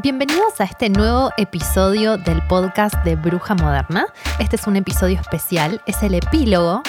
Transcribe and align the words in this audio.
Bienvenidos 0.00 0.60
a 0.60 0.64
este 0.64 0.90
nuevo 0.90 1.32
episodio 1.36 2.18
del 2.18 2.40
podcast 2.46 2.94
de 3.02 3.16
Bruja 3.16 3.56
Moderna. 3.56 4.06
Este 4.38 4.54
es 4.54 4.64
un 4.68 4.76
episodio 4.76 5.18
especial, 5.18 5.82
es 5.86 6.04
el 6.04 6.14
epílogo, 6.14 6.82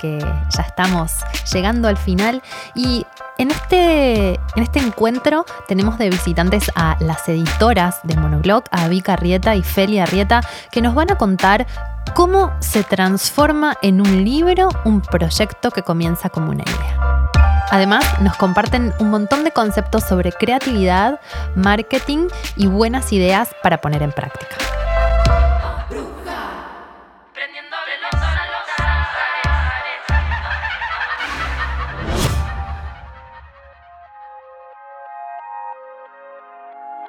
que 0.00 0.18
ya 0.18 0.62
estamos 0.62 1.12
llegando 1.52 1.88
al 1.88 1.98
final 1.98 2.42
y 2.74 3.04
en 3.36 3.50
este, 3.50 4.36
en 4.56 4.62
este 4.62 4.78
encuentro 4.78 5.44
tenemos 5.68 5.98
de 5.98 6.08
visitantes 6.08 6.70
a 6.74 6.96
las 7.00 7.28
editoras 7.28 8.00
de 8.02 8.16
Monoblog, 8.16 8.64
a 8.70 8.88
Vika 8.88 9.12
Arrieta 9.12 9.54
y 9.56 9.62
Feli 9.62 9.98
Arrieta, 9.98 10.40
que 10.70 10.80
nos 10.80 10.94
van 10.94 11.10
a 11.10 11.18
contar 11.18 11.66
cómo 12.14 12.50
se 12.60 12.82
transforma 12.82 13.76
en 13.82 14.00
un 14.00 14.24
libro 14.24 14.70
un 14.86 15.02
proyecto 15.02 15.70
que 15.70 15.82
comienza 15.82 16.30
como 16.30 16.50
una 16.50 16.62
idea. 16.62 17.23
Además, 17.70 18.04
nos 18.20 18.36
comparten 18.36 18.92
un 18.98 19.10
montón 19.10 19.44
de 19.44 19.50
conceptos 19.50 20.04
sobre 20.04 20.32
creatividad, 20.32 21.20
marketing 21.54 22.28
y 22.56 22.66
buenas 22.66 23.12
ideas 23.12 23.50
para 23.62 23.80
poner 23.80 24.02
en 24.02 24.12
práctica. 24.12 24.56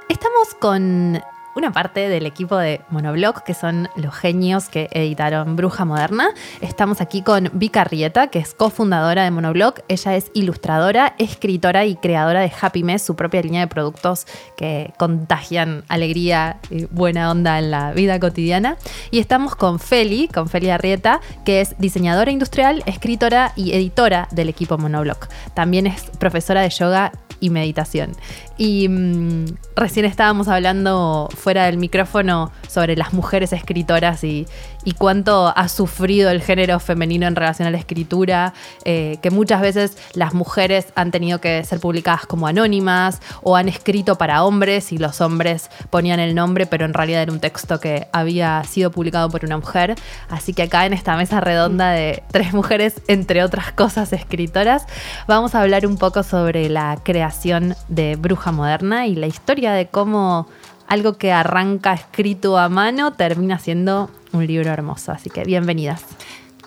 Estamos 0.10 0.56
con 0.60 1.22
una 1.56 1.72
parte 1.72 2.10
del 2.10 2.26
equipo 2.26 2.58
de 2.58 2.82
Monoblog, 2.90 3.44
que 3.44 3.54
son 3.54 3.90
los 3.96 4.14
genios 4.14 4.68
que 4.68 4.90
editaron 4.92 5.56
Bruja 5.56 5.86
Moderna. 5.86 6.30
Estamos 6.62 7.00
aquí 7.02 7.22
con 7.22 7.50
Vika 7.54 7.86
Rieta, 7.86 8.28
que 8.28 8.40
es 8.40 8.54
cofundadora 8.54 9.24
de 9.24 9.32
Monoblog. 9.32 9.76
Ella 9.88 10.16
es 10.16 10.32
ilustradora, 10.34 11.16
escritora 11.18 11.86
y 11.86 11.96
creadora 11.96 12.42
de 12.42 12.52
Happy 12.60 12.84
Mess, 12.84 13.04
su 13.04 13.16
propia 13.16 13.42
línea 13.42 13.62
de 13.62 13.68
productos 13.68 14.28
que 14.58 14.94
contagian 14.98 15.86
alegría 15.88 16.60
y 16.70 16.86
buena 16.86 17.32
onda 17.32 17.58
en 17.58 17.72
la 17.72 17.94
vida 17.94 18.20
cotidiana. 18.20 18.78
Y 19.10 19.20
estamos 19.20 19.56
con 19.56 19.80
Feli, 19.80 20.28
con 20.28 20.50
Feli 20.50 20.70
Arrieta, 20.70 21.22
que 21.46 21.62
es 21.62 21.76
diseñadora 21.78 22.32
industrial, 22.32 22.84
escritora 22.86 23.54
y 23.56 23.74
editora 23.74 24.28
del 24.32 24.50
equipo 24.50 24.78
Monoblog. 24.78 25.30
También 25.54 25.88
es 25.88 26.04
profesora 26.20 26.62
de 26.62 26.70
yoga 26.70 27.14
y 27.46 27.50
meditación. 27.50 28.12
Y 28.58 28.90
mm, 28.90 29.46
recién 29.76 30.06
estábamos 30.06 30.48
hablando 30.48 31.30
fuera 31.36 31.66
del 31.66 31.78
micrófono 31.78 32.52
sobre 32.68 32.96
las 32.96 33.14
mujeres 33.14 33.54
escritoras 33.54 34.24
y, 34.24 34.48
cuánto 34.94 35.54
ha 35.56 35.68
sufrido 35.68 36.30
el 36.30 36.42
género 36.42 36.80
femenino 36.80 37.28
en 37.28 37.36
relación 37.36 37.68
a 37.68 37.72
la 37.72 37.78
escritura, 37.78 38.54
eh, 38.84 39.18
que 39.22 39.32
muchas 39.32 39.62
veces 39.62 39.98
las 40.14 40.34
mujeres 40.34 40.88
han 40.96 41.12
tenido 41.12 41.42
que 41.42 41.64
ser 41.64 41.80
publicadas 41.80 42.26
como 42.26 42.48
anónimas 42.48 43.22
o 43.42 43.56
han 43.56 43.70
escrito 43.70 44.18
para 44.18 44.44
hombres 44.44 44.92
y 44.92 44.98
los 44.98 45.22
hombres 45.22 45.70
ponían 45.90 46.20
el 46.20 46.36
nombre, 46.36 46.66
pero 46.66 46.86
en 46.86 46.94
realidad 46.94 47.24
era 47.24 47.32
un 47.32 47.40
texto 47.40 47.80
que 47.80 48.08
había 48.12 48.64
sido 48.64 48.92
publicado 48.92 49.30
por 49.30 49.46
una 49.46 49.58
mujer. 49.58 49.96
Así 50.30 50.54
que 50.54 50.64
acá 50.64 50.86
en 50.86 50.94
esta 50.94 51.16
mesa 51.18 51.42
redonda 51.42 51.92
de 51.92 52.24
tres 52.32 52.54
mujeres, 52.54 53.02
entre 53.08 53.44
otras 53.44 53.72
cosas 53.72 54.14
escritoras, 54.14 54.86
vamos 55.28 55.56
a 55.56 55.62
hablar 55.62 55.86
un 55.88 55.98
poco 55.98 56.24
sobre 56.24 56.70
la 56.70 57.00
creación 57.04 57.76
de 57.88 58.16
Bruja 58.16 58.52
Moderna 58.52 59.08
y 59.08 59.16
la 59.16 59.28
historia 59.28 59.72
de 59.74 59.88
cómo 59.88 60.48
algo 60.88 61.18
que 61.18 61.32
arranca 61.32 61.94
escrito 61.94 62.58
a 62.58 62.70
mano 62.70 63.14
termina 63.14 63.60
siendo 63.60 64.10
un 64.34 64.46
libro 64.46 64.70
hermoso. 64.72 65.12
Así 65.12 65.30
que 65.30 65.44
bienvenidas. 65.44 66.04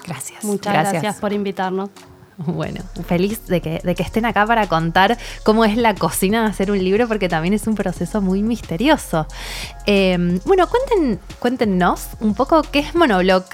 Gracias. 0.05 0.45
Muchas 0.45 0.73
gracias, 0.73 1.17
por 1.17 1.33
invitarnos. 1.33 1.91
Bueno, 2.47 2.83
feliz 3.07 3.47
de 3.47 3.61
que, 3.61 3.81
de 3.83 3.95
que, 3.95 4.03
estén 4.03 4.25
acá 4.25 4.47
para 4.47 4.69
contar 4.69 5.19
cómo 5.43 5.65
es 5.65 5.77
la 5.77 5.95
cocina 5.95 6.43
de 6.43 6.51
hacer 6.51 6.71
un 6.71 6.79
libro, 6.79 7.09
porque 7.09 7.29
también 7.29 7.53
es 7.53 7.67
un 7.67 7.75
proceso 7.75 8.21
muy 8.21 8.43
misterioso. 8.43 9.27
Em, 9.87 10.39
bueno, 10.45 10.69
cuéntenos 11.41 12.09
un 12.21 12.35
poco 12.35 12.63
qué 12.63 12.81
es 12.81 12.95
Monoblog 12.95 13.45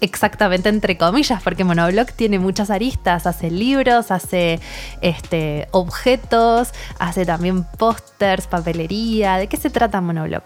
exactamente 0.00 0.68
entre 0.68 0.96
comillas, 0.96 1.42
porque 1.42 1.62
Monoblog 1.62 2.10
tiene 2.12 2.38
muchas 2.38 2.70
aristas, 2.70 3.26
hace 3.26 3.50
libros, 3.50 4.10
hace 4.10 4.60
este, 5.00 5.68
objetos, 5.70 6.72
hace 6.98 7.24
también 7.26 7.64
pósters, 7.64 8.46
papelería. 8.46 9.36
¿De 9.36 9.46
qué 9.46 9.56
se 9.56 9.70
trata 9.70 10.00
Monoblog? 10.00 10.42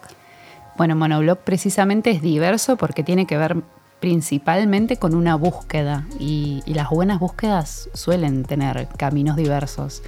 Bueno, 0.77 0.97
Monoblog 0.97 1.39
precisamente 1.39 2.11
es 2.11 2.21
diverso 2.21 2.77
porque 2.77 3.03
tiene 3.03 3.27
que 3.27 3.39
ver 3.39 3.57
principalmente 4.01 4.99
con 4.99 5.15
una 5.15 5.37
búsqueda 5.37 6.07
y, 6.19 6.63
las 6.67 6.91
buenas 6.91 7.19
búsquedas 7.19 7.89
suelen 7.95 8.45
tener 8.45 8.89
caminos 8.97 9.37
diversos. 9.37 10.03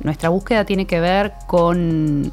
Nuestra 0.00 0.28
búsqueda 0.28 0.64
tiene 0.64 0.86
que 0.86 1.00
ver 1.00 1.32
con 1.46 2.30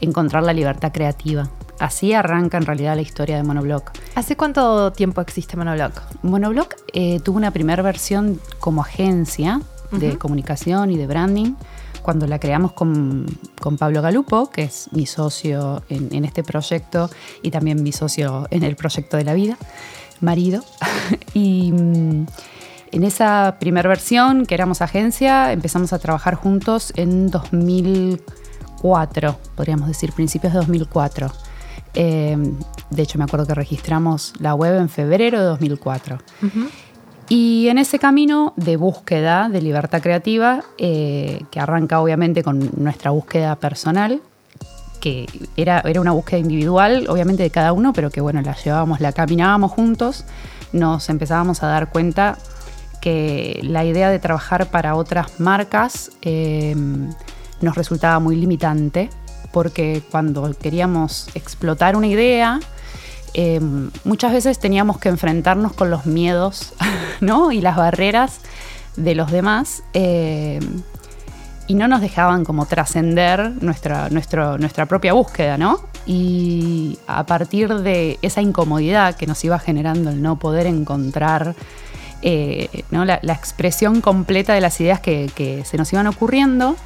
encontrar 0.00 0.42
la 0.42 0.52
libertad 0.52 0.92
creativa. 0.92 1.48
Así 1.78 2.14
arranca 2.14 2.56
en 2.56 2.64
realidad 2.64 2.94
la 2.94 3.02
historia 3.02 3.36
de 3.36 3.42
Monoblock. 3.42 3.90
¿Hace 4.14 4.36
cuánto 4.36 4.92
tiempo 4.92 5.20
existe 5.20 5.56
Monoblock? 5.56 6.02
Monoblock 6.22 6.76
eh, 6.92 7.20
tuvo 7.20 7.36
una 7.36 7.50
primera 7.50 7.82
versión 7.82 8.40
como 8.60 8.80
agencia 8.82 9.60
de 9.92 10.18
comunicación 10.18 10.90
y 10.90 10.96
de 10.96 11.06
branding 11.06 11.54
cuando 12.06 12.28
la 12.28 12.38
creamos 12.38 12.70
con, 12.70 13.26
Pablo 13.80 14.00
Galupo, 14.00 14.48
que 14.48 14.62
es 14.62 14.88
mi 14.92 15.06
socio 15.06 15.82
en, 15.88 16.24
este 16.24 16.44
proyecto 16.44 17.10
y 17.42 17.50
también 17.50 17.82
mi 17.82 17.90
socio 17.90 18.46
en 18.50 18.62
el 18.62 18.76
proyecto 18.76 19.16
de 19.16 19.24
la 19.24 19.34
vida, 19.34 19.58
marido. 20.20 20.62
y 21.34 21.72
mm, 21.72 22.26
en 22.92 23.04
esa 23.04 23.56
primera 23.58 23.88
versión, 23.88 24.46
que 24.46 24.54
éramos 24.54 24.82
agencia, 24.82 25.52
empezamos 25.52 25.92
a 25.92 25.98
trabajar 25.98 26.34
juntos 26.34 26.92
en 26.96 27.30
2004, 27.30 29.38
podríamos 29.54 29.88
decir, 29.88 30.12
principios 30.12 30.52
de 30.52 30.58
2004. 30.60 31.32
Eh, 31.94 32.36
de 32.90 33.02
hecho, 33.02 33.18
me 33.18 33.24
acuerdo 33.24 33.46
que 33.46 33.54
registramos 33.54 34.34
la 34.38 34.54
web 34.54 34.76
en 34.76 34.88
febrero 34.88 35.40
de 35.40 35.46
2004. 35.46 36.18
Y 37.28 37.66
en 37.68 37.78
ese 37.78 37.98
camino 37.98 38.54
de 38.56 38.76
búsqueda 38.76 39.48
de 39.48 39.60
libertad 39.60 40.00
creativa, 40.00 40.62
eh, 40.78 41.42
que 41.50 41.58
arranca 41.58 42.00
obviamente 42.00 42.44
con 42.44 42.70
nuestra 42.76 43.10
búsqueda 43.10 43.56
personal, 43.56 44.20
era, 45.56 45.82
era 45.84 46.00
una 46.00 46.12
búsqueda 46.12 46.40
individual, 46.40 47.06
obviamente 47.08 47.42
de 47.42 47.50
cada 47.50 47.72
uno, 47.72 47.92
pero 47.92 48.10
que 48.10 48.20
bueno, 48.20 48.40
la 48.42 48.54
llevábamos, 48.56 49.00
la 49.00 49.12
caminábamos 49.12 49.72
juntos, 49.72 50.24
nos 50.72 51.08
empezábamos 51.08 51.62
a 51.62 51.68
dar 51.68 51.90
cuenta 51.90 52.38
que 53.00 53.60
la 53.62 53.84
idea 53.84 54.10
de 54.10 54.18
trabajar 54.18 54.66
para 54.66 54.96
otras 54.96 55.38
marcas 55.38 56.10
eh, 56.22 56.74
nos 57.60 57.76
resultaba 57.76 58.18
muy 58.18 58.36
limitante, 58.36 59.10
porque 59.52 60.02
cuando 60.10 60.52
queríamos 60.54 61.28
explotar 61.34 61.96
una 61.96 62.08
idea, 62.08 62.60
eh, 63.34 63.60
muchas 64.04 64.32
veces 64.32 64.58
teníamos 64.58 64.98
que 64.98 65.08
enfrentarnos 65.08 65.72
con 65.72 65.90
los 65.90 66.06
miedos 66.06 66.72
¿no? 67.20 67.52
y 67.52 67.60
las 67.60 67.76
barreras 67.76 68.40
de 68.96 69.14
los 69.14 69.30
demás 69.30 69.82
eh, 69.92 70.58
y 71.66 71.74
no 71.74 71.88
nos 71.88 72.00
dejaban 72.00 72.44
como 72.44 72.66
trascender 72.66 73.52
nuestra, 73.62 74.08
nuestra 74.08 74.86
propia 74.86 75.12
búsqueda, 75.12 75.58
¿no? 75.58 75.80
Y 76.06 76.98
a 77.06 77.26
partir 77.26 77.74
de 77.74 78.18
esa 78.22 78.40
incomodidad 78.40 79.16
que 79.16 79.26
nos 79.26 79.44
iba 79.44 79.58
generando 79.58 80.10
el 80.10 80.22
no 80.22 80.38
poder 80.38 80.66
encontrar 80.66 81.54
eh, 82.22 82.84
La, 82.90 83.32
expresión 83.32 84.00
completa 84.00 84.54
de 84.54 84.60
las 84.60 84.80
ideas 84.80 85.00
que 85.00 85.62
se 85.64 85.76
nos 85.76 85.92
iban 85.92 86.06
ocurriendo, 86.06 86.76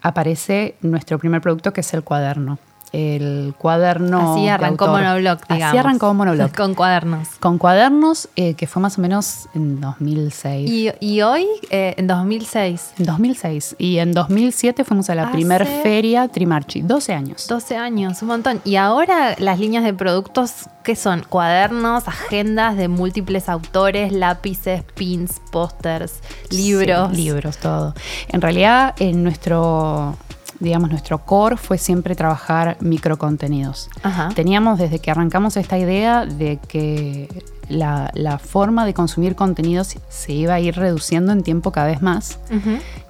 aparece 0.00 0.76
nuestro 0.80 1.18
primer 1.18 1.40
producto 1.40 1.72
que 1.72 1.82
es 1.82 1.94
el 1.94 2.02
cuaderno 2.02 2.58
el 2.92 3.54
cuaderno. 3.56 4.34
Así 4.34 4.48
arrancó 4.48 4.86
Monoblog, 4.88 5.40
digamos. 5.48 5.68
Así 5.68 5.78
arrancó 5.78 6.14
Monoblog. 6.14 6.54
Con 6.54 6.74
cuadernos. 6.74 7.28
Con 7.40 7.58
cuadernos, 7.58 8.28
eh, 8.36 8.54
que 8.54 8.66
fue 8.66 8.82
más 8.82 8.98
o 8.98 9.00
menos 9.00 9.48
en 9.54 9.80
2006. 9.80 10.94
¿Y, 11.00 11.22
hoy? 11.22 11.46
Eh, 11.70 11.94
en 11.96 12.06
2006. 12.06 12.94
En 12.98 13.06
2006. 13.06 13.76
Y 13.78 13.98
en 13.98 14.12
2007 14.12 14.84
fuimos 14.84 15.08
a 15.10 15.14
la 15.14 15.32
primera 15.32 15.64
feria 15.64 16.28
Trimarchi. 16.28 16.82
12 16.82 17.12
años. 17.14 17.46
12 17.48 17.76
años, 17.76 18.20
un 18.22 18.28
montón. 18.28 18.60
Y 18.64 18.76
ahora 18.76 19.34
las 19.38 19.58
líneas 19.58 19.84
de 19.84 19.94
productos, 19.94 20.68
¿qué 20.84 20.94
son? 20.94 21.24
Cuadernos, 21.28 22.08
agendas 22.08 22.76
de 22.76 22.88
múltiples 22.88 23.48
autores, 23.48 24.12
lápices, 24.12 24.82
pins, 24.94 25.40
pósters, 25.50 26.20
libros. 26.50 27.12
libros, 27.12 27.56
todo. 27.56 27.94
En 28.28 28.40
realidad, 28.40 28.94
en 28.98 29.22
nuestro 29.22 30.16
digamos, 30.62 30.90
nuestro 30.90 31.18
core 31.24 31.56
fue 31.56 31.76
siempre 31.76 32.14
trabajar 32.14 32.76
microcontenidos. 32.80 33.90
Teníamos 34.34 34.78
desde 34.78 35.00
que 35.00 35.10
arrancamos 35.10 35.56
esta 35.56 35.76
idea 35.78 36.24
de 36.24 36.58
que 36.68 37.28
la, 37.72 38.38
forma 38.38 38.84
de 38.86 38.94
consumir 38.94 39.34
contenidos 39.34 39.96
se 40.08 40.32
iba 40.32 40.54
a 40.54 40.60
ir 40.60 40.76
reduciendo 40.76 41.32
en 41.32 41.42
tiempo 41.42 41.72
cada 41.72 41.86
vez 41.86 42.02
más, 42.02 42.38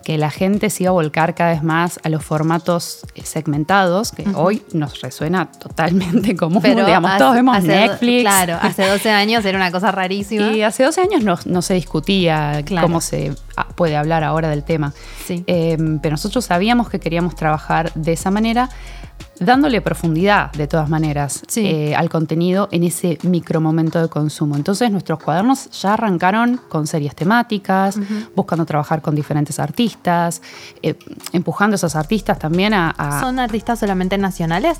que 0.04 0.18
la 0.18 0.30
gente 0.30 0.70
se 0.70 0.84
iba 0.84 0.90
a 0.90 0.92
volcar 0.92 1.34
cada 1.34 1.52
vez 1.52 1.62
más 1.62 2.00
a 2.02 2.08
los 2.08 2.24
formatos 2.24 3.06
segmentados, 3.22 4.12
que 4.12 4.24
hoy 4.34 4.62
nos 4.72 5.00
resuena 5.00 5.50
totalmente 5.50 6.36
Pero 6.62 6.86
digamos, 6.86 7.16
todos 7.18 7.34
vemos 7.34 7.62
Netflix. 7.62 8.22
Claro, 8.22 8.58
hace 8.60 8.86
12 8.86 9.10
años 9.10 9.44
era 9.44 9.56
una 9.56 9.70
cosa 9.70 9.90
rarísima. 9.92 10.52
Y 10.52 10.62
hace 10.62 10.84
12 10.84 11.00
años 11.00 11.46
no, 11.46 11.62
se 11.62 11.74
discutía 11.74 12.64
cómo 12.80 13.00
se 13.00 13.34
puede 13.74 13.96
hablar 13.96 14.24
ahora 14.24 14.48
del 14.48 14.64
tema. 14.64 14.92
Eh, 15.28 15.76
pero 16.02 16.12
nosotros 16.12 16.44
sabíamos 16.44 16.88
que 16.88 17.00
queríamos 17.00 17.34
trabajar 17.34 17.92
de 17.94 18.12
esa 18.12 18.30
manera 18.30 18.68
dándole 19.38 19.80
profundidad 19.80 20.52
de 20.52 20.66
todas 20.66 20.88
maneras 20.88 21.42
eh, 21.56 21.94
al 21.94 22.08
contenido 22.08 22.68
en 22.70 22.84
ese 22.84 23.18
micro 23.22 23.60
momento 23.60 24.00
de 24.00 24.08
consumo. 24.08 24.56
Entonces 24.56 24.90
nuestros 24.90 25.22
cuadernos 25.22 25.70
ya 25.70 25.94
arrancaron 25.94 26.60
con 26.68 26.86
series 26.86 27.14
temáticas, 27.14 27.98
buscando 28.34 28.64
trabajar 28.64 29.02
con 29.02 29.14
diferentes 29.14 29.58
artistas, 29.58 30.42
eh, 30.82 30.96
empujando 31.32 31.74
a 31.74 31.76
esos 31.76 31.96
artistas 31.96 32.38
también 32.38 32.74
a, 32.74 33.20
¿Son 33.20 33.38
artistas 33.38 33.78
solamente 33.80 34.18
nacionales? 34.18 34.78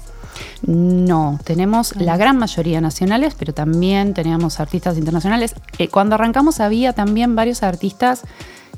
No, 0.66 1.38
tenemos 1.44 1.96
la 1.96 2.16
gran 2.16 2.38
mayoría 2.38 2.80
nacionales, 2.80 3.34
pero 3.38 3.52
también 3.52 4.14
teníamos 4.14 4.60
artistas 4.60 4.96
internacionales. 4.96 5.54
Eh, 5.78 5.88
cuando 5.88 6.14
arrancamos 6.14 6.60
había 6.60 6.92
también 6.92 7.34
varios 7.36 7.62
artistas 7.62 8.22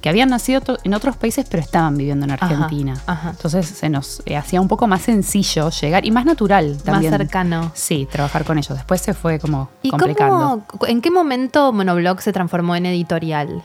que 0.00 0.08
habían 0.08 0.29
nacido 0.29 0.61
en 0.85 0.94
otros 0.94 1.17
países 1.17 1.46
pero 1.50 1.62
estaban 1.62 1.96
viviendo 1.96 2.25
en 2.25 2.32
Argentina. 2.32 3.00
Entonces 3.31 3.67
se 3.67 3.88
nos 3.88 4.23
eh, 4.26 4.37
hacía 4.37 4.61
un 4.61 4.69
poco 4.69 4.87
más 4.87 5.02
sencillo 5.02 5.70
llegar 5.70 6.05
y 6.05 6.11
más 6.11 6.25
natural 6.26 6.79
también. 6.82 7.11
Más 7.11 7.19
cercano. 7.20 7.73
Sí, 7.75 8.06
trabajar 8.11 8.44
con 8.44 8.58
ellos. 8.58 8.76
Después 8.76 9.00
se 9.00 9.14
fue 9.14 9.38
como 9.38 9.70
¿Y 9.82 9.91
complicando. 9.91 10.62
¿En 10.87 11.00
qué 11.00 11.11
momento 11.11 11.73
Monoblog 11.73 12.20
se 12.20 12.32
transformó 12.32 12.76
en 12.76 12.87
editorial? 12.87 13.62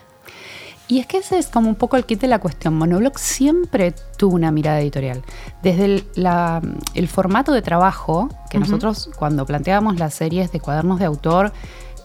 Y 0.89 0.99
es 0.99 1.05
que 1.05 1.17
ese 1.17 1.37
es 1.37 1.47
como 1.47 1.69
un 1.69 1.75
poco 1.75 1.97
el 1.97 2.05
kit 2.05 2.19
de 2.19 2.27
la 2.27 2.39
cuestión. 2.39 2.75
Monoblog 2.75 3.19
siempre 3.19 3.93
tuvo 4.17 4.33
una 4.33 4.51
mirada 4.51 4.81
editorial. 4.81 5.21
Desde 5.61 6.03
el, 6.15 7.07
formato 7.07 7.51
de 7.51 7.61
trabajo, 7.61 8.27
que 8.49 8.57
nosotros 8.57 9.11
cuando 9.15 9.45
planteábamos 9.45 9.99
las 9.99 10.15
series 10.15 10.51
de 10.51 10.59
cuadernos 10.59 10.97
de 10.97 11.05
autor, 11.05 11.53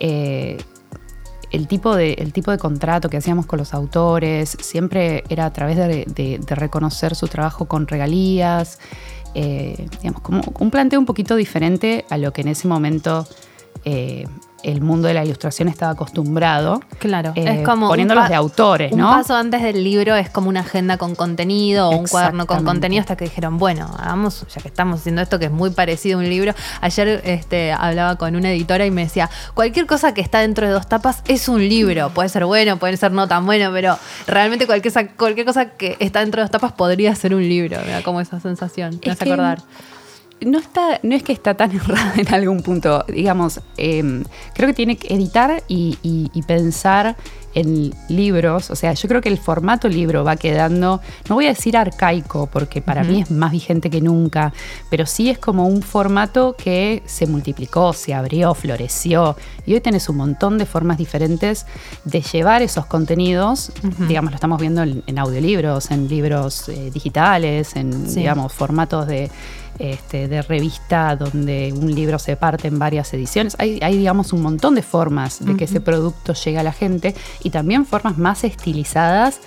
eh, 0.00 0.58
el 1.54 1.68
tipo, 1.68 1.94
de, 1.94 2.14
el 2.14 2.32
tipo 2.32 2.50
de 2.50 2.58
contrato 2.58 3.08
que 3.08 3.16
hacíamos 3.16 3.46
con 3.46 3.60
los 3.60 3.74
autores 3.74 4.56
siempre 4.60 5.22
era 5.28 5.46
a 5.46 5.52
través 5.52 5.76
de, 5.76 6.40
reconocer 6.48 7.14
su 7.14 7.28
trabajo 7.28 7.66
con 7.66 7.86
regalías, 7.86 8.80
eh, 9.34 9.86
digamos, 10.00 10.20
como 10.20 10.42
un 10.58 10.70
planteo 10.70 10.98
un 10.98 11.06
poquito 11.06 11.36
diferente 11.36 12.04
a 12.10 12.18
lo 12.18 12.32
que 12.32 12.40
en 12.40 12.48
ese 12.48 12.66
momento 12.66 13.26
eh, 13.84 14.26
el 14.64 14.80
mundo 14.80 15.08
de 15.08 15.14
la 15.14 15.24
ilustración 15.24 15.68
estaba 15.68 15.92
acostumbrado. 15.92 16.80
Claro, 16.98 17.32
es 17.34 17.60
eh, 17.60 17.62
como. 17.62 17.88
Poniéndolos 17.88 18.28
de 18.28 18.34
autores, 18.34 18.92
¿no? 18.92 19.10
Un 19.10 19.16
paso 19.16 19.36
antes 19.36 19.62
del 19.62 19.84
libro 19.84 20.16
es 20.16 20.30
como 20.30 20.48
una 20.48 20.60
agenda 20.60 20.96
con 20.96 21.14
contenido 21.14 21.90
o 21.90 21.96
un 21.96 22.06
cuaderno 22.06 22.46
con 22.46 22.64
contenido, 22.64 23.00
hasta 23.00 23.16
que 23.16 23.24
dijeron, 23.24 23.58
bueno, 23.58 23.90
hagamos, 23.98 24.46
ya 24.52 24.60
que 24.60 24.68
estamos 24.68 25.00
haciendo 25.00 25.22
esto 25.22 25.38
que 25.38 25.46
es 25.46 25.50
muy 25.50 25.70
parecido 25.70 26.18
a 26.18 26.22
un 26.22 26.28
libro. 26.28 26.54
Ayer 26.80 27.20
este, 27.24 27.72
hablaba 27.72 28.16
con 28.16 28.34
una 28.36 28.50
editora 28.50 28.86
y 28.86 28.90
me 28.90 29.04
decía, 29.04 29.30
cualquier 29.54 29.86
cosa 29.86 30.14
que 30.14 30.20
está 30.20 30.40
dentro 30.40 30.66
de 30.66 30.72
dos 30.72 30.88
tapas 30.88 31.22
es 31.28 31.48
un 31.48 31.60
libro. 31.60 32.10
Puede 32.10 32.28
ser 32.28 32.44
bueno, 32.46 32.78
puede 32.78 32.96
ser 32.96 33.12
no 33.12 33.28
tan 33.28 33.46
bueno, 33.46 33.70
pero 33.72 33.98
realmente 34.26 34.66
cualquier, 34.66 35.10
cualquier 35.16 35.46
cosa 35.46 35.70
que 35.70 35.96
está 36.00 36.20
dentro 36.20 36.40
de 36.40 36.44
dos 36.44 36.50
tapas 36.50 36.72
podría 36.72 37.14
ser 37.14 37.34
un 37.34 37.42
libro. 37.42 37.78
Me 37.84 37.92
da 37.92 38.02
como 38.02 38.20
esa 38.20 38.40
sensación. 38.40 38.98
Me 39.04 39.12
hace 39.12 39.24
acordar 39.24 39.58
no, 40.44 40.58
está, 40.58 41.00
no 41.02 41.14
es 41.14 41.22
que 41.22 41.32
está 41.32 41.54
tan 41.54 41.70
errada 41.76 42.14
en 42.16 42.32
algún 42.32 42.62
punto. 42.62 43.04
Digamos, 43.08 43.60
em, 43.76 44.24
creo 44.54 44.68
que 44.68 44.74
tiene 44.74 44.96
que 44.96 45.14
editar 45.14 45.62
y, 45.68 45.98
pensar 46.46 47.16
en 47.54 47.94
libros. 48.08 48.70
O 48.70 48.76
sea, 48.76 48.92
yo 48.92 49.08
creo 49.08 49.20
que 49.20 49.28
el 49.28 49.38
formato 49.38 49.88
libro 49.88 50.24
va 50.24 50.36
quedando, 50.36 51.00
no 51.28 51.36
voy 51.36 51.46
a 51.46 51.50
decir 51.50 51.76
arcaico, 51.76 52.48
porque 52.52 52.82
para 52.82 53.04
mí 53.04 53.22
es 53.22 53.30
más 53.30 53.52
vigente 53.52 53.88
que 53.90 54.00
nunca, 54.00 54.52
pero 54.90 55.06
sí 55.06 55.30
es 55.30 55.38
como 55.38 55.66
un 55.66 55.80
formato 55.80 56.56
que 56.58 57.02
se 57.06 57.26
multiplicó, 57.26 57.92
se 57.92 58.12
abrió, 58.12 58.54
floreció. 58.54 59.36
Y 59.66 59.74
hoy 59.74 59.80
tenés 59.80 60.08
un 60.08 60.16
montón 60.16 60.58
de 60.58 60.66
formas 60.66 60.98
diferentes 60.98 61.64
de 62.04 62.20
llevar 62.20 62.60
esos 62.60 62.86
contenidos. 62.86 63.72
Digamos, 64.08 64.32
lo 64.32 64.34
estamos 64.34 64.60
viendo 64.60 64.82
en, 64.82 65.18
audiolibros, 65.18 65.90
en 65.90 66.08
libros 66.08 66.68
eh, 66.68 66.90
digitales, 66.92 67.76
en, 67.76 68.12
digamos, 68.12 68.52
formatos 68.52 69.06
de 69.06 69.30
este, 69.78 70.28
de 70.28 70.42
revista 70.42 71.16
donde 71.16 71.72
un 71.72 71.94
libro 71.94 72.18
se 72.18 72.36
parte 72.36 72.68
en 72.68 72.78
varias 72.78 73.12
ediciones. 73.14 73.56
Hay, 73.58 73.96
digamos, 73.96 74.32
un 74.32 74.42
montón 74.42 74.74
de 74.74 74.82
formas 74.82 75.44
de 75.44 75.56
que 75.56 75.64
ese 75.64 75.80
producto 75.80 76.32
llegue 76.34 76.58
a 76.58 76.62
la 76.62 76.72
gente 76.72 77.14
y 77.42 77.50
también 77.50 77.86
formas 77.86 78.18
más 78.18 78.44
estilizadas 78.44 79.40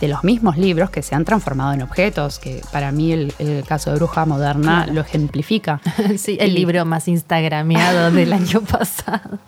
de 0.00 0.08
los 0.08 0.22
mismos 0.22 0.56
libros 0.56 0.90
que 0.90 1.02
se 1.02 1.14
han 1.14 1.24
transformado 1.24 1.72
en 1.72 1.82
objetos, 1.82 2.38
que 2.38 2.60
para 2.72 2.92
mí 2.92 3.12
el, 3.12 3.64
caso 3.66 3.90
de 3.90 3.96
Bruja 3.96 4.24
Moderna 4.26 4.86
lo 4.86 5.00
ejemplifica. 5.00 5.80
Sí, 6.16 6.36
el 6.40 6.54
libro 6.54 6.84
más 6.84 7.08
instagrameado 7.08 8.10
del 8.10 8.32
año 8.42 8.60
pasado. 8.60 9.38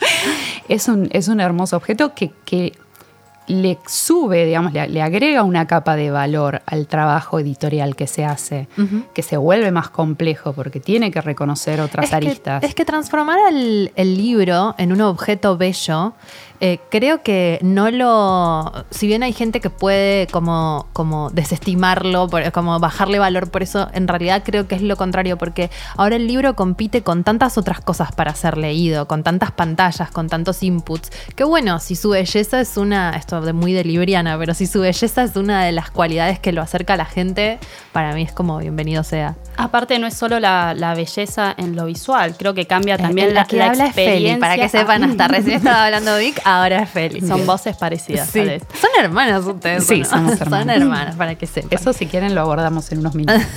Es 0.69 0.89
un, 0.89 1.09
es 1.13 1.29
un 1.29 1.41
hermoso 1.41 1.77
objeto 1.77 2.15
que, 2.15 2.33
que 2.45 2.73
le 3.51 3.79
sube, 3.87 4.47
digamos, 4.47 4.73
le, 4.73 5.03
agrega 5.03 5.43
una 5.43 5.67
capa 5.67 5.97
de 5.97 6.11
valor 6.11 6.63
al 6.67 6.87
trabajo 6.87 7.41
editorial 7.41 7.97
que 7.97 8.07
se 8.07 8.25
hace, 8.25 8.69
que 9.13 9.23
se 9.23 9.37
vuelve 9.37 9.73
más 9.73 9.91
complejo 9.91 10.53
porque 10.53 10.81
tiene 10.81 11.11
que 11.11 11.21
reconocer 11.21 11.81
otras 11.81 12.13
aristas. 12.13 12.63
es 12.63 12.75
que 12.75 12.85
transformar 12.85 13.39
el, 13.51 13.93
el 13.97 14.17
libro 14.17 14.75
en 14.79 14.93
un 14.93 15.01
objeto 15.01 15.57
bello 15.57 16.15
eh, 16.63 16.79
creo 16.91 17.23
que 17.23 17.59
no 17.63 17.91
lo. 17.91 18.71
Si 18.91 19.07
bien 19.07 19.23
hay 19.23 19.33
gente 19.33 19.61
que 19.61 19.71
puede 19.71 20.27
como, 20.27 20.89
como 20.93 21.31
desestimarlo, 21.31 22.29
como 22.53 22.79
bajarle 22.79 23.19
valor 23.19 23.51
por 23.51 23.63
eso, 23.63 23.89
en 23.95 24.07
realidad 24.07 24.43
creo 24.45 24.69
que 24.69 24.75
es 24.75 24.83
lo 24.83 24.97
contrario, 24.97 25.39
porque 25.39 25.71
ahora 25.97 26.17
el 26.17 26.27
libro 26.27 26.55
compite 26.57 27.03
con 27.03 27.25
tantas 27.25 27.57
otras 27.57 27.81
cosas 27.81 28.13
para 28.13 28.35
ser 28.35 28.59
leído, 28.59 29.09
con 29.09 29.23
tantas 29.23 29.53
pantallas, 29.53 30.11
con 30.11 30.29
tantos 30.29 30.63
inputs, 30.63 31.11
que 31.35 31.45
bueno, 31.45 31.81
si 31.81 31.97
su 31.97 32.11
belleza 32.11 32.61
es 32.61 32.77
una. 32.77 33.17
Esto 33.17 33.40
de 33.45 33.53
muy 33.53 33.73
de 33.73 33.85
libriana, 33.85 34.39
pero 34.39 34.55
si 34.55 34.67
su 34.67 34.81
belleza 34.81 35.23
es 35.23 35.37
una 35.37 35.65
de 35.65 35.73
las 35.73 35.91
cualidades 35.91 36.39
que 36.39 36.53
lo 36.53 36.63
acerca 36.63 36.95
a 36.95 36.97
la 36.97 37.05
gente, 37.05 37.59
para 37.93 38.15
mí 38.15 38.23
es 38.23 38.33
como 38.33 38.59
bienvenido 38.59 39.03
sea. 39.03 39.37
Aparte, 39.57 39.99
no 39.99 40.07
es 40.07 40.15
solo 40.15 40.41
la, 40.41 40.95
belleza 40.97 41.55
en 41.57 41.77
lo 41.77 41.87
visual, 41.87 42.37
creo 42.37 42.55
que 42.55 42.67
cambia 42.67 42.97
también 42.97 43.35
la, 43.35 43.45
que 43.45 43.63
habla 43.63 43.87
experiencia. 43.87 44.41
para 44.41 44.57
que 44.57 44.69
sepan, 44.69 45.05
hasta 45.05 45.29
recién 45.29 45.57
estaba 45.57 45.87
hablando 45.87 46.17
Vic 46.19 46.41
ahora 46.45 46.83
es 46.83 46.91
Feli. 46.91 47.21
Son 47.21 47.47
voces 47.47 47.77
parecidas. 47.77 48.31
Son 48.31 48.91
hermanas 48.99 49.45
ustedes. 49.45 49.87
Sí, 49.87 50.05
somos 50.05 50.41
hermanas. 50.41 50.75
Son 50.77 50.83
hermanas, 50.83 51.17
para 51.17 51.35
que 51.35 51.47
sepan. 51.47 51.71
Eso 51.73 51.93
si 51.93 52.07
quieren 52.07 52.35
lo 52.35 52.41
abordamos 52.41 52.91
en 52.93 52.99
unos 53.01 53.15
minutos. 53.15 53.43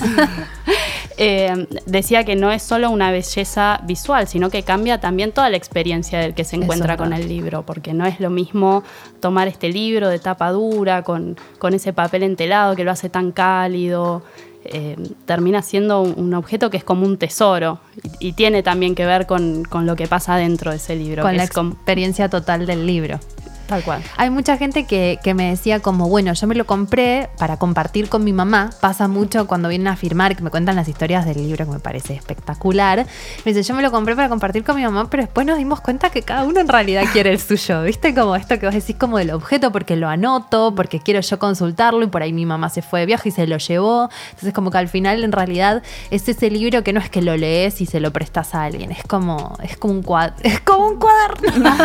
Eh, 1.18 1.68
decía 1.86 2.24
que 2.24 2.36
no 2.36 2.52
es 2.52 2.64
solo 2.64 2.90
una 2.90 3.12
belleza 3.12 3.82
visual, 3.84 4.28
sino 4.28 4.50
que 4.50 4.64
cambia 4.64 5.00
también 5.00 5.32
toda 5.32 5.50
la 5.50 5.58
experiencia 5.58 6.20
del 6.20 6.34
que 6.34 6.44
se 6.44 6.56
encuentra 6.56 6.98
con 6.98 7.14
el 7.14 7.28
libro, 7.28 7.66
porque 7.66 7.94
no 7.94 8.06
es 8.06 8.20
lo 8.20 8.30
mismo 8.30 8.84
tomar 9.20 9.48
este 9.48 9.70
libro 9.74 10.10
de 10.10 10.20
tapa 10.20 10.52
dura, 10.52 11.04
con, 11.04 11.38
con 11.60 11.74
ese 11.74 11.94
papel 11.94 12.24
entelado 12.24 12.76
que 12.76 12.84
lo 12.84 12.92
hace 12.92 13.10
tan 13.10 13.32
cálido. 13.32 14.24
Eh, 14.66 14.96
termina 15.26 15.62
siendo 15.62 16.02
un, 16.02 16.34
objeto 16.34 16.70
que 16.70 16.78
es 16.78 16.86
como 16.86 17.06
un 17.06 17.18
tesoro 17.18 17.80
y, 18.20 18.32
tiene 18.32 18.64
también 18.64 18.96
que 18.96 19.06
ver 19.06 19.28
con, 19.28 19.66
lo 19.70 19.96
que 19.98 20.08
pasa 20.08 20.38
dentro 20.38 20.72
de 20.72 20.78
ese 20.78 20.96
libro. 20.96 21.22
Con 21.22 21.36
la 21.36 21.44
experiencia 21.44 22.30
total 22.30 22.66
del 22.66 22.88
libro. 22.88 23.20
Tal 23.68 23.84
cual. 23.84 24.04
Hay 24.18 24.30
mucha 24.30 24.58
gente 24.58 24.86
que, 24.86 25.20
me 25.34 25.50
decía 25.50 25.80
como, 25.80 26.10
bueno, 26.10 26.34
yo 26.34 26.48
me 26.48 26.56
lo 26.56 26.66
compré 26.66 27.30
para 27.38 27.58
compartir 27.58 28.10
con 28.10 28.24
mi 28.24 28.34
mamá. 28.34 28.70
Pasa 28.82 29.08
mucho 29.08 29.48
cuando 29.48 29.70
vienen 29.70 29.88
a 29.88 29.96
firmar, 29.96 30.36
que 30.36 30.44
me 30.44 30.50
cuentan 30.50 30.76
las 30.76 30.88
historias 30.88 31.26
del 31.26 31.38
libro, 31.38 31.66
que 31.66 31.72
me 31.72 31.80
parece 31.80 32.14
espectacular. 32.14 33.06
Me 33.46 33.54
dice, 33.54 33.64
yo 33.64 33.76
me 33.76 33.82
lo 33.82 33.92
compré 33.92 34.16
para 34.16 34.30
compartir 34.30 34.64
con 34.64 34.76
mi 34.76 34.84
mamá, 34.84 35.10
pero 35.10 35.24
después 35.24 35.48
nos 35.48 35.58
dimos 35.58 35.82
cuenta 35.82 36.10
que 36.10 36.22
cada 36.22 36.44
uno 36.44 36.60
en 36.60 36.68
realidad 36.68 37.06
quiere 37.12 37.32
el 37.32 37.40
suyo. 37.40 37.84
¿Viste? 37.84 38.14
Como 38.14 38.36
esto 38.36 38.60
que 38.60 38.66
vos 38.66 38.76
decís 38.76 38.96
como 38.98 39.18
del 39.18 39.32
objeto, 39.32 39.72
porque 39.72 39.96
lo 39.96 40.10
anoto, 40.10 40.74
porque 40.76 41.00
quiero 41.00 41.22
yo 41.22 41.40
consultarlo 41.40 42.04
y 42.04 42.08
por 42.08 42.22
ahí 42.22 42.34
mi 42.34 42.46
mamá 42.46 42.70
se 42.70 42.82
fue 42.82 43.02
de 43.02 43.06
viaje 43.06 43.30
y 43.30 43.32
se 43.32 43.48
lo 43.48 43.58
llevó. 43.58 44.10
Entonces 44.30 44.54
como 44.54 44.72
que 44.72 44.78
al 44.78 44.88
final 44.88 45.24
en 45.24 45.32
realidad 45.32 45.84
es 46.12 46.28
ese 46.28 46.50
libro 46.50 46.84
que 46.84 46.94
no 46.94 47.00
es 47.00 47.10
que 47.10 47.22
lo 47.22 47.38
lees 47.38 47.82
y 47.82 47.86
se 47.86 48.00
lo 48.00 48.12
prestas 48.12 48.56
a 48.56 48.64
alguien, 48.64 48.92
es 48.92 49.04
como, 49.04 49.58
es 49.64 49.78
como 49.78 49.94
un 49.94 50.04
cuaderno. 50.04 50.34
Es 50.44 50.60
como 50.60 50.88
un 50.88 51.00
cuaderno. 51.00 51.76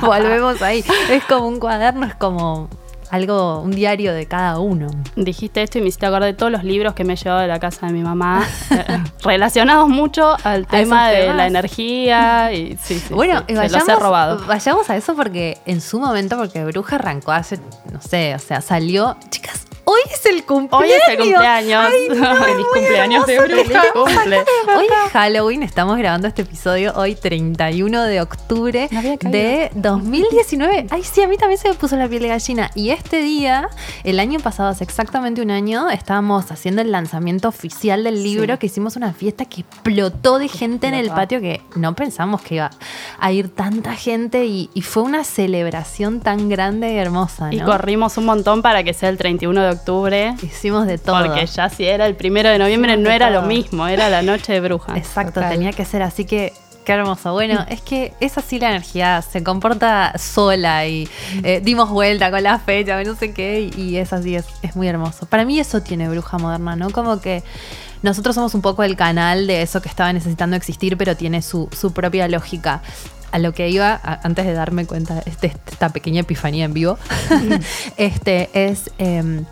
Volvemos 0.02 0.60
ahí 0.62 0.84
es 1.08 1.19
como 1.24 1.48
un 1.48 1.58
cuaderno, 1.58 2.06
es 2.06 2.14
como 2.14 2.68
algo, 3.10 3.60
un 3.60 3.72
diario 3.72 4.14
de 4.14 4.26
cada 4.26 4.58
uno. 4.60 4.88
Dijiste 5.16 5.62
esto 5.62 5.78
y 5.78 5.80
me 5.82 5.88
hiciste 5.88 6.06
acordar 6.06 6.30
de 6.30 6.34
todos 6.34 6.52
los 6.52 6.64
libros 6.64 6.94
que 6.94 7.04
me 7.04 7.14
he 7.14 7.16
llevado 7.16 7.40
de 7.40 7.48
la 7.48 7.58
casa 7.58 7.86
de 7.86 7.92
mi 7.92 8.02
mamá, 8.02 8.46
eh, 8.70 9.02
relacionados 9.22 9.88
mucho 9.88 10.36
al 10.44 10.66
tema 10.66 11.10
de 11.10 11.32
la 11.34 11.46
energía. 11.46 12.52
Y, 12.52 12.78
sí, 12.82 13.02
bueno, 13.10 13.42
vayamos, 13.48 13.72
los 13.72 13.88
he 13.88 13.96
robado. 13.96 14.46
vayamos 14.46 14.88
a 14.90 14.96
eso 14.96 15.14
porque 15.16 15.58
en 15.66 15.80
su 15.80 15.98
momento, 15.98 16.36
porque 16.36 16.64
Bruja 16.64 16.96
arrancó 16.96 17.32
hace, 17.32 17.58
no 17.92 18.00
sé, 18.00 18.34
o 18.34 18.38
sea, 18.38 18.60
salió, 18.60 19.16
chicas, 19.28 19.66
hoy 19.90 20.00
es 20.12 20.26
el 20.26 20.44
cumpleaños. 20.44 20.90
Hoy 20.90 20.90
es 20.96 21.08
el 21.08 21.18
cumpleaños. 21.18 21.86
Ay, 21.90 22.08
no, 22.08 22.36
Feliz 22.44 22.56
muy 22.56 22.64
cumpleaños 22.80 23.26
de 23.26 23.40
bruja. 23.40 23.82
Cumple. 23.92 24.38
Hoy 24.76 24.86
es 24.86 25.12
Halloween, 25.12 25.62
estamos 25.62 25.96
grabando 25.98 26.28
este 26.28 26.42
episodio 26.42 26.92
hoy 26.96 27.14
31 27.14 28.02
de 28.04 28.20
octubre 28.20 28.88
No 28.90 29.02
de 29.02 29.70
2019. 29.74 30.86
Ay, 30.90 31.02
sí, 31.04 31.22
a 31.22 31.28
mí 31.28 31.36
también 31.36 31.58
se 31.58 31.68
me 31.68 31.74
puso 31.74 31.96
la 31.96 32.08
piel 32.08 32.22
de 32.22 32.28
gallina. 32.28 32.70
Y 32.74 32.90
este 32.90 33.22
día, 33.22 33.68
el 34.04 34.20
año 34.20 34.38
pasado, 34.40 34.68
hace 34.68 34.84
exactamente 34.84 35.42
un 35.42 35.50
año, 35.50 35.90
estábamos 35.90 36.50
haciendo 36.50 36.82
el 36.82 36.92
lanzamiento 36.92 37.48
oficial 37.48 38.04
del 38.04 38.22
libro, 38.22 38.54
Sí. 38.54 38.58
que 38.58 38.66
hicimos 38.66 38.96
una 38.96 39.12
fiesta 39.12 39.44
que 39.44 39.62
explotó 39.62 40.38
de 40.38 40.48
gente 40.48 40.86
en 40.86 40.94
el 40.94 41.10
patio 41.10 41.40
que 41.40 41.60
no 41.76 41.94
pensamos 41.94 42.40
que 42.42 42.56
iba 42.56 42.70
a 43.18 43.32
ir 43.32 43.48
tanta 43.54 43.94
gente 43.94 44.46
y, 44.46 44.70
y 44.74 44.82
fue 44.82 45.02
una 45.02 45.24
celebración 45.24 46.20
tan 46.20 46.48
grande 46.48 46.92
y 46.92 46.96
hermosa. 46.96 47.46
¿no? 47.46 47.52
Y 47.52 47.60
corrimos 47.60 48.16
un 48.18 48.26
montón 48.26 48.62
para 48.62 48.82
que 48.84 48.94
sea 48.94 49.08
el 49.08 49.18
31 49.18 49.60
de 49.62 49.68
octubre. 49.70 49.79
Hicimos 50.42 50.86
de 50.86 50.98
todo. 50.98 51.24
Porque 51.24 51.46
ya 51.46 51.68
si 51.68 51.84
era 51.84 52.06
el 52.06 52.16
primero 52.16 52.48
de 52.48 52.58
noviembre 52.58 52.92
Hicimos 52.92 53.04
no 53.04 53.10
de 53.10 53.16
era 53.16 53.28
todo. 53.28 53.40
lo 53.42 53.46
mismo, 53.48 53.86
era 53.88 54.08
la 54.08 54.22
noche 54.22 54.52
de 54.52 54.60
brujas. 54.60 54.96
Exacto, 54.96 55.34
Total. 55.34 55.50
tenía 55.52 55.72
que 55.72 55.84
ser 55.84 56.02
así 56.02 56.24
que. 56.24 56.52
Qué 56.84 56.92
hermoso. 56.92 57.34
Bueno, 57.34 57.66
es 57.68 57.82
que 57.82 58.14
es 58.20 58.38
así 58.38 58.58
la 58.58 58.70
energía, 58.70 59.20
se 59.20 59.44
comporta 59.44 60.14
sola 60.18 60.86
y 60.86 61.06
eh, 61.44 61.60
dimos 61.62 61.90
vuelta 61.90 62.30
con 62.30 62.42
la 62.42 62.58
fecha, 62.58 63.00
no 63.04 63.14
sé 63.14 63.34
qué, 63.34 63.70
y, 63.76 63.80
y 63.80 63.96
es 63.98 64.14
así, 64.14 64.34
es, 64.34 64.46
es 64.62 64.76
muy 64.76 64.88
hermoso. 64.88 65.26
Para 65.26 65.44
mí 65.44 65.60
eso 65.60 65.82
tiene 65.82 66.08
bruja 66.08 66.38
moderna, 66.38 66.76
¿no? 66.76 66.88
Como 66.90 67.20
que 67.20 67.42
nosotros 68.02 68.34
somos 68.34 68.54
un 68.54 68.62
poco 68.62 68.82
el 68.82 68.96
canal 68.96 69.46
de 69.46 69.60
eso 69.60 69.82
que 69.82 69.90
estaba 69.90 70.10
necesitando 70.14 70.56
existir, 70.56 70.96
pero 70.96 71.14
tiene 71.16 71.42
su, 71.42 71.68
su 71.70 71.92
propia 71.92 72.26
lógica. 72.28 72.80
A 73.32 73.38
lo 73.38 73.52
que 73.52 73.68
iba, 73.68 74.00
antes 74.22 74.44
de 74.44 74.52
darme 74.52 74.86
cuenta 74.86 75.22
este- 75.26 75.54
esta 75.70 75.90
pequeña 75.90 76.20
epifanía 76.20 76.64
en 76.64 76.74
vivo, 76.74 76.98
este 77.96 78.50
es 78.52 78.90
em, 78.98 79.44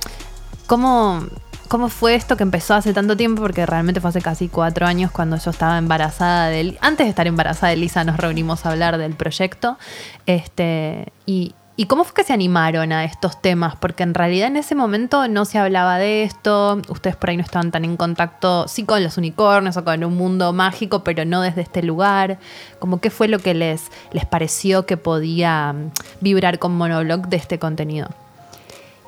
cómo, 0.66 1.24
cómo 1.68 1.88
fue 1.88 2.14
esto 2.14 2.36
que 2.36 2.42
empezó 2.42 2.74
hace 2.74 2.92
tanto 2.92 3.16
tiempo, 3.16 3.42
porque 3.42 3.66
realmente 3.66 4.00
fue 4.00 4.10
hace 4.10 4.20
casi 4.20 4.48
cuatro 4.48 4.86
años 4.86 5.10
cuando 5.10 5.36
yo 5.36 5.50
estaba 5.50 5.78
embarazada 5.78 6.48
de 6.48 6.76
Antes 6.80 7.06
de 7.06 7.10
estar 7.10 7.26
embarazada 7.26 7.70
de 7.70 7.76
Lisa 7.76 8.04
nos 8.04 8.16
reunimos 8.16 8.66
a 8.66 8.70
hablar 8.70 8.98
del 8.98 9.14
proyecto. 9.14 9.78
Este, 10.26 11.12
y, 11.26 11.54
¿Y 11.80 11.86
cómo 11.86 12.02
fue 12.02 12.12
que 12.12 12.24
se 12.24 12.32
animaron 12.32 12.90
a 12.90 13.04
estos 13.04 13.40
temas? 13.40 13.76
Porque 13.76 14.02
en 14.02 14.12
realidad 14.12 14.48
en 14.48 14.56
ese 14.56 14.74
momento 14.74 15.28
no 15.28 15.44
se 15.44 15.58
hablaba 15.58 15.96
de 15.96 16.24
esto, 16.24 16.82
ustedes 16.88 17.14
por 17.14 17.30
ahí 17.30 17.36
no 17.36 17.44
estaban 17.44 17.70
tan 17.70 17.84
en 17.84 17.96
contacto, 17.96 18.66
sí 18.66 18.82
con 18.82 19.00
los 19.00 19.16
unicornios 19.16 19.76
o 19.76 19.84
con 19.84 20.02
un 20.02 20.16
mundo 20.16 20.52
mágico, 20.52 21.04
pero 21.04 21.24
no 21.24 21.40
desde 21.40 21.60
este 21.60 21.84
lugar. 21.84 22.40
Como 22.80 23.00
qué 23.00 23.10
fue 23.10 23.28
lo 23.28 23.38
que 23.38 23.54
les, 23.54 23.92
les 24.10 24.26
pareció 24.26 24.86
que 24.86 24.96
podía 24.96 25.72
mm, 25.72 25.92
vibrar 26.20 26.58
con 26.58 26.76
Monoblog 26.76 27.28
de 27.28 27.36
este 27.36 27.60
contenido. 27.60 28.08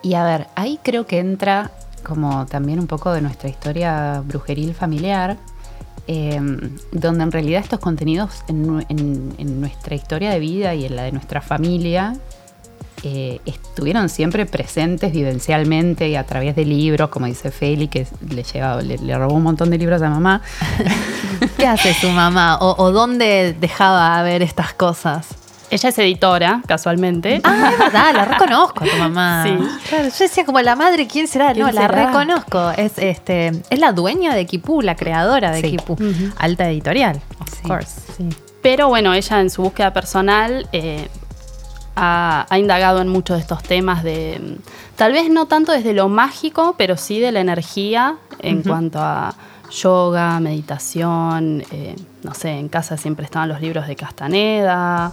Y 0.04 0.14
a 0.14 0.22
ver, 0.22 0.46
ahí 0.54 0.78
creo 0.80 1.08
que 1.08 1.18
entra 1.18 1.72
como 2.04 2.46
también 2.46 2.78
un 2.78 2.86
poco 2.86 3.12
de 3.12 3.20
nuestra 3.20 3.48
historia 3.48 4.22
brujeril 4.24 4.74
familiar, 4.74 5.38
eh, 6.06 6.40
donde 6.92 7.24
en 7.24 7.32
realidad 7.32 7.62
estos 7.62 7.80
contenidos 7.80 8.44
en 8.46 9.60
nuestra 9.60 9.96
historia 9.96 10.30
de 10.30 10.38
vida 10.38 10.72
y 10.76 10.84
en 10.84 10.94
la 10.94 11.02
de 11.02 11.10
nuestra 11.10 11.40
familia 11.40 12.14
eh, 13.02 13.40
estuvieron 13.46 14.08
siempre 14.08 14.46
presentes 14.46 15.12
vivencialmente 15.12 16.08
y 16.08 16.16
a 16.16 16.24
través 16.24 16.54
de 16.56 16.64
libros, 16.64 17.08
como 17.10 17.26
dice 17.26 17.50
Feli, 17.50 17.88
que 17.88 18.06
le, 18.28 18.42
llevaba, 18.42 18.82
le, 18.82 18.98
le 18.98 19.16
robó 19.18 19.34
un 19.34 19.42
montón 19.42 19.70
de 19.70 19.78
libros 19.78 20.02
a 20.02 20.10
mamá. 20.10 20.42
¿Qué 21.56 21.66
hace 21.66 21.94
su 21.94 22.10
mamá? 22.10 22.58
¿O, 22.60 22.74
o 22.82 22.92
dónde 22.92 23.54
dejaba 23.58 24.22
ver 24.22 24.42
estas 24.42 24.74
cosas? 24.74 25.28
Ella 25.72 25.88
es 25.90 25.98
editora, 26.00 26.62
casualmente. 26.66 27.40
Ah, 27.44 27.70
es 27.72 27.78
verdad, 27.78 28.12
la 28.12 28.24
reconozco 28.24 28.82
a 28.84 28.88
tu 28.88 28.96
mamá. 28.96 29.44
Sí. 29.46 29.56
Claro, 29.88 30.04
yo 30.08 30.18
decía 30.18 30.44
como 30.44 30.60
la 30.60 30.74
madre, 30.74 31.06
¿quién 31.06 31.28
será? 31.28 31.52
¿Quién 31.52 31.64
no, 31.66 31.70
la 31.72 31.86
reconozco. 31.86 32.70
Es 32.72 32.98
este, 32.98 33.52
es 33.70 33.78
la 33.78 33.92
dueña 33.92 34.34
de 34.34 34.46
Kipú, 34.46 34.82
la 34.82 34.96
creadora 34.96 35.52
de 35.52 35.60
Sí. 35.60 35.70
Kipú. 35.76 35.96
Alta 36.38 36.68
editorial, 36.68 37.20
of 37.40 37.48
Sí. 37.54 37.68
course. 37.68 38.00
Sí. 38.16 38.28
Pero 38.62 38.88
bueno, 38.88 39.14
ella 39.14 39.40
en 39.40 39.48
su 39.48 39.62
búsqueda 39.62 39.92
personal 39.92 40.68
eh, 40.72 41.08
ha, 42.02 42.46
ha 42.48 42.58
indagado 42.58 43.00
en 43.02 43.08
muchos 43.08 43.36
de 43.36 43.42
estos 43.42 43.62
temas 43.62 44.02
de, 44.02 44.56
tal 44.96 45.12
vez 45.12 45.28
no 45.30 45.46
tanto 45.46 45.72
desde 45.72 45.92
lo 45.92 46.08
mágico, 46.08 46.74
pero 46.78 46.96
sí 46.96 47.20
de 47.20 47.30
la 47.30 47.40
energía 47.40 48.16
en 48.38 48.62
cuanto 48.62 48.98
a 49.00 49.34
yoga, 49.70 50.40
meditación, 50.40 51.62
eh, 51.70 51.94
no 52.22 52.34
sé, 52.34 52.50
en 52.50 52.68
casa 52.68 52.96
siempre 52.96 53.24
estaban 53.24 53.48
los 53.48 53.60
libros 53.60 53.86
de 53.86 53.96
Castaneda 53.96 55.12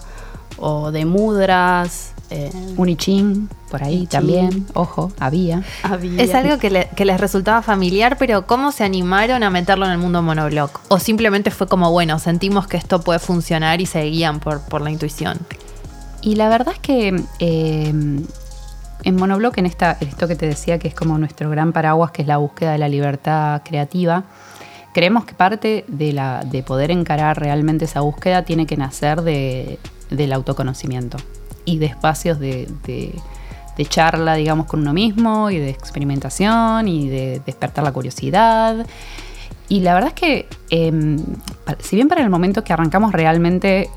o 0.58 0.92
de 0.92 1.06
mudras. 1.06 2.14
eh, 2.30 2.52
Un 2.76 2.90
I 2.90 2.96
Ching, 2.98 3.48
por 3.72 3.82
ahí 3.84 4.06
también, 4.08 4.66
ojo, 4.74 5.12
había. 5.20 5.64
había- 5.84 6.22
Es 6.22 6.34
algo 6.36 6.58
que, 6.58 6.70
le- 6.70 6.90
que 6.96 7.06
les 7.06 7.20
resultaba 7.22 7.62
familiar, 7.62 8.18
pero 8.18 8.46
¿cómo 8.48 8.72
se 8.74 8.84
animaron 8.84 9.44
a 9.44 9.50
meterlo 9.50 9.86
en 9.86 9.92
el 9.94 9.98
mundo 9.98 10.22
monoblog? 10.22 10.72
¿O 10.90 11.00
simplemente 11.00 11.52
fue 11.52 11.68
como, 11.68 11.90
bueno, 11.92 12.20
sentimos 12.20 12.68
que 12.68 12.76
esto 12.78 13.00
puede 13.02 13.20
funcionar 13.20 13.80
y 13.80 13.86
se 13.86 14.04
guían 14.04 14.40
por, 14.42 14.60
por 14.62 14.82
la 14.82 14.92
intuición? 14.92 15.38
Y 16.28 16.36
la 16.36 16.50
verdad 16.50 16.74
es 16.74 16.80
que 16.80 17.24
eh, 17.40 17.88
en 17.88 19.16
Monoblock, 19.16 19.58
en, 19.60 19.66
esta, 19.66 19.96
esto 20.02 20.28
que 20.28 20.36
te 20.36 20.46
decía 20.46 20.78
que 20.78 20.90
es 20.90 20.94
como 20.94 21.18
nuestro 21.18 21.50
gran 21.50 21.72
paraguas, 21.72 22.12
que 22.12 22.24
es 22.24 22.28
la 22.28 22.36
búsqueda 22.36 22.74
de 22.74 22.78
la 22.80 22.90
libertad 22.90 23.62
creativa, 23.64 24.26
creemos 24.94 25.24
que 25.24 25.34
parte 25.36 25.86
de, 25.88 26.12
la, 26.12 26.44
de 26.44 26.64
poder 26.64 26.92
encarar 26.92 27.40
realmente 27.40 27.86
esa 27.86 28.02
búsqueda 28.02 28.44
tiene 28.44 28.66
que 28.66 28.76
nacer 28.76 29.22
de, 29.22 29.80
del 30.10 30.34
autoconocimiento 30.34 31.18
y 31.64 31.78
de 31.78 31.86
espacios 31.86 32.40
de, 32.40 32.68
de- 32.86 33.16
de 33.78 33.86
charla, 33.86 34.34
digamos, 34.34 34.66
con 34.66 34.80
uno 34.82 34.92
mismo 34.92 35.52
y 35.52 35.60
de 35.60 35.70
experimentación 35.70 36.88
y 36.88 37.08
de 37.10 37.42
despertar 37.46 37.84
la 37.84 37.92
curiosidad. 37.94 38.88
Y 39.70 39.82
la 39.82 39.94
verdad 39.94 40.10
es 40.10 40.20
que, 40.20 40.48
eh, 40.70 41.18
pa- 41.66 41.76
si 41.80 41.96
bien 41.98 42.08
para 42.08 42.22
el 42.24 42.30
momento 42.30 42.64
que 42.64 42.72
arrancamos 42.74 43.12
realmente 43.12 43.90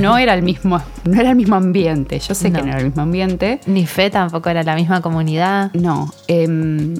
no 0.00 0.16
era 0.16 0.32
el 0.34 0.42
mismo, 0.42 0.80
no 1.04 1.20
era 1.20 1.30
el 1.30 1.36
mismo 1.36 1.54
ambiente, 1.56 2.18
yo 2.18 2.34
sé 2.34 2.48
No. 2.50 2.58
que 2.58 2.64
no 2.64 2.68
era 2.70 2.78
el 2.78 2.86
mismo 2.86 3.02
ambiente, 3.02 3.60
Ni 3.66 3.84
fe 3.86 4.08
tampoco 4.10 4.48
era 4.48 4.62
la 4.62 4.74
misma 4.74 5.00
comunidad. 5.02 5.70
no. 5.74 6.10
em, 6.28 6.94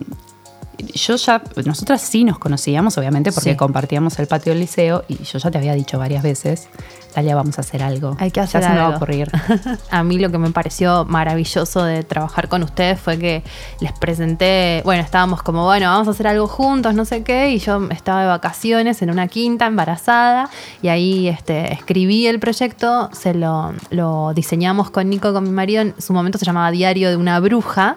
yo 0.94 1.16
ya, 1.16 1.42
nosotras 1.64 2.00
sí 2.02 2.24
nos 2.24 2.38
conocíamos, 2.38 2.96
obviamente, 2.98 3.32
porque 3.32 3.50
Sí. 3.50 3.56
compartíamos 3.56 4.18
el 4.18 4.26
patio 4.26 4.52
del 4.52 4.60
liceo 4.60 5.04
y 5.08 5.22
yo 5.24 5.38
ya 5.38 5.50
te 5.50 5.58
había 5.58 5.74
dicho 5.74 5.98
varias 5.98 6.22
veces, 6.22 6.68
Dalia, 7.14 7.34
vamos 7.34 7.58
a 7.58 7.62
hacer 7.62 7.82
algo. 7.82 8.16
Hay 8.20 8.30
que 8.30 8.36
Ya 8.40 8.44
hacer 8.44 8.62
se 8.62 8.68
me 8.68 8.76
va 8.76 8.82
a 8.82 8.86
algo. 8.86 8.96
ocurrir. 8.98 9.30
A 9.90 10.04
mí 10.04 10.18
lo 10.18 10.30
que 10.30 10.38
me 10.38 10.50
pareció 10.50 11.04
maravilloso 11.06 11.82
de 11.82 12.04
trabajar 12.04 12.48
con 12.48 12.62
ustedes 12.62 13.00
fue 13.00 13.18
que 13.18 13.42
les 13.80 13.92
presenté, 13.92 14.82
bueno, 14.84 15.02
estábamos 15.02 15.42
como, 15.42 15.64
bueno, 15.64 15.86
vamos 15.88 16.06
a 16.06 16.10
hacer 16.12 16.26
algo 16.28 16.46
juntos, 16.46 16.94
no 16.94 17.04
sé 17.04 17.24
qué, 17.24 17.50
y 17.50 17.58
yo 17.58 17.88
estaba 17.90 18.22
de 18.22 18.28
vacaciones 18.28 19.02
en 19.02 19.10
una 19.10 19.26
quinta, 19.26 19.66
embarazada, 19.66 20.48
y 20.82 20.88
ahí 20.88 21.28
este, 21.28 21.72
escribí 21.72 22.26
el 22.26 22.38
proyecto, 22.38 23.10
se 23.12 23.34
lo, 23.34 23.72
lo 23.90 24.32
diseñamos 24.34 24.90
con 24.90 25.08
Nico, 25.10 25.32
con 25.32 25.44
mi 25.44 25.50
marido, 25.50 25.82
en 25.82 25.94
su 26.00 26.12
momento 26.12 26.38
se 26.38 26.44
llamaba 26.44 26.70
Diario 26.70 27.08
de 27.10 27.16
una 27.16 27.40
bruja, 27.40 27.96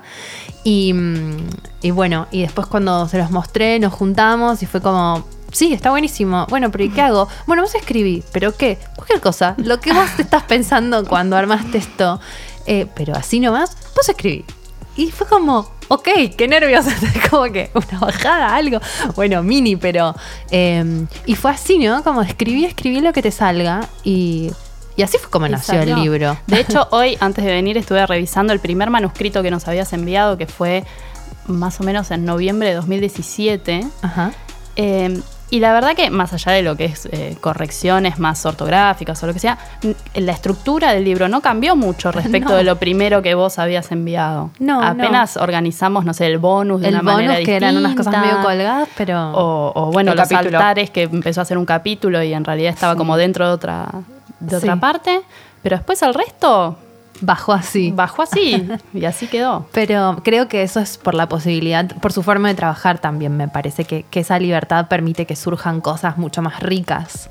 y, 0.64 0.94
mm, 0.94 1.38
y 1.82 1.92
bueno, 1.92 2.28
y 2.32 2.42
después 2.42 2.68
cuando 2.68 3.08
se 3.08 3.18
los 3.18 3.32
mostré, 3.32 3.80
nos 3.80 3.94
juntamos 3.94 4.62
y 4.62 4.66
fue 4.66 4.82
como... 4.82 5.26
Sí, 5.52 5.74
está 5.74 5.90
buenísimo. 5.90 6.46
Bueno, 6.50 6.72
pero 6.72 6.86
¿y 6.86 6.90
qué 6.90 7.02
hago? 7.02 7.28
Bueno, 7.46 7.64
vos 7.64 7.76
escribí, 7.76 8.24
pero 8.32 8.56
¿qué? 8.56 8.78
Cualquier 8.96 9.20
cosa. 9.20 9.56
Lo 9.58 9.82
que 9.82 9.92
vos 9.92 10.10
te 10.16 10.22
estás 10.22 10.44
pensando 10.44 11.04
cuando 11.06 11.36
armaste 11.36 11.80
esto. 11.80 12.22
Eh, 12.68 12.88
pero 12.96 13.16
así 13.16 13.40
nomás, 13.42 13.76
vos 13.94 14.08
escribí. 14.08 14.46
Y 14.96 15.12
fue 15.12 15.28
como, 15.28 15.70
ok, 15.90 16.08
qué 16.38 16.48
nervios. 16.48 16.86
como 17.30 17.52
que 17.52 17.70
una 17.74 18.00
bajada, 18.00 18.56
algo. 18.56 18.80
Bueno, 19.16 19.44
mini, 19.44 19.76
pero. 19.76 20.16
eh, 20.52 21.06
y 21.26 21.36
fue 21.36 21.52
así, 21.52 21.80
¿no? 21.80 22.02
Como 22.04 22.22
escribí, 22.22 22.64
escribí 22.64 23.02
lo 23.02 23.12
que 23.12 23.22
te 23.22 23.32
salga. 23.32 23.90
Y, 24.06 24.52
y 24.96 25.04
así 25.04 25.18
fue 25.18 25.30
como 25.30 25.48
nació 25.50 25.82
el 25.82 25.96
libro. 25.96 26.38
De 26.48 26.62
hecho, 26.62 26.88
hoy, 26.92 27.18
antes 27.20 27.44
de 27.44 27.52
venir, 27.52 27.78
estuve 27.78 28.06
revisando 28.06 28.54
el 28.54 28.60
primer 28.60 28.90
manuscrito 28.90 29.44
que 29.44 29.52
nos 29.52 29.68
habías 29.68 29.92
enviado, 29.94 30.38
que 30.38 30.48
fue 30.48 30.86
más 31.48 31.80
o 31.80 31.84
menos 31.84 32.12
en 32.12 32.26
noviembre 32.26 32.70
de 32.70 32.76
2017. 32.76 33.86
Ajá. 34.02 34.32
Eh, 34.76 35.22
y 35.50 35.60
la 35.60 35.74
verdad 35.74 35.96
que, 35.98 36.10
más 36.10 36.32
allá 36.32 36.54
de 36.54 36.62
lo 36.62 36.78
que 36.78 36.86
es 36.86 37.08
eh, 37.12 37.36
correcciones 37.42 38.20
más 38.20 38.46
ortográficas 38.46 39.22
o 39.22 39.28
lo 39.28 39.34
que 39.34 39.40
sea, 39.40 39.58
la 40.16 40.32
estructura 40.32 40.94
del 40.94 41.04
libro 41.04 41.28
no 41.28 41.42
cambió 41.42 41.76
mucho 41.76 42.10
respecto 42.14 42.52
No. 42.52 42.56
de 42.56 42.64
lo 42.64 42.78
primero 42.78 43.22
que 43.22 43.36
vos 43.36 43.60
habías 43.60 43.92
enviado. 43.92 44.52
No, 44.60 44.82
Apenas 44.82 45.36
organizamos, 45.36 46.06
no 46.06 46.14
sé, 46.14 46.28
el 46.28 46.38
bonus 46.38 46.80
de 46.80 46.88
El 46.88 46.94
una 46.94 47.02
bonus, 47.04 47.28
manera 47.28 47.44
que 47.44 47.54
eran 47.58 47.76
unas 47.76 47.96
cosas 47.96 48.14
distinta. 48.14 48.34
medio 48.38 48.48
colgadas, 48.48 48.88
pero. 48.96 49.32
O, 49.34 49.74
o, 49.76 49.92
bueno, 49.92 50.12
El 50.14 50.18
los 50.20 50.30
capítulo. 50.30 50.58
altares 50.58 50.90
que 50.90 51.04
empezó 51.04 51.42
a 51.42 51.44
hacer 51.44 51.58
un 51.58 51.66
capítulo 51.66 52.24
y 52.24 52.34
en 52.34 52.46
realidad 52.46 52.72
estaba 52.74 52.96
como 52.96 53.18
dentro 53.18 53.46
de 53.46 53.52
otra, 53.54 53.90
de 54.40 54.56
otra 54.56 54.78
parte. 54.78 55.22
Pero 55.62 55.76
después 55.76 56.02
el 56.02 56.14
resto 56.14 56.78
bajó 57.22 57.54
así. 57.54 57.92
bajó 57.92 58.24
así 58.24 58.68
y 58.94 59.06
así 59.06 59.28
quedó. 59.28 59.68
Pero 59.72 60.20
creo 60.24 60.48
que 60.48 60.64
eso 60.64 60.80
es 60.80 60.98
por 60.98 61.14
la 61.14 61.30
posibilidad, 61.30 61.96
por 62.00 62.12
su 62.12 62.24
forma 62.24 62.50
de 62.50 62.56
trabajar 62.56 63.00
también, 63.00 63.38
me 63.38 63.48
parece 63.48 63.86
que, 63.86 64.04
que 64.04 64.22
esa 64.22 64.40
libertad 64.40 64.88
permite 64.88 65.26
que 65.26 65.36
surjan 65.36 65.82
cosas 65.82 66.18
mucho 66.18 66.42
más 66.42 66.60
ricas. 66.62 67.30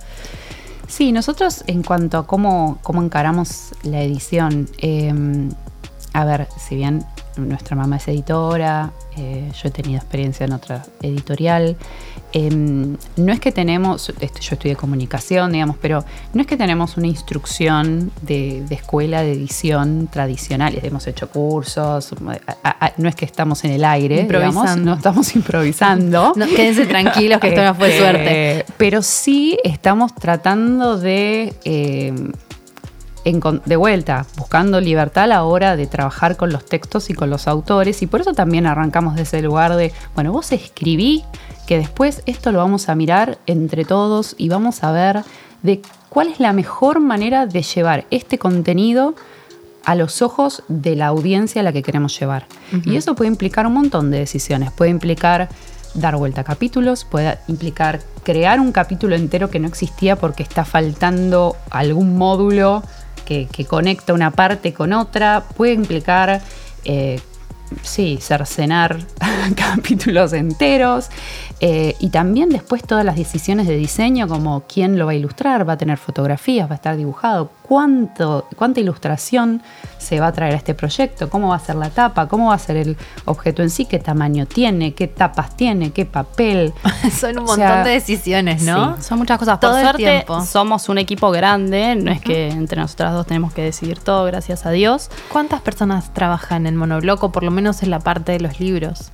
Sí, 0.91 1.13
nosotros 1.13 1.63
en 1.69 1.85
cuanto 1.85 2.19
a 2.19 2.27
cómo, 2.27 2.79
cómo 2.83 3.01
encaramos 3.01 3.73
la 3.85 4.03
edición, 4.03 4.69
eh, 4.79 5.15
a 6.13 6.25
ver, 6.25 6.49
si 6.59 6.75
bien 6.75 7.05
nuestra 7.37 7.77
mamá 7.77 7.97
es 7.97 8.09
editora, 8.09 8.91
eh, 9.17 9.53
yo 9.55 9.69
he 9.69 9.71
tenido 9.71 9.99
experiencia 9.99 10.47
en 10.47 10.53
otra 10.53 10.83
editorial. 11.01 11.77
Em, 12.33 12.97
no 13.17 13.33
es 13.33 13.41
que 13.41 13.51
tenemos, 13.51 14.13
este, 14.21 14.41
yo 14.41 14.55
estudié 14.55 14.77
comunicación, 14.77 15.53
digamos, 15.53 15.77
pero 15.81 16.05
no 16.33 16.41
es 16.41 16.47
que 16.47 16.57
tenemos 16.57 16.97
una 16.97 17.09
instrucción 17.09 18.13
de, 18.23 18.65
escuela 18.71 19.23
de 19.23 19.33
edición 19.33 20.09
tradicional. 20.11 20.79
Hemos 20.83 21.07
hecho 21.07 21.29
cursos, 21.29 22.15
no 22.97 23.09
es 23.09 23.15
que 23.15 23.25
estamos 23.25 23.65
en 23.65 23.73
el 23.73 23.85
aire, 23.85 24.25
digamos, 24.25 24.77
no 24.77 24.95
estamos 24.95 25.35
improvisando. 25.37 26.33
no, 26.37 26.47
quédense 26.47 26.87
tranquilos 26.87 27.41
que 27.41 27.49
esto 27.49 27.65
no 27.65 27.75
fue 27.75 27.89
este, 27.89 28.01
suerte. 28.01 28.65
Pero 28.77 29.03
sí 29.03 29.59
estamos 29.65 30.15
tratando 30.15 30.99
de... 30.99 31.55
Em, 33.25 33.41
de 33.67 33.77
vuelta, 33.77 34.25
buscando 34.39 34.81
libertad 34.81 35.25
a 35.25 35.27
la 35.27 35.45
hora 35.45 35.77
de 35.77 35.87
trabajar 35.87 36.39
con 36.39 36.53
los 36.53 36.65
textos 36.65 37.11
y 37.11 37.15
con 37.15 37.29
los 37.29 37.49
autores. 37.49 38.01
Y 38.01 38.07
por 38.07 38.23
eso 38.23 38.33
también 38.33 38.67
arrancamos 38.67 39.15
de 39.17 39.23
ese 39.23 39.43
lugar 39.43 39.77
de, 39.77 39.93
bueno, 40.15 40.33
vos 40.33 40.53
escribí, 40.53 41.25
que 41.67 41.77
después 41.77 42.23
esto 42.25 42.51
lo 42.51 42.59
vamos 42.59 42.89
a 42.89 42.95
mirar 42.95 43.39
entre 43.47 43.85
todos 43.85 44.35
y 44.39 44.49
vamos 44.49 44.83
a 44.83 44.93
ver 44.93 45.23
de 45.63 45.83
cuál 46.09 46.29
es 46.29 46.41
la 46.41 46.55
mejor 46.55 47.01
manera 47.01 47.47
de 47.47 47.63
llevar 47.63 48.07
este 48.11 48.39
contenido 48.39 49.15
a 49.85 49.95
los 49.95 50.23
ojos 50.23 50.63
de 50.69 50.97
la 50.97 51.09
audiencia 51.09 51.61
a 51.61 51.65
la 51.65 51.73
que 51.73 51.83
queremos 51.83 52.19
llevar. 52.19 52.47
Y 52.85 52.97
eso 52.97 53.15
puede 53.15 53.29
implicar 53.29 53.67
un 53.67 53.75
montón 53.75 54.11
de 54.11 54.19
decisiones. 54.19 54.73
Puede 54.73 54.91
implicar 54.91 55.49
dar 55.95 56.17
vuelta 56.17 56.43
a 56.43 56.45
capítulos, 56.45 57.05
puede 57.05 57.39
implicar 57.49 58.01
crear 58.23 58.61
un 58.61 58.73
capítulo 58.73 59.17
entero 59.17 59.51
que 59.51 59.59
no 59.59 59.69
existía 59.69 60.17
porque 60.17 60.43
está 60.43 60.65
faltando 60.65 61.57
algún 61.71 62.17
módulo 62.17 62.83
que, 63.31 63.65
conecta 63.65 64.13
una 64.13 64.33
parte 64.33 64.73
con 64.73 64.93
otra, 64.93 65.45
puede 65.57 65.73
implicar, 65.73 66.41
eh, 66.85 67.21
sí, 67.83 68.19
cercenar 68.21 68.99
capítulos 69.57 70.33
enteros, 70.33 71.11
eh, 71.61 71.95
y 71.99 72.09
también 72.09 72.49
después 72.49 72.83
todas 72.83 73.05
las 73.05 73.17
decisiones 73.17 73.67
de 73.67 73.77
diseño, 73.77 74.29
como 74.29 74.63
quién 74.63 74.99
lo 74.99 75.07
va 75.07 75.13
a 75.13 75.15
ilustrar, 75.15 75.69
va 75.69 75.75
a 75.75 75.79
tener 75.79 75.99
fotografías, 75.99 76.69
va 76.69 76.73
a 76.73 76.77
estar 76.77 76.97
dibujado, 76.97 77.51
cuánto, 77.63 78.49
cuánta 78.57 78.81
ilustración 78.81 79.63
se 79.99 80.19
va 80.21 80.29
a 80.29 80.33
traer 80.33 80.55
a 80.55 80.57
este 80.57 80.75
proyecto, 80.75 81.29
cómo 81.29 81.49
va 81.51 81.57
a 81.57 81.61
ser 81.61 81.77
la 81.77 81.91
tapa, 81.91 82.29
cómo 82.29 82.49
va 82.49 82.55
a 82.55 82.59
ser 82.59 82.79
el 82.79 82.97
objeto 83.27 83.63
en 83.63 83.69
sí, 83.69 83.85
qué 83.85 83.99
tamaño 83.99 84.47
tiene, 84.47 84.95
qué 84.95 85.07
tapas 85.07 85.55
tiene, 85.57 85.93
qué 85.93 86.07
papel. 86.07 86.73
Son 87.13 87.39
un 87.39 87.45
montón 87.45 87.85
de 87.85 87.91
decisiones, 87.91 88.63
¿no? 88.63 89.01
son 89.01 89.19
muchas 89.19 89.39
cosas. 89.39 89.59
Por 89.59 89.71
todo 89.71 89.81
suerte, 89.81 90.25
somos 90.47 90.89
un 90.89 90.99
equipo 90.99 91.31
grande, 91.31 91.95
no 91.95 92.11
es 92.11 92.21
que 92.21 92.49
entre 92.49 92.81
nosotras 92.81 93.13
dos 93.13 93.27
tenemos 93.27 93.53
que 93.53 93.63
decidir 93.63 93.99
todo, 93.99 94.25
gracias 94.25 94.65
a 94.67 94.71
Dios. 94.71 95.11
¿Cuántas 95.29 95.61
personas 95.61 96.13
trabajan 96.15 96.67
en 96.67 96.77
Monobloco, 96.77 97.33
por 97.33 97.43
lo 97.43 97.51
menos 97.51 97.60
en 97.67 97.91
la 97.91 98.01
parte 98.01 98.33
de 98.33 98.41
los 98.41 98.59
libros? 98.61 99.13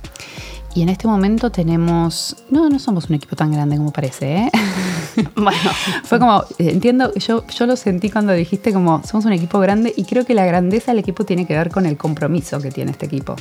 Y 0.77 0.83
en 0.83 0.89
este 0.89 1.07
momento 1.07 1.49
tenemos. 1.49 2.35
No, 2.51 2.69
no 2.69 2.77
somos 2.77 3.09
un 3.09 3.15
equipo 3.15 3.35
tan 3.35 3.51
grande 3.51 3.77
como 3.77 3.91
parece, 3.91 4.35
¿eh? 4.35 4.51
bueno, 5.35 5.71
fue 6.03 6.19
como. 6.19 6.43
Entiendo, 6.59 7.11
yo, 7.15 7.47
yo 7.47 7.65
lo 7.65 7.75
sentí 7.75 8.11
cuando 8.11 8.31
dijiste 8.33 8.71
como 8.71 9.01
somos 9.03 9.25
un 9.25 9.33
equipo 9.33 9.59
grande 9.59 9.91
y 9.97 10.03
creo 10.03 10.23
que 10.23 10.35
la 10.35 10.45
grandeza 10.45 10.91
del 10.91 10.99
equipo 10.99 11.25
tiene 11.25 11.47
que 11.47 11.55
ver 11.55 11.71
con 11.71 11.87
el 11.87 11.97
compromiso 11.97 12.61
que 12.61 12.69
tiene 12.69 12.91
este 12.91 13.07
equipo. 13.07 13.35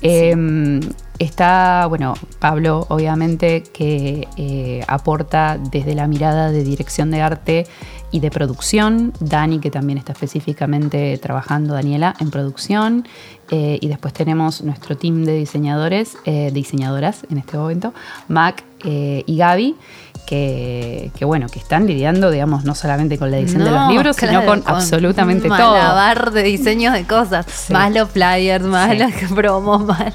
Em, 0.00 0.80
está, 1.18 1.84
bueno, 1.90 2.14
Pablo, 2.38 2.86
obviamente, 2.88 3.64
que 3.64 4.26
eh, 4.38 4.82
aporta 4.88 5.58
desde 5.70 5.94
la 5.94 6.06
mirada 6.06 6.50
de 6.50 6.64
dirección 6.64 7.10
de 7.10 7.20
arte 7.20 7.66
y 8.10 8.20
de 8.20 8.30
producción, 8.30 9.12
Dani, 9.20 9.58
que 9.60 9.70
también 9.70 9.98
está 9.98 10.12
específicamente 10.12 11.18
trabajando, 11.18 11.74
Daniela, 11.74 12.14
en 12.20 12.30
producción, 12.30 13.06
eh, 13.50 13.78
y 13.80 13.88
después 13.88 14.14
tenemos 14.14 14.62
nuestro 14.62 14.96
team 14.96 15.24
de 15.24 15.34
diseñadores, 15.34 16.16
eh, 16.24 16.50
diseñadoras 16.52 17.24
en 17.30 17.38
este 17.38 17.56
momento, 17.56 17.92
Mac 18.28 18.64
eh, 18.84 19.24
y 19.26 19.36
Gaby, 19.36 19.76
que, 20.26 21.10
bueno, 21.22 21.46
que 21.48 21.58
están 21.58 21.86
lidiando, 21.86 22.30
digamos, 22.30 22.64
no 22.64 22.74
solamente 22.74 23.16
con 23.18 23.30
la 23.30 23.38
edición 23.38 23.64
de 23.64 23.70
los 23.70 23.88
libros, 23.90 24.16
sino 24.16 24.44
con, 24.44 24.62
absolutamente 24.66 25.48
todo. 25.48 25.72
Malabar 25.72 26.32
de 26.32 26.42
diseños 26.42 26.92
de 26.92 27.04
cosas, 27.04 27.46
más 27.70 27.92
los 27.94 28.10
flyers, 28.10 28.64
más 28.64 28.96
las 28.98 29.14
promos, 29.34 29.86
más 29.86 30.12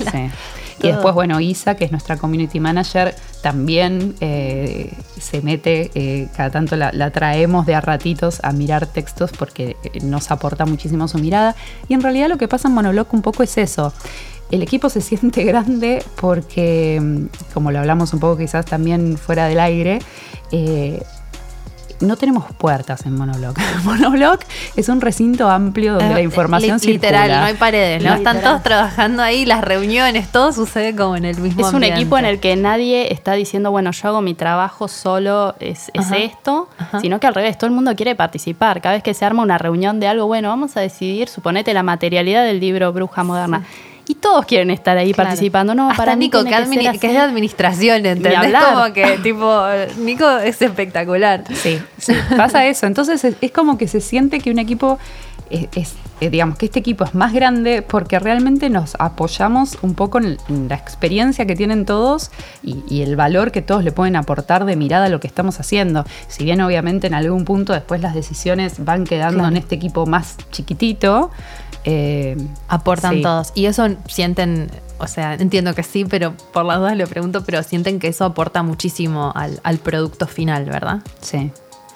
y 0.81 0.87
después, 0.87 1.13
bueno, 1.13 1.39
Isa, 1.39 1.75
que 1.75 1.85
es 1.85 1.91
nuestra 1.91 2.17
community 2.17 2.59
manager, 2.59 3.15
también 3.41 4.15
eh, 4.19 4.93
se 5.19 5.41
mete, 5.41 5.91
eh, 5.95 6.27
cada 6.35 6.49
tanto 6.49 6.75
la, 6.75 7.11
traemos 7.11 7.65
de 7.65 7.75
a 7.75 7.81
ratitos 7.81 8.39
a 8.43 8.51
mirar 8.51 8.87
textos 8.87 9.31
porque 9.31 9.75
eh, 9.83 9.99
nos 10.01 10.31
aporta 10.31 10.65
muchísimo 10.65 11.07
su 11.07 11.19
mirada. 11.19 11.55
Y 11.87 11.93
en 11.93 12.01
realidad 12.01 12.29
lo 12.29 12.37
que 12.37 12.47
pasa 12.47 12.67
en 12.67 12.73
Monobloc 12.73 13.13
un 13.13 13.21
poco 13.21 13.43
es 13.43 13.57
eso. 13.57 13.93
El 14.51 14.61
equipo 14.61 14.89
se 14.89 15.01
siente 15.01 15.43
grande 15.43 16.03
porque, 16.19 16.99
mm, 17.01 17.53
como 17.53 17.71
lo 17.71 17.79
hablamos 17.79 18.13
un 18.13 18.19
poco 18.19 18.37
quizás 18.37 18.65
también 18.65 19.17
fuera 19.17 19.47
del 19.47 19.59
aire, 19.59 19.99
no 22.03 22.17
tenemos 22.17 22.45
puertas 22.57 23.05
en 23.05 23.15
Monobloc. 23.15 23.57
Monobloc 23.83 24.41
es 24.75 24.89
un 24.89 25.01
recinto 25.01 25.49
amplio 25.49 25.93
donde 25.93 26.13
la 26.13 26.21
información 26.21 26.79
circula. 26.79 26.93
Literal, 26.93 27.31
no 27.39 27.45
hay 27.45 27.53
paredes, 27.55 28.03
¿no? 28.03 28.13
Están 28.13 28.41
todos 28.41 28.61
trabajando 28.63 29.23
ahí, 29.23 29.45
las 29.45 29.63
reuniones, 29.63 30.29
todo 30.29 30.53
sucede 30.53 30.95
como 30.95 31.15
en 31.15 31.25
el 31.25 31.37
mismo 31.37 31.67
Es 31.67 31.73
un 31.73 31.83
equipo 31.83 32.17
en 32.17 32.25
el 32.25 32.39
que 32.39 32.55
nadie 32.55 33.11
está 33.11 33.33
diciendo, 33.33 33.71
bueno, 33.71 33.91
yo 33.91 34.07
hago 34.09 34.21
mi 34.21 34.33
trabajo 34.33 34.87
solo, 34.87 35.55
es, 35.59 35.91
esto, 35.93 36.69
sino 37.01 37.19
que 37.19 37.27
al 37.27 37.33
revés, 37.33 37.57
todo 37.57 37.67
el 37.67 37.73
mundo 37.73 37.95
quiere 37.95 38.15
participar. 38.15 38.81
Cada 38.81 38.95
vez 38.95 39.03
que 39.03 39.13
se 39.13 39.25
arma 39.25 39.41
una 39.41 39.57
reunión 39.57 39.99
de 39.99 40.07
algo, 40.07 40.27
bueno, 40.27 40.49
vamos 40.49 40.77
a 40.77 40.81
decidir, 40.81 41.27
suponete, 41.29 41.73
la 41.73 41.83
materialidad 41.83 42.43
del 42.43 42.59
libro 42.59 42.91
Bruja 42.93 43.23
Moderna 43.23 43.63
y 44.07 44.15
todos 44.15 44.45
quieren 44.45 44.69
estar 44.69 44.97
ahí 44.97 45.13
participando. 45.13 45.73
No, 45.75 45.89
para 45.95 46.15
Nico, 46.15 46.43
que, 46.43 46.55
es 46.55 47.01
de 47.01 47.17
administración, 47.17 48.05
¿entendés? 48.05 48.53
Como 48.53 48.93
que, 48.93 49.17
tipo, 49.23 49.63
Nico 49.99 50.29
es 50.37 50.61
espectacular. 50.61 51.43
Sí, 51.53 51.79
pasa 52.35 52.65
eso. 52.65 52.85
Entonces 52.85 53.23
es, 53.23 53.51
como 53.51 53.77
que 53.77 53.87
se 53.87 54.01
siente 54.01 54.39
que 54.39 54.51
un 54.51 54.59
equipo 54.59 54.99
es, 55.49 55.95
eh, 56.19 56.29
digamos, 56.29 56.57
que 56.57 56.65
este 56.65 56.79
equipo 56.79 57.03
es 57.03 57.15
más 57.15 57.33
grande 57.33 57.81
porque 57.81 58.19
realmente 58.19 58.69
nos 58.69 58.95
apoyamos 58.99 59.77
un 59.81 59.93
poco 59.93 60.19
en, 60.19 60.37
la 60.69 60.75
experiencia 60.75 61.45
que 61.45 61.55
tienen 61.55 61.85
todos 61.85 62.31
y, 62.63 63.01
el 63.01 63.15
valor 63.15 63.51
que 63.51 63.61
todos 63.61 63.83
le 63.83 63.91
pueden 63.91 64.15
aportar 64.15 64.65
de 64.65 64.75
mirada 64.75 65.05
a 65.05 65.09
lo 65.09 65.19
que 65.19 65.27
estamos 65.27 65.59
haciendo. 65.59 66.05
Si 66.27 66.43
bien 66.43 66.61
obviamente 66.61 67.07
en 67.07 67.13
algún 67.13 67.45
punto 67.45 67.73
después 67.73 68.01
las 68.01 68.15
decisiones 68.15 68.83
van 68.83 69.03
quedando 69.03 69.45
en 69.47 69.57
este 69.57 69.75
equipo 69.75 70.05
más 70.05 70.37
chiquitito, 70.51 71.31
eh, 71.83 72.37
Aportan 72.67 73.21
todos. 73.21 73.51
Y 73.55 73.65
eso 73.65 73.87
sienten, 74.07 74.71
o 74.99 75.07
sea, 75.07 75.33
entiendo 75.35 75.75
que 75.75 75.83
sí, 75.83 76.05
pero 76.05 76.33
por 76.51 76.65
las 76.65 76.79
dudas 76.79 76.97
lo 76.97 77.07
pregunto, 77.07 77.43
pero 77.45 77.61
sienten 77.63 77.99
que 77.99 78.07
eso 78.07 78.25
aporta 78.25 78.63
muchísimo 78.63 79.33
al, 79.35 79.77
producto 79.79 80.27
final, 80.27 80.65
¿verdad? 80.65 80.99
Sí. 81.21 81.51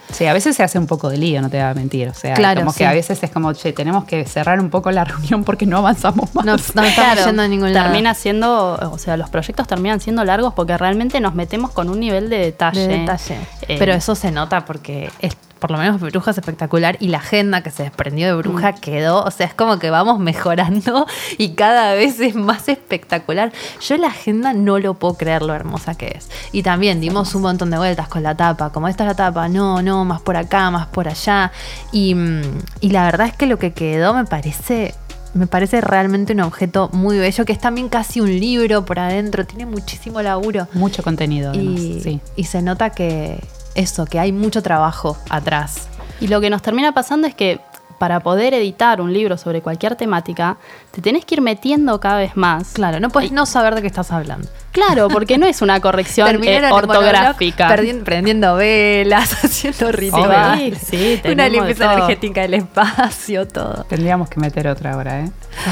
Sí, 0.10 0.26
a 0.26 0.32
veces 0.32 0.56
se 0.56 0.64
hace 0.64 0.80
un 0.80 0.88
poco 0.88 1.10
de 1.10 1.18
lío, 1.18 1.42
no 1.42 1.50
te 1.50 1.58
voy 1.58 1.66
a 1.66 1.74
mentir. 1.74 2.08
O 2.08 2.14
sea, 2.14 2.34
como 2.56 2.74
que 2.74 2.86
a 2.86 2.94
veces 2.94 3.22
es 3.22 3.30
como, 3.30 3.52
che, 3.52 3.74
tenemos 3.74 4.06
que 4.06 4.24
cerrar 4.26 4.58
un 4.62 4.70
poco 4.70 4.90
la 4.90 5.04
reunión 5.06 5.44
porque 5.44 5.66
no 5.66 5.80
avanzamos 5.80 6.34
más. 6.34 6.46
No, 6.46 6.56
estamos 6.56 7.26
yendo 7.26 7.42
a 7.42 7.48
ningún 7.48 7.74
lado. 7.74 7.88
Termina 7.88 8.14
siendo, 8.14 8.76
o 8.76 8.98
sea, 8.98 9.18
los 9.18 9.30
proyectos 9.30 9.68
terminan 9.68 10.00
siendo 10.00 10.24
largos 10.24 10.54
porque 10.54 10.78
realmente 10.78 11.20
nos 11.20 11.36
metemos 11.36 11.72
con 11.72 11.90
un 11.90 12.00
nivel 12.00 12.30
de 12.30 12.38
detalle. 12.38 12.88
De 12.88 13.00
detalle. 13.00 13.38
Eh, 13.68 13.76
pero 13.78 13.94
eso 13.94 14.16
se 14.16 14.32
nota 14.32 14.64
porque 14.64 15.10
es 15.20 15.36
por 15.60 15.72
lo 15.72 15.78
menos 15.78 16.00
Bruja 16.00 16.32
es 16.32 16.38
espectacular 16.38 16.98
y 17.00 17.08
la 17.10 17.18
agenda 17.18 17.62
que 17.62 17.72
se 17.72 17.84
desprendió 17.84 18.28
de 18.28 18.34
Bruja 18.36 18.72
mm. 18.72 18.80
quedó, 18.80 19.24
o 19.24 19.32
sea, 19.32 19.48
es 19.48 19.54
como 19.54 19.80
que 19.80 19.90
vamos 19.90 20.20
mejorando 20.20 21.08
y 21.38 21.50
cada 21.52 21.94
vez 21.94 22.20
es 22.20 22.36
más 22.36 22.70
espectacular. 22.70 23.52
Yo 23.82 23.98
la 23.98 24.08
agenda 24.08 24.54
no 24.54 24.80
lo 24.80 24.94
puedo 24.96 25.16
creer 25.16 25.42
lo 25.42 25.54
hermosa 25.54 25.96
que 25.96 26.14
es. 26.16 26.30
Y 26.52 26.64
también 26.64 27.02
dimos 27.02 27.36
un 27.36 27.44
montón 27.44 27.72
de 27.72 27.78
vueltas 27.78 28.08
con 28.08 28.24
la 28.24 28.36
tapa, 28.36 28.72
como 28.72 28.88
esta 28.88 29.04
es 29.04 29.10
la 29.10 29.16
tapa, 29.16 29.48
no, 29.50 29.82
no, 29.82 30.06
más 30.06 30.22
por 30.22 30.38
acá, 30.38 30.72
más 30.72 30.88
por 30.88 31.08
allá. 31.08 31.52
Y, 31.92 32.16
mm, 32.16 32.42
y 32.82 32.90
la 32.90 33.06
verdad 33.06 33.28
es 33.28 33.36
que 33.36 33.46
lo 33.46 33.58
que 33.60 33.74
quedó 33.74 34.14
me 34.14 34.26
parece 34.26 34.94
me 35.34 35.48
parece 35.48 35.82
realmente 35.82 36.34
un 36.34 36.42
objeto 36.42 36.90
muy 36.94 37.18
bello, 37.18 37.46
que 37.46 37.54
es 37.54 37.60
también 37.60 37.90
casi 37.90 38.20
un 38.20 38.40
libro 38.40 38.86
por 38.86 39.00
adentro, 39.00 39.46
tiene 39.46 39.66
muchísimo 39.66 40.22
laburo. 40.22 40.68
Mucho 40.74 41.04
contenido, 41.04 41.52
además, 41.52 41.80
sí. 42.02 42.20
y 42.36 42.44
se 42.46 42.62
nota 42.62 42.90
que, 42.90 43.40
eso, 43.78 44.06
que 44.06 44.20
hay 44.20 44.32
mucho 44.32 44.62
trabajo 44.62 45.18
atrás. 45.30 45.88
Y 46.20 46.28
lo 46.28 46.42
que 46.42 46.50
nos 46.50 46.62
termina 46.62 46.94
pasando 46.94 47.28
es 47.28 47.36
que 47.36 47.62
para 47.98 48.20
poder 48.20 48.54
editar 48.54 49.02
un 49.02 49.12
libro 49.12 49.38
sobre 49.38 49.62
cualquier 49.62 49.96
temática, 49.96 50.58
te 50.92 51.02
tenés 51.02 51.26
que 51.26 51.36
ir 51.36 51.42
metiendo 51.42 52.00
cada 52.00 52.18
vez 52.18 52.36
más. 52.36 52.74
Claro, 52.74 53.00
no 53.00 53.10
puedes 53.10 53.32
no 53.32 53.46
saber 53.46 53.76
de 53.76 53.82
qué 53.82 53.88
estás 53.88 54.12
hablando. 54.12 54.48
Claro, 54.72 55.08
porque 55.08 55.38
no 55.38 55.48
es 55.48 55.62
una 55.62 55.80
corrección 55.80 56.44
eh, 56.44 56.72
ortográfica. 56.72 57.76
prendiendo 58.04 58.56
velas, 58.56 59.44
haciendo 59.44 59.92
rituales. 59.92 60.78
Sí, 60.80 61.20
sí, 61.24 61.30
una 61.30 61.50
limpieza 61.50 61.94
energética 61.94 62.42
del 62.42 62.56
espacio, 62.56 63.48
todo. 63.48 63.86
Tendríamos 63.90 64.30
que 64.30 64.40
meter 64.40 64.68
otra 64.68 64.94
ahora, 64.94 65.22
¿eh? 65.22 65.32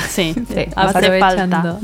Sí, 0.10 0.34
sí 0.48 0.66
hace 0.76 1.20
falta. 1.20 1.78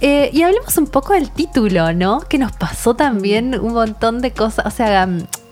Eh, 0.00 0.30
y 0.32 0.42
hablemos 0.42 0.76
un 0.78 0.86
poco 0.86 1.14
del 1.14 1.30
título, 1.30 1.92
¿no? 1.92 2.20
Que 2.20 2.38
nos 2.38 2.52
pasó 2.52 2.94
también 2.94 3.58
un 3.58 3.72
montón 3.72 4.20
de 4.20 4.30
cosas. 4.30 4.66
O 4.66 4.70
sea, 4.70 5.08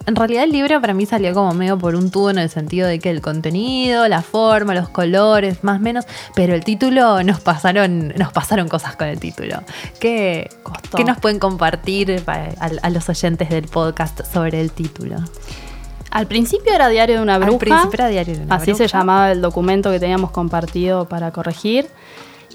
En 0.09 0.17
realidad 0.17 0.45
el 0.45 0.53
libro 0.53 0.81
para 0.81 0.95
mí 0.95 1.05
salió 1.05 1.35
como 1.35 1.53
medio 1.53 1.77
por 1.77 1.95
un 1.95 2.11
tubo 2.11 2.31
en 2.31 2.39
el 2.39 2.49
sentido 2.49 2.89
de 2.89 2.99
que 2.99 3.11
el 3.11 3.21
contenido, 3.21 4.09
la 4.09 4.23
forma, 4.23 4.75
los 4.75 4.89
colores, 4.89 5.63
más 5.63 5.81
o 5.81 5.83
menos, 5.83 6.07
pero 6.35 6.55
el 6.55 6.65
título 6.65 7.23
nos 7.25 7.41
pasaron, 7.41 8.15
nos 8.17 8.33
pasaron 8.33 8.69
cosas 8.69 8.97
con 8.97 9.07
el 9.07 9.21
título. 9.21 9.61
¿Qué, 10.01 10.49
¿qué 10.97 11.05
nos 11.05 11.19
pueden 11.19 11.39
compartir 11.39 12.25
a, 12.27 12.71
a 12.81 12.89
los 12.89 13.07
oyentes 13.11 13.51
del 13.51 13.69
podcast 13.69 14.23
sobre 14.33 14.63
el 14.63 14.73
título? 14.73 15.17
Al 16.11 16.27
principio 16.27 16.73
era 16.73 16.89
Diario 16.89 17.17
de 17.17 17.23
una 17.23 17.37
bruja. 17.37 17.53
Al 17.53 17.59
principio 17.59 17.91
era 17.93 18.09
Diario 18.09 18.35
de 18.39 18.45
una 18.45 18.55
Así 18.55 18.75
se 18.75 18.89
llamaba 18.89 19.31
el 19.31 19.43
documento 19.43 19.91
que 19.91 20.01
teníamos 20.01 20.31
compartido 20.31 21.07
para 21.07 21.33
corregir. 21.33 21.87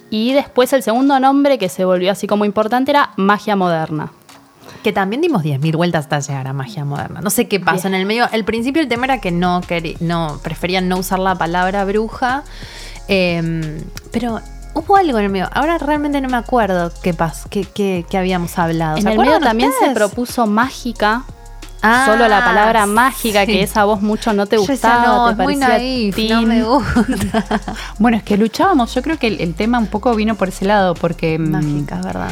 Y 0.10 0.34
después 0.34 0.74
el 0.74 0.82
segundo 0.82 1.20
nombre 1.20 1.60
que 1.60 1.70
se 1.70 1.86
volvió 1.86 2.12
así 2.12 2.26
como 2.26 2.46
importante 2.46 2.90
era 2.90 3.12
Magia 3.16 3.56
Moderna. 3.56 4.12
Que 4.84 4.92
también 4.92 5.22
dimos 5.22 5.44
10.000 5.44 5.76
vueltas 5.76 6.06
hasta 6.06 6.20
llegar 6.20 6.48
a 6.48 6.54
magia 6.54 6.84
moderna. 6.84 7.22
No 7.22 7.30
sé 7.30 7.48
qué 7.48 7.60
pasó 7.60 7.88
en 7.88 7.96
el 7.96 8.06
medio. 8.06 8.28
El 8.32 8.44
principio 8.44 8.82
el 8.82 8.90
tema 8.90 9.06
era 9.06 9.22
que 9.22 9.32
no, 9.32 9.62
no 10.02 10.40
preferían 10.44 10.90
no 10.90 10.98
usar 10.98 11.20
la 11.20 11.36
palabra 11.36 11.86
bruja. 11.86 12.44
Em, 13.08 13.82
pero 14.12 14.42
hubo 14.74 14.96
algo 14.96 15.18
en 15.20 15.26
el 15.26 15.32
medio. 15.32 15.50
Ahora 15.54 15.78
realmente 15.78 16.20
no 16.22 16.30
me 16.30 16.38
acuerdo 16.38 16.92
qué 17.02 17.14
pasó, 17.14 17.50
qué, 17.50 18.06
habíamos 18.14 18.58
hablado. 18.58 18.98
En 18.98 19.08
el 19.08 19.18
medio 19.18 19.40
también 19.40 19.72
se 19.80 19.92
propuso 19.92 20.46
mágica. 20.48 21.24
Ah, 21.86 22.06
solo 22.06 22.30
la 22.30 22.46
palabra 22.46 22.86
mágica, 22.86 23.46
que 23.46 23.62
esa 23.62 23.84
voz 23.84 24.02
mucho 24.02 24.32
no 24.32 24.46
te 24.46 24.56
gustaba, 24.56 25.06
no, 25.06 25.36
te 25.36 25.44
muy 25.44 25.58
naif, 25.58 26.18
no 26.30 26.42
me 26.44 26.64
gusta. 26.64 27.44
bueno, 28.00 28.16
es 28.16 28.24
que 28.24 28.38
luchábamos, 28.38 28.96
yo 28.96 29.02
creo 29.02 29.20
que 29.20 29.28
el, 29.28 29.54
tema 29.54 29.80
un 29.80 29.88
poco 29.88 30.16
vino 30.16 30.36
por 30.36 30.48
ese 30.48 30.64
lado, 30.64 30.94
porque... 30.94 31.38
Mm, 31.38 31.52
mágica, 31.52 32.00
¿verdad? 32.02 32.32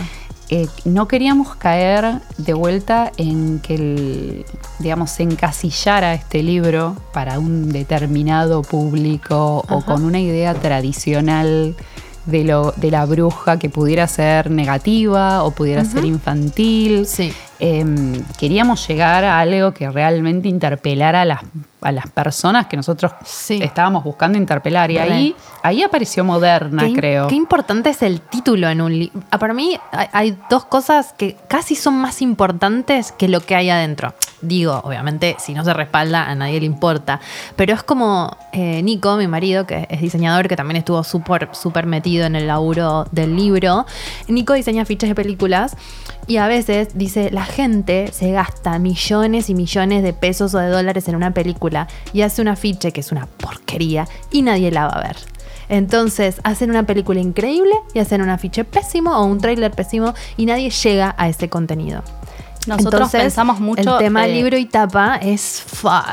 Eh, 0.54 0.68
no 0.84 1.08
queríamos 1.08 1.56
caer 1.56 2.20
de 2.38 2.54
vuelta 2.54 3.14
en 3.16 3.60
que, 3.60 3.76
el, 3.76 4.46
digamos, 4.80 5.12
se 5.12 5.24
encasillara 5.24 6.14
este 6.14 6.44
libro 6.44 6.98
para 7.14 7.40
un 7.40 7.70
determinado 7.70 8.62
público 8.62 9.64
o 9.70 9.82
con 9.86 10.04
una 10.04 10.20
idea 10.20 10.54
tradicional 10.54 11.74
de, 12.26 12.44
lo, 12.44 12.74
de 12.74 12.92
la 12.92 13.06
bruja 13.06 13.60
que 13.60 13.70
pudiera 13.70 14.06
ser 14.08 14.52
negativa 14.52 15.44
o 15.44 15.52
pudiera 15.52 15.86
ser 15.86 16.04
infantil. 16.04 17.08
Sí. 17.08 17.32
Em, 17.63 18.24
queríamos 18.39 18.88
llegar 18.88 19.24
a 19.24 19.39
algo 19.39 19.71
que 19.71 19.88
realmente 19.88 20.50
interpelara 20.50 21.21
a 21.21 21.26
las, 21.26 21.41
a 21.82 21.91
las 21.91 22.10
personas 22.10 22.65
que 22.65 22.76
nosotros 22.76 23.12
estábamos 23.50 24.04
buscando 24.04 24.36
interpelar. 24.39 24.89
Y 24.89 24.97
ahí, 24.97 25.36
ahí 25.62 25.84
apareció 25.84 26.24
Moderna, 26.24 26.89
creo. 26.95 27.28
Qué 27.28 27.36
importante 27.36 27.91
es 27.91 28.02
el 28.02 28.19
título 28.21 28.67
en 28.67 28.82
un 28.82 28.97
libro. 28.97 29.21
Ah, 29.30 29.38
para 29.38 29.54
mí 29.54 29.78
hay 29.91 30.36
dos 30.50 30.65
cosas 30.65 31.13
que 31.13 31.38
casi 31.47 31.76
son 31.76 31.93
más 32.02 32.24
importantes 32.24 33.12
que 33.12 33.28
lo 33.28 33.41
que 33.41 33.54
hay 33.54 33.69
adentro. 33.69 34.15
Digo, 34.41 34.82
obviamente, 34.84 35.36
si 35.38 35.54
no 35.54 35.63
se 35.63 35.71
respalda, 35.71 36.28
a 36.28 36.34
nadie 36.34 36.60
le 36.60 36.65
importa. 36.65 37.19
Pero 37.56 37.76
es 37.76 37.84
como 37.84 38.36
eh, 38.54 38.82
Nico, 38.82 39.17
mi 39.17 39.28
marido, 39.28 39.67
que 39.67 39.86
es 39.88 40.02
diseñador, 40.02 40.47
que 40.47 40.56
también 40.56 40.78
estuvo 40.78 41.04
súper 41.04 41.50
super 41.52 41.86
metido 41.86 42.26
en 42.26 42.36
el 42.36 42.47
laburo 42.47 43.06
del 43.12 43.36
libro. 43.36 43.86
Nico 44.28 44.54
diseña 44.54 44.84
fichas 44.84 45.10
de 45.10 45.15
películas 45.15 45.78
y 46.27 46.38
a 46.38 46.47
veces 46.47 46.89
dice, 46.93 47.31
la 47.31 47.45
gente 47.45 48.10
se 48.12 48.31
gasta 48.31 48.77
millones 48.79 49.49
y 49.49 49.55
millones 49.55 50.03
de 50.03 50.13
pesos 50.13 50.53
o 50.53 50.60
de 50.60 50.67
dólares 50.67 51.07
en 51.07 51.15
una 51.15 51.34
película 51.34 51.88
y 52.13 52.21
hace 52.21 52.41
un 52.41 52.47
afiche 52.47 52.91
que 52.91 53.01
es 53.01 53.12
una 53.12 53.25
porquería 53.25 54.07
y 54.31 54.41
nadie 54.41 54.71
la 54.71 54.88
va 54.88 54.93
a 54.93 55.07
ver. 55.07 55.17
Entonces 55.69 56.41
hacen 56.43 56.69
una 56.69 56.84
película 56.84 57.21
increíble 57.21 57.71
y 57.93 57.99
hacen 57.99 58.21
un 58.21 58.29
afiche 58.29 58.63
pésimo 58.65 59.17
o 59.17 59.25
un 59.25 59.39
tráiler 59.39 59.71
pésimo 59.71 60.13
y 60.38 60.45
nadie 60.45 60.69
llega 60.69 61.15
a 61.17 61.29
ese 61.29 61.49
contenido. 61.49 62.03
Nosotros 62.67 63.10
pensamos 63.12 63.60
mucho. 63.60 63.97
El 63.97 64.06
tema 64.06 64.28
libro 64.28 64.58
y 64.58 64.65
tapa 64.65 65.15
es 65.15 65.63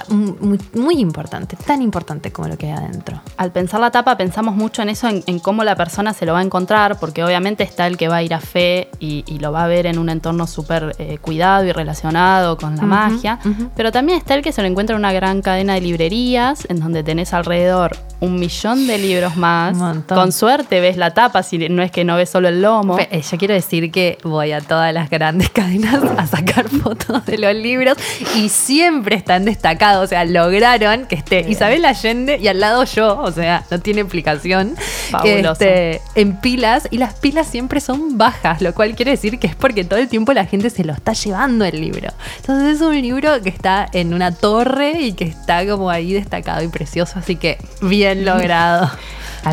muy, 0.08 0.94
importante, 0.98 1.56
tan 1.56 1.82
importante 1.82 2.32
como 2.32 2.48
lo 2.48 2.56
que 2.56 2.66
hay 2.66 2.72
adentro. 2.72 3.20
Al 3.36 3.52
pensar 3.52 3.80
la 3.80 3.90
tapa, 3.90 4.16
pensamos 4.16 4.54
mucho 4.54 4.82
en 4.82 4.88
eso, 4.88 5.08
en, 5.08 5.38
cómo 5.38 5.64
la 5.64 5.76
persona 5.76 6.14
se 6.14 6.26
lo 6.26 6.32
va 6.32 6.40
a 6.40 6.42
encontrar, 6.42 6.98
porque 6.98 7.24
obviamente 7.24 7.62
está 7.64 7.86
el 7.86 7.96
que 7.96 8.08
va 8.08 8.16
a 8.16 8.22
ir 8.22 8.34
a 8.34 8.40
fe 8.40 8.88
y, 8.98 9.24
lo 9.38 9.52
va 9.52 9.64
a 9.64 9.66
ver 9.68 9.86
en 9.86 10.00
un 10.00 10.08
entorno 10.08 10.48
súper 10.48 10.96
eh, 10.98 11.18
cuidado 11.18 11.64
y 11.64 11.70
relacionado 11.70 12.56
con 12.56 12.74
la 12.74 12.82
magia, 12.82 13.38
pero 13.76 13.92
también 13.92 14.18
está 14.18 14.34
el 14.34 14.42
que 14.42 14.50
se 14.50 14.62
lo 14.62 14.66
encuentra 14.66 14.96
en 14.96 14.98
una 14.98 15.12
gran 15.12 15.42
cadena 15.42 15.74
de 15.74 15.80
librerías, 15.80 16.66
en 16.68 16.80
donde 16.80 17.04
tenés 17.04 17.32
alrededor 17.32 17.96
un 18.20 18.38
millón 18.38 18.86
de 18.86 18.98
libros 18.98 19.36
más. 19.36 19.76
Con 20.06 20.32
suerte 20.32 20.80
ves 20.80 20.96
la 20.96 21.14
tapa, 21.14 21.42
si 21.42 21.68
no 21.68 21.82
es 21.82 21.90
que 21.90 22.04
no 22.04 22.16
ves 22.16 22.30
solo 22.30 22.48
el 22.48 22.62
lomo. 22.62 22.98
Eh, 22.98 23.22
yo 23.22 23.38
quiero 23.38 23.54
decir 23.54 23.92
que 23.92 24.18
voy 24.24 24.52
a 24.52 24.60
todas 24.60 24.92
las 24.92 25.08
grandes 25.08 25.50
cadenas 25.54 26.02
a 26.16 26.26
sacar 26.38 26.68
fotos 26.82 27.24
de 27.26 27.38
los 27.38 27.54
libros 27.54 27.96
y 28.36 28.48
siempre 28.48 29.16
están 29.16 29.44
destacados. 29.44 30.04
O 30.04 30.06
sea, 30.06 30.24
lograron 30.24 31.06
que 31.06 31.14
esté 31.14 31.44
Isabel 31.48 31.84
Allende 31.84 32.38
y 32.38 32.48
al 32.48 32.60
lado 32.60 32.84
yo. 32.84 33.18
O 33.20 33.32
sea, 33.32 33.64
no 33.70 33.80
tiene 33.80 34.00
explicación. 34.00 34.76
Fabuloso. 35.10 35.52
Este, 35.52 36.00
en 36.14 36.40
pilas 36.40 36.88
y 36.90 36.98
las 36.98 37.14
pilas 37.14 37.46
siempre 37.46 37.80
son 37.80 38.18
bajas, 38.18 38.60
lo 38.60 38.74
cual 38.74 38.94
quiere 38.94 39.12
decir 39.12 39.38
que 39.38 39.46
es 39.46 39.56
porque 39.56 39.84
todo 39.84 39.98
el 39.98 40.08
tiempo 40.08 40.32
la 40.32 40.44
gente 40.44 40.70
se 40.70 40.84
lo 40.84 40.92
está 40.92 41.12
llevando 41.12 41.64
el 41.64 41.80
libro. 41.80 42.08
Entonces 42.36 42.76
es 42.76 42.80
un 42.80 43.00
libro 43.00 43.42
que 43.42 43.48
está 43.48 43.88
en 43.92 44.14
una 44.14 44.32
torre 44.32 45.00
y 45.00 45.12
que 45.12 45.24
está 45.24 45.66
como 45.66 45.90
ahí 45.90 46.12
destacado 46.12 46.62
y 46.62 46.68
precioso. 46.68 47.18
Así 47.18 47.36
que 47.36 47.58
bien 47.80 48.24
logrado. 48.24 48.90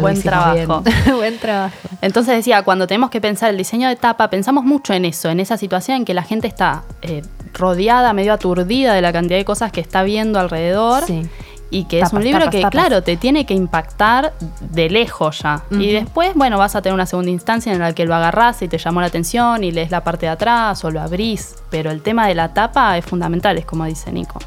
Buen 0.01 0.21
trabajo. 0.21 0.84
Buen 1.15 1.38
trabajo. 1.38 1.75
Entonces 2.01 2.36
decía, 2.36 2.63
cuando 2.63 2.88
tenemos 2.88 3.10
que 3.10 3.21
pensar 3.21 3.49
el 3.49 3.58
diseño 3.58 3.88
de 3.89 3.95
tapa, 3.95 4.29
pensamos 4.29 4.63
mucho 4.63 4.93
en 4.93 5.05
eso, 5.05 5.29
en 5.29 5.39
esa 5.39 5.58
situación 5.58 5.97
en 5.97 6.05
que 6.05 6.13
la 6.13 6.23
gente 6.23 6.47
está 6.47 6.84
eh, 7.01 7.21
rodeada, 7.53 8.13
medio 8.13 8.34
aturdida 8.34 8.93
de 8.93 9.01
la 9.01 9.12
cantidad 9.12 9.38
de 9.38 9.45
cosas 9.45 9.71
que 9.71 9.81
está 9.81 10.03
viendo 10.03 10.39
alrededor. 10.39 11.03
Y 11.71 11.86
que 11.86 11.99
es 11.99 12.13
un 12.13 12.23
libro 12.23 12.49
que, 12.51 12.62
claro, 12.69 13.01
te 13.01 13.17
tiene 13.17 13.45
que 13.45 13.53
impactar 13.53 14.34
de 14.62 14.89
lejos 14.89 15.39
ya. 15.39 15.63
Y 15.71 15.91
después, 15.91 16.34
bueno, 16.36 16.58
vas 16.58 16.75
a 16.75 16.81
tener 16.81 16.93
una 16.93 17.08
segunda 17.08 17.31
instancia 17.31 17.73
en 17.73 17.79
la 17.79 17.93
que 17.93 18.05
lo 18.05 18.15
agarrás 18.15 18.62
y 18.62 18.67
te 18.67 18.77
llamó 18.77 19.01
la 19.01 19.08
atención 19.08 19.63
y 19.63 19.71
lees 19.71 19.91
la 19.91 20.03
parte 20.03 20.27
de 20.27 20.31
atrás 20.31 20.86
o 20.86 20.91
lo 20.91 21.01
abrís. 21.01 21.55
Pero 21.71 21.91
el 21.91 22.01
tema 22.01 22.27
de 22.27 22.36
la 22.36 22.53
tapa 22.53 22.97
es 22.97 23.03
fundamental, 23.03 23.58
es 23.58 23.65
como 23.65 23.84
dice 23.86 24.12
Nico. 24.12 24.39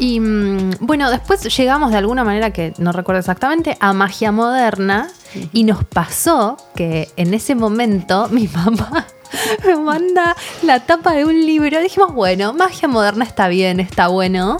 Y 0.00 0.18
mm, 0.18 0.76
bueno, 0.80 1.10
después 1.10 1.42
llegamos 1.54 1.92
de 1.92 1.98
alguna 1.98 2.24
manera 2.24 2.50
que 2.52 2.72
no 2.78 2.90
recuerdo 2.90 3.20
exactamente 3.20 3.76
a 3.80 3.92
magia 3.92 4.32
moderna 4.32 5.08
y 5.52 5.64
nos 5.64 5.84
pasó 5.84 6.56
que 6.74 7.10
en 7.16 7.34
ese 7.34 7.54
momento 7.54 8.26
mi 8.32 8.48
mamá 8.48 9.06
me 9.64 9.76
manda 9.76 10.34
la 10.62 10.80
tapa 10.80 11.12
de 11.12 11.26
un 11.26 11.44
libro. 11.44 11.80
Dijimos, 11.80 12.14
bueno, 12.14 12.54
magia 12.54 12.88
moderna 12.88 13.26
está 13.26 13.48
bien, 13.48 13.78
está 13.78 14.08
bueno. 14.08 14.56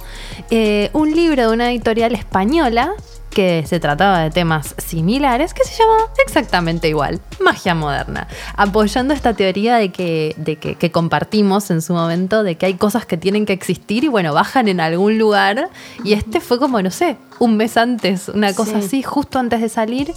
Eh, 0.51 0.91
un 0.93 1.11
libro 1.11 1.49
de 1.49 1.55
una 1.55 1.71
editorial 1.71 2.15
española 2.15 2.93
que 3.31 3.65
se 3.67 3.81
trataba 3.81 4.21
de 4.21 4.31
temas 4.31 4.75
similares, 4.79 5.55
que 5.55 5.65
se 5.65 5.79
llama 5.79 5.97
exactamente 6.25 6.89
igual, 6.89 7.21
magia 7.41 7.75
moderna, 7.75 8.27
apoyando 8.57 9.15
esta 9.15 9.35
teoría 9.35 9.77
de 9.77 9.91
que, 9.93 10.35
de 10.37 10.57
que, 10.57 10.91
compartimos 10.91 11.71
en 11.71 11.81
su 11.81 11.95
momento, 11.95 12.43
de 12.43 12.57
que 12.57 12.67
hay 12.67 12.75
cosas 12.75 13.07
que 13.07 13.17
tienen 13.17 13.47
que 13.47 13.53
existir 13.53 14.05
y 14.05 14.09
bueno, 14.09 14.35
bajan 14.35 14.69
en 14.69 14.81
algún 14.81 15.19
lugar, 15.19 15.71
y 16.05 16.15
este 16.15 16.41
fue 16.41 16.59
como, 16.59 16.83
no 16.83 16.91
sé, 16.91 17.17
un 17.39 17.57
mes 17.57 17.77
antes, 17.77 18.29
una 18.29 18.53
cosa 18.53 18.79
así, 18.79 19.03
justo 19.03 19.39
antes 19.39 19.61
de 19.61 19.69
salir. 19.69 20.13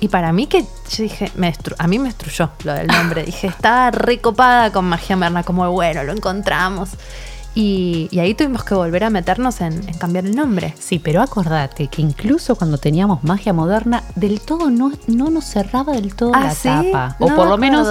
Y 0.00 0.08
para 0.08 0.32
mí 0.32 0.46
que 0.46 0.62
yo 0.62 1.02
dije, 1.02 1.30
me 1.34 1.52
a 1.78 1.88
mí 1.88 1.98
me 1.98 2.04
destruyó 2.04 2.50
lo 2.62 2.72
del 2.72 2.86
nombre. 2.86 3.24
Dije, 3.24 3.48
estaba 3.48 3.90
recopada 3.90 4.70
con 4.70 4.84
magia 4.84 5.16
moderna, 5.16 5.42
como 5.42 5.68
bueno, 5.72 6.04
lo 6.04 6.12
encontramos. 6.12 6.90
Y, 7.54 8.08
ahí 8.18 8.34
tuvimos 8.34 8.62
que 8.62 8.74
volver 8.74 9.04
a 9.04 9.10
meternos 9.10 9.60
en, 9.60 9.80
cambiar 9.98 10.26
el 10.26 10.36
nombre. 10.36 10.74
Sí, 10.78 10.98
pero 10.98 11.22
acordate 11.22 11.88
que 11.88 12.02
incluso 12.02 12.56
cuando 12.56 12.78
teníamos 12.78 13.24
magia 13.24 13.52
moderna, 13.52 14.04
del 14.14 14.40
todo 14.40 14.70
no, 14.70 14.92
no 15.06 15.30
nos 15.30 15.44
cerraba 15.44 15.94
del 15.94 16.14
todo 16.14 16.32
ah, 16.34 16.44
la 16.44 16.54
tapa. 16.54 17.16
O 17.18 17.28
por 17.28 17.48
lo 17.48 17.58
menos. 17.58 17.88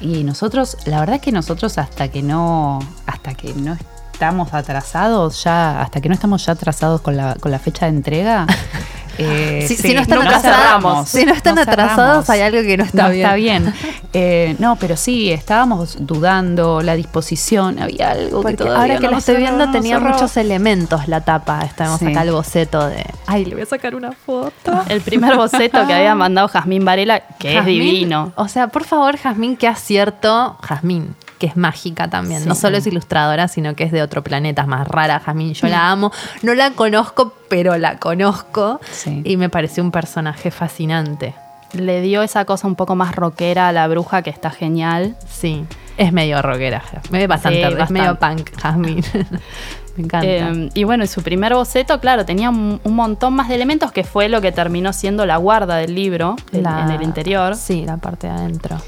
Y 0.00 0.24
nosotros, 0.24 0.78
la 0.86 0.98
verdad 1.00 1.16
es 1.16 1.22
que 1.22 1.30
nosotros 1.30 1.78
hasta 1.78 2.08
que 2.08 2.22
no, 2.22 2.80
hasta 3.06 3.34
que 3.34 3.54
no 3.54 3.76
estamos 4.12 4.52
atrasados 4.54 5.44
ya, 5.44 5.80
hasta 5.80 6.00
que 6.00 6.08
no 6.08 6.14
estamos 6.14 6.44
ya 6.44 6.52
atrasados 6.52 7.00
con 7.00 7.16
la, 7.16 7.34
con 7.36 7.50
la 7.50 7.58
fecha 7.58 7.86
de 7.86 7.92
entrega, 7.96 8.46
Eh, 9.18 9.66
si, 9.68 9.94
no 9.94 10.00
están, 10.00 10.22
atrasados, 10.22 11.08
si 11.08 11.24
no 11.24 11.32
están 11.32 11.58
atrasados, 11.58 12.30
hay 12.30 12.40
algo 12.40 12.62
que 12.62 12.76
no 12.76 12.84
está 12.84 13.08
bien. 13.08 13.24
Está 13.24 13.34
bien. 13.36 13.74
Eh, 14.14 14.56
no, 14.58 14.76
pero 14.76 14.94
sí, 14.94 15.32
estábamos 15.32 15.96
dudando, 16.00 16.82
la 16.82 16.96
disposición, 16.96 17.78
había 17.78 18.10
algo 18.10 18.44
que 18.44 18.52
todavía 18.52 18.78
Ahora 18.78 18.98
que 18.98 19.08
lo 19.08 19.16
estoy 19.16 19.36
viendo, 19.36 19.70
tenía 19.70 19.98
muchos 19.98 20.36
elementos 20.36 21.08
la 21.08 21.22
tapa. 21.22 21.60
Estábamos 21.60 22.02
acá 22.02 22.22
el 22.22 22.32
boceto 22.32 22.88
de. 22.88 23.04
Ay, 23.26 23.44
le 23.44 23.54
voy 23.54 23.62
a 23.62 23.66
sacar 23.66 23.94
una 23.94 24.12
foto. 24.12 24.82
El 24.88 25.00
primer 25.00 25.36
boceto 25.36 25.86
que 25.86 25.94
había 25.94 26.14
mandado 26.14 26.48
Jazmín 26.48 26.84
Varela, 26.84 27.20
que 27.38 27.58
es 27.58 27.64
divino. 27.64 28.32
O 28.36 28.48
sea, 28.48 28.68
por 28.68 28.84
favor, 28.84 29.16
Jazmín, 29.16 29.56
qué 29.56 29.68
acierto. 29.68 30.58
Jazmín, 30.62 31.14
que 31.42 31.48
es 31.48 31.56
mágica 31.56 32.06
también. 32.06 32.46
no 32.46 32.54
solo 32.54 32.76
es 32.76 32.86
ilustradora, 32.86 33.48
sino 33.48 33.74
que 33.74 33.82
es 33.82 33.90
de 33.90 34.00
otro 34.00 34.22
planeta, 34.22 34.62
es 34.62 34.68
más 34.68 34.86
rara, 34.86 35.18
Jamín. 35.18 35.54
Yo 35.54 35.66
la 35.66 35.90
amo. 35.90 36.12
No 36.42 36.54
la 36.54 36.70
conozco, 36.70 37.34
pero 37.48 37.76
la 37.78 37.98
conozco. 37.98 38.80
Y 39.24 39.36
me 39.36 39.48
pareció 39.48 39.82
un 39.82 39.90
personaje 39.90 40.52
fascinante. 40.52 41.34
Le 41.72 42.00
dio 42.00 42.22
esa 42.22 42.44
cosa 42.44 42.68
un 42.68 42.76
poco 42.76 42.94
más 42.94 43.16
rockera 43.16 43.66
a 43.66 43.72
la 43.72 43.88
bruja 43.88 44.22
que 44.22 44.30
está 44.30 44.50
genial. 44.50 45.16
Sí. 45.28 45.64
Es 45.96 46.12
medio 46.12 46.40
rockera, 46.42 46.80
bastante, 47.26 47.66
es 47.82 47.90
medio 47.90 48.16
punk, 48.20 48.50
Jasmine. 48.60 49.02
Me 49.96 50.04
encanta. 50.04 50.26
Eh, 50.26 50.70
y 50.74 50.84
bueno, 50.84 51.04
su 51.08 51.22
primer 51.22 51.54
boceto, 51.54 51.98
claro, 52.00 52.24
tenía 52.24 52.50
un, 52.50 52.80
un 52.84 52.94
montón 52.94 53.34
más 53.34 53.48
de 53.48 53.56
elementos 53.56 53.90
que 53.90 54.04
fue 54.04 54.28
lo 54.30 54.40
que 54.40 54.52
terminó 54.52 54.92
siendo 54.92 55.26
la 55.26 55.36
guarda 55.38 55.76
del 55.76 55.94
libro 55.94 56.36
La- 56.52 56.84
en 56.84 56.92
el 56.92 57.02
interior. 57.02 57.56
Sí, 57.56 57.84
la 57.84 57.96
parte 57.98 58.28
de 58.28 58.32
adentro. 58.32 58.78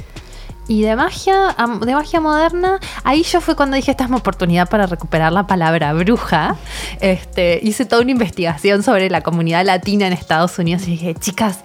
Y 0.67 0.83
de 0.83 0.97
magia, 0.97 1.55
de 1.83 1.95
magia 1.95 2.21
moderna, 2.21 2.81
ahí 3.03 3.23
yo 3.23 3.41
fue 3.43 3.55
cuando 3.55 3.77
dije, 3.77 3.91
esta 3.91 4.05
es 4.05 4.11
mi 4.11 4.17
oportunidad 4.17 4.69
para 4.69 4.87
recuperar 4.87 5.31
la 5.33 5.47
palabra 5.47 5.93
bruja. 5.93 6.57
Este, 7.01 7.61
hice 7.63 7.85
toda 7.85 8.01
una 8.03 8.13
investigación 8.13 8.83
sobre 8.83 9.11
la 9.11 9.21
comunidad 9.21 9.65
latina 9.65 10.07
en 10.07 10.15
Estados 10.15 10.59
Unidos 10.59 10.83
y 10.89 10.93
dije, 10.93 11.15
chicas, 11.15 11.59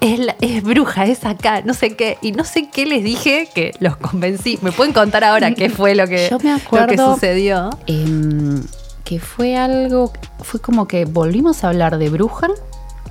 es, 0.00 0.18
la- 0.20 0.36
es 0.40 0.62
bruja, 0.62 1.04
es 1.06 1.24
acá, 1.24 1.62
no 1.64 1.74
sé 1.74 1.96
qué. 1.96 2.16
Y 2.22 2.30
no 2.32 2.44
sé 2.44 2.68
qué 2.70 2.86
les 2.86 3.02
dije, 3.02 3.48
que 3.52 3.72
los 3.80 3.96
convencí. 3.96 4.58
¿Me 4.62 4.70
pueden 4.70 4.92
contar 4.92 5.24
ahora 5.24 5.52
qué 5.54 5.68
fue 5.68 5.94
lo 5.96 6.06
que, 6.06 6.28
Yo 6.30 6.38
me 6.38 6.52
lo 6.52 6.86
que 6.86 6.96
sucedió? 7.14 7.70
Em, 7.88 8.62
que 9.02 9.18
fue 9.18 9.56
algo, 9.56 10.12
fue 10.42 10.60
como 10.60 10.86
que 10.86 11.04
volvimos 11.06 11.64
a 11.64 11.68
hablar 11.68 11.98
de 11.98 12.08
bruja 12.08 12.46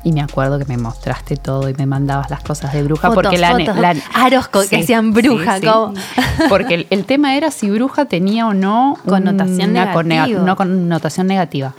y 0.04 0.12
me 0.12 0.22
acuerdo 0.22 0.60
que 0.60 0.66
me 0.66 0.78
mostraste 0.78 1.38
todo 1.38 1.70
y 1.70 1.74
me 1.76 1.86
mandabas 1.86 2.30
las 2.30 2.44
cosas 2.44 2.74
de 2.74 2.84
bruja 2.84 3.10
Fotos, 3.10 3.24
porque 3.24 3.38
la, 3.38 3.52
fotos, 3.52 3.78
la- 3.78 3.96
aros 4.14 4.48
que 4.50 4.78
decían 4.78 5.14
bruja, 5.14 5.60
como- 5.62 5.94
porque 6.50 6.74
el, 6.76 6.88
el 6.90 7.06
tema 7.06 7.36
era 7.38 7.52
si 7.52 7.70
bruja 7.70 8.06
tenía 8.06 8.48
o 8.48 8.54
no 8.54 8.98
Connotación 9.08 9.72
una 9.72 9.86
negativa. 10.04 10.42
una 10.42 10.56
connotación 10.56 11.28
negativa. 11.28 11.74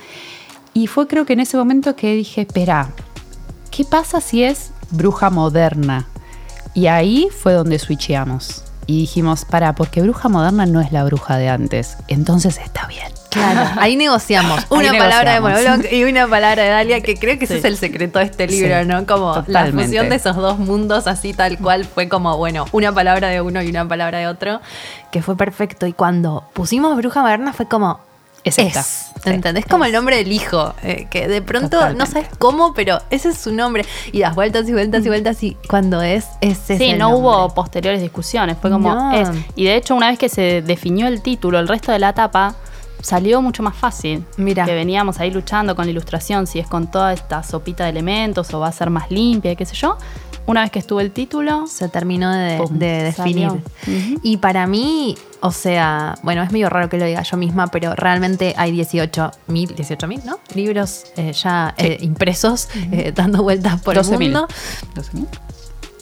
Y 0.73 0.87
fue 0.87 1.07
creo 1.07 1.25
que 1.27 1.35
en 1.35 1.41
ese 1.41 1.57
momento 1.57 1.95
que 1.97 2.15
dije, 2.15 2.41
espera, 2.43 2.89
¿qué 3.71 3.85
pasa 3.85 4.21
si 4.21 4.43
es 4.43 4.71
bruja 4.91 5.31
moderna? 5.31 6.07
Y 6.75 6.87
ahí 6.89 7.29
fue 7.31 7.53
donde 7.53 7.79
switcheamos. 7.79 8.65
Y 8.87 8.99
dijimos, 9.01 9.45
para, 9.45 9.75
porque 9.75 10.03
bruja 10.03 10.29
moderna 10.29 10.67
no 10.67 10.81
es 10.81 10.91
la 10.93 11.05
bruja 11.05 11.37
de 11.37 11.49
antes. 11.49 11.97
Entonces 12.09 12.59
está 12.59 12.87
bien. 12.89 13.07
Claro, 13.35 13.71
ahí 13.81 13.97
negociamos. 13.97 14.61
Ahí 14.61 14.67
Una 14.71 14.93
palabra 14.97 15.35
de. 15.35 15.41
Monoblog 15.41 15.93
y 15.93 16.05
una 16.05 16.27
palabra 16.27 16.63
de 16.63 16.69
Dalia, 16.71 17.01
que 17.03 17.17
creo 17.17 17.39
que 17.39 17.45
ese 17.45 17.55
Sí. 17.55 17.59
es 17.59 17.65
el 17.67 17.77
secreto 17.77 18.19
de 18.21 18.25
este 18.25 18.47
libro, 18.47 18.81
Sí, 18.81 18.87
¿no? 18.89 19.05
Como 19.07 19.45
la 19.49 19.67
fusión 19.67 20.09
de 20.09 20.17
esos 20.17 20.37
dos 20.37 20.59
mundos, 20.59 21.07
así 21.07 21.35
tal 21.35 21.59
cual, 21.59 21.85
fue 21.85 22.09
como, 22.09 22.37
bueno, 22.39 22.65
una 22.73 22.93
palabra 22.93 23.29
de 23.29 23.41
uno 23.43 23.63
y 23.63 23.69
una 23.69 23.87
palabra 23.87 24.19
de 24.19 24.27
otro, 24.29 24.61
que 25.11 25.21
fue 25.23 25.37
perfecto. 25.37 25.87
Y 25.87 25.93
cuando 25.93 26.45
pusimos 26.55 26.97
Bruja 26.97 27.21
Moderna 27.23 27.53
fue 27.53 27.67
como. 27.69 28.01
Es 28.45 28.59
Es, 28.59 28.67
esta. 28.67 28.83
Sí. 28.83 29.31
¿entendés? 29.31 29.65
Como 29.65 29.87
el 29.87 29.93
nombre 29.93 30.17
del 30.19 30.31
hijo, 30.31 30.75
eh, 30.83 31.07
que 31.11 31.29
de 31.29 31.41
pronto 31.41 31.95
no 31.95 32.05
sabes 32.05 32.29
cómo, 32.39 32.75
pero 32.75 33.01
ese 33.09 33.31
es 33.31 33.39
su 33.39 33.53
nombre. 33.55 33.87
Y 34.13 34.21
das 34.21 34.35
vueltas 34.35 34.69
y 34.69 34.73
vueltas 34.75 35.03
y 35.07 35.09
vueltas 35.09 35.43
y 35.43 35.57
cuando 35.67 36.03
es, 36.03 36.27
ese 36.43 36.75
es 36.75 36.79
Sí, 36.79 36.91
el 36.91 36.99
no 36.99 37.17
hubo 37.17 37.55
posteriores 37.55 38.03
discusiones, 38.03 38.59
fue 38.61 38.71
como 38.71 38.93
No. 38.95 39.13
es. 39.13 39.31
Y 39.57 39.65
de 39.65 39.77
hecho, 39.77 39.95
una 39.95 40.11
vez 40.11 40.19
que 40.19 40.29
se 40.29 40.61
definió 40.61 41.07
el 41.09 41.23
título, 41.23 41.59
el 41.59 41.67
resto 41.69 41.91
de 41.91 41.99
la 41.99 42.11
etapa 42.11 42.55
salió 43.05 43.43
mucho 43.43 43.63
más 43.63 43.77
fácil. 43.77 44.25
Mira. 44.39 44.65
Que 44.65 44.75
veníamos 44.75 45.21
ahí 45.21 45.31
luchando 45.31 45.77
con 45.77 45.85
la 45.85 45.91
ilustración, 45.91 46.47
si 46.47 46.59
es 46.59 46.67
con 46.67 46.91
toda 46.91 47.13
esta 47.13 47.43
sopita 47.43 47.85
de 47.85 47.91
elementos 47.91 48.53
o 48.55 48.61
va 48.61 48.69
a 48.69 48.73
ser 48.73 48.89
más 48.89 49.11
limpia, 49.11 49.55
qué 49.55 49.67
sé 49.67 49.75
yo. 49.75 49.99
Una 50.47 50.63
vez 50.63 50.71
que 50.71 50.79
estuvo 50.79 51.01
el 51.01 51.11
título, 51.11 51.67
se 51.67 51.89
terminó 51.89 52.31
de, 52.31 52.59
Pum, 52.59 52.79
de 52.79 53.03
definir. 53.05 53.51
Y 54.23 54.39
para 54.39 54.67
mí, 54.67 55.17
o 55.41 55.53
sea, 55.53 56.17
bueno, 56.23 56.43
es 56.43 56.53
medio 56.53 56.69
raro 56.69 56.89
que 56.89 56.99
lo 56.99 57.07
diga 57.07 57.23
yo 57.23 57.37
misma, 57.37 57.69
pero 57.69 57.95
realmente 57.95 58.55
hay 58.57 58.71
18 58.73 59.31
mil, 59.49 59.75
18 59.75 60.07
mil, 60.07 60.21
¿no? 60.25 60.39
Libros 60.55 61.05
eh, 61.17 61.33
ya 61.33 61.75
eh, 61.79 61.99
impresos 62.01 62.69
eh, 62.93 63.13
dando 63.15 63.43
vueltas 63.43 63.81
por 63.81 63.97
el 63.97 64.05
12.000. 64.05 64.19
mundo. 64.19 64.49
12.000. 64.95 65.27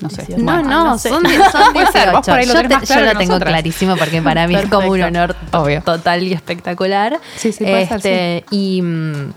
No 0.03 0.11
sé. 0.11 0.27
No, 0.37 0.45
Bueno, 0.45 0.62
no, 0.69 0.85
no 0.85 0.99
sé. 0.99 1.09
son, 1.09 1.23
ser, 1.27 1.33
18. 1.73 2.12
vos 2.12 2.27
por 2.27 2.35
ahí 2.38 2.47
lo 2.47 2.55
yo 2.55 2.69
te- 2.69 2.87
yo 2.87 3.01
lo 3.01 3.15
tengo 3.17 3.38
clarísimo 3.41 3.97
porque 3.97 4.21
para 4.21 4.47
mí 4.49 4.55
es 4.57 4.69
como 4.69 4.88
un 4.91 5.03
honor 5.03 5.37
Obvio. 5.53 5.81
total 5.83 6.23
y 6.25 6.33
espectacular. 6.33 7.21
Sí, 7.37 7.53
sí, 7.53 7.65
puede 7.65 7.87
ser, 7.87 7.97
Este, 7.97 8.45
Y 8.51 8.83
mm, 8.83 9.33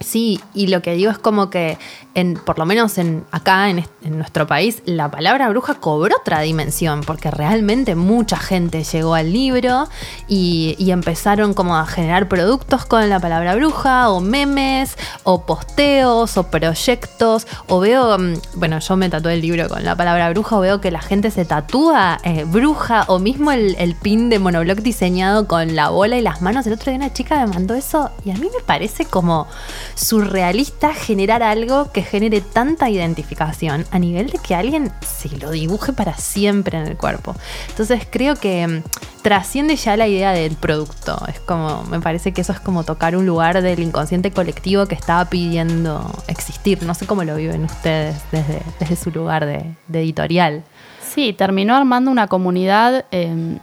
sí, 0.00 0.40
y 0.54 0.66
lo 0.68 0.82
que 0.82 0.94
digo 0.94 1.10
es 1.10 1.18
como 1.18 1.50
que, 1.50 1.78
en, 2.14 2.34
por 2.34 2.58
lo 2.58 2.66
menos 2.66 2.98
en, 2.98 3.24
acá 3.30 3.68
en, 3.70 3.78
est- 3.80 3.90
en 4.02 4.16
nuestro 4.18 4.46
país, 4.46 4.82
la 4.84 5.10
palabra 5.10 5.48
bruja 5.50 5.74
cobró 5.74 6.16
otra 6.16 6.40
dimensión, 6.40 7.02
porque 7.02 7.30
realmente 7.30 7.94
mucha 7.94 8.36
gente 8.36 8.82
llegó 8.82 9.14
al 9.14 9.32
libro 9.32 9.88
y, 10.26 10.76
empezaron 10.90 11.54
como 11.54 11.76
a 11.76 11.86
generar 11.86 12.28
productos 12.28 12.84
con 12.84 13.08
la 13.08 13.20
palabra 13.20 13.54
bruja, 13.54 14.10
o 14.10 14.20
memes, 14.20 14.96
o 15.22 15.46
posteos, 15.46 16.36
o 16.36 16.44
proyectos, 16.50 17.46
o 17.68 17.78
veo, 17.78 18.18
mm, 18.18 18.34
bueno, 18.56 18.80
yo 18.80 18.96
me 18.96 19.08
tatué 19.08 19.34
el 19.34 19.40
libro 19.42 19.68
con 19.68 19.84
la 19.84 19.94
palabra 19.94 20.30
bruja, 20.30 20.56
o 20.56 20.60
veo 20.60 20.80
que 20.80 20.90
la 20.90 21.00
gente 21.00 21.30
se 21.30 21.44
tatúa 21.44 22.18
eh, 22.24 22.44
bruja, 22.44 23.04
o 23.06 23.18
mismo 23.20 23.52
el, 23.52 23.76
el 23.78 23.94
pin 23.94 24.30
de 24.30 24.40
monobloc 24.40 24.78
diseñado 24.78 25.46
con 25.46 25.76
la 25.76 25.90
bola 25.90 26.16
y 26.16 26.22
las 26.22 26.42
manos. 26.42 26.66
El 26.66 26.72
otro 26.72 26.90
día 26.90 26.96
una 26.98 27.12
chica 27.12 27.38
me 27.46 27.52
mandó 27.52 27.74
eso 27.74 28.10
y 28.24 28.30
a 28.30 28.34
mí 28.34 28.48
me 28.52 28.62
parece 28.64 29.04
como 29.04 29.46
surrealista 29.94 30.94
generar 30.94 31.42
algo 31.42 31.92
que 31.92 32.02
genere 32.02 32.40
tanta 32.40 32.90
identificación 32.90 33.84
a 33.90 33.98
nivel 33.98 34.28
de 34.30 34.38
que 34.38 34.54
alguien 34.54 34.92
se 35.00 35.28
lo 35.38 35.50
dibuje 35.50 35.92
para 35.92 36.14
siempre 36.16 36.78
en 36.78 36.86
el 36.86 36.96
cuerpo. 36.96 37.34
Entonces 37.68 38.06
creo 38.10 38.36
que 38.36 38.66
mm, 38.66 38.82
trasciende 39.22 39.76
ya 39.76 39.96
la 39.96 40.08
idea 40.08 40.32
del 40.32 40.56
producto. 40.56 41.20
Es 41.28 41.40
como, 41.40 41.84
me 41.84 42.00
parece 42.00 42.32
que 42.32 42.40
eso 42.40 42.52
es 42.52 42.60
como 42.60 42.84
tocar 42.84 43.16
un 43.16 43.26
lugar 43.26 43.62
del 43.62 43.80
inconsciente 43.80 44.30
colectivo 44.30 44.86
que 44.86 44.94
estaba 44.94 45.24
pidiendo 45.26 46.10
existir. 46.26 46.82
No 46.82 46.94
sé 46.94 47.06
cómo 47.06 47.24
lo 47.24 47.36
viven 47.36 47.64
ustedes 47.64 48.16
desde, 48.32 48.62
desde 48.78 48.96
su 48.96 49.10
lugar 49.10 49.46
de, 49.46 49.74
editorial. 49.92 50.64
Sí, 51.02 51.32
terminó 51.32 51.74
armando 51.76 52.10
una 52.10 52.28
comunidad, 52.28 53.04
eh, 53.10 53.58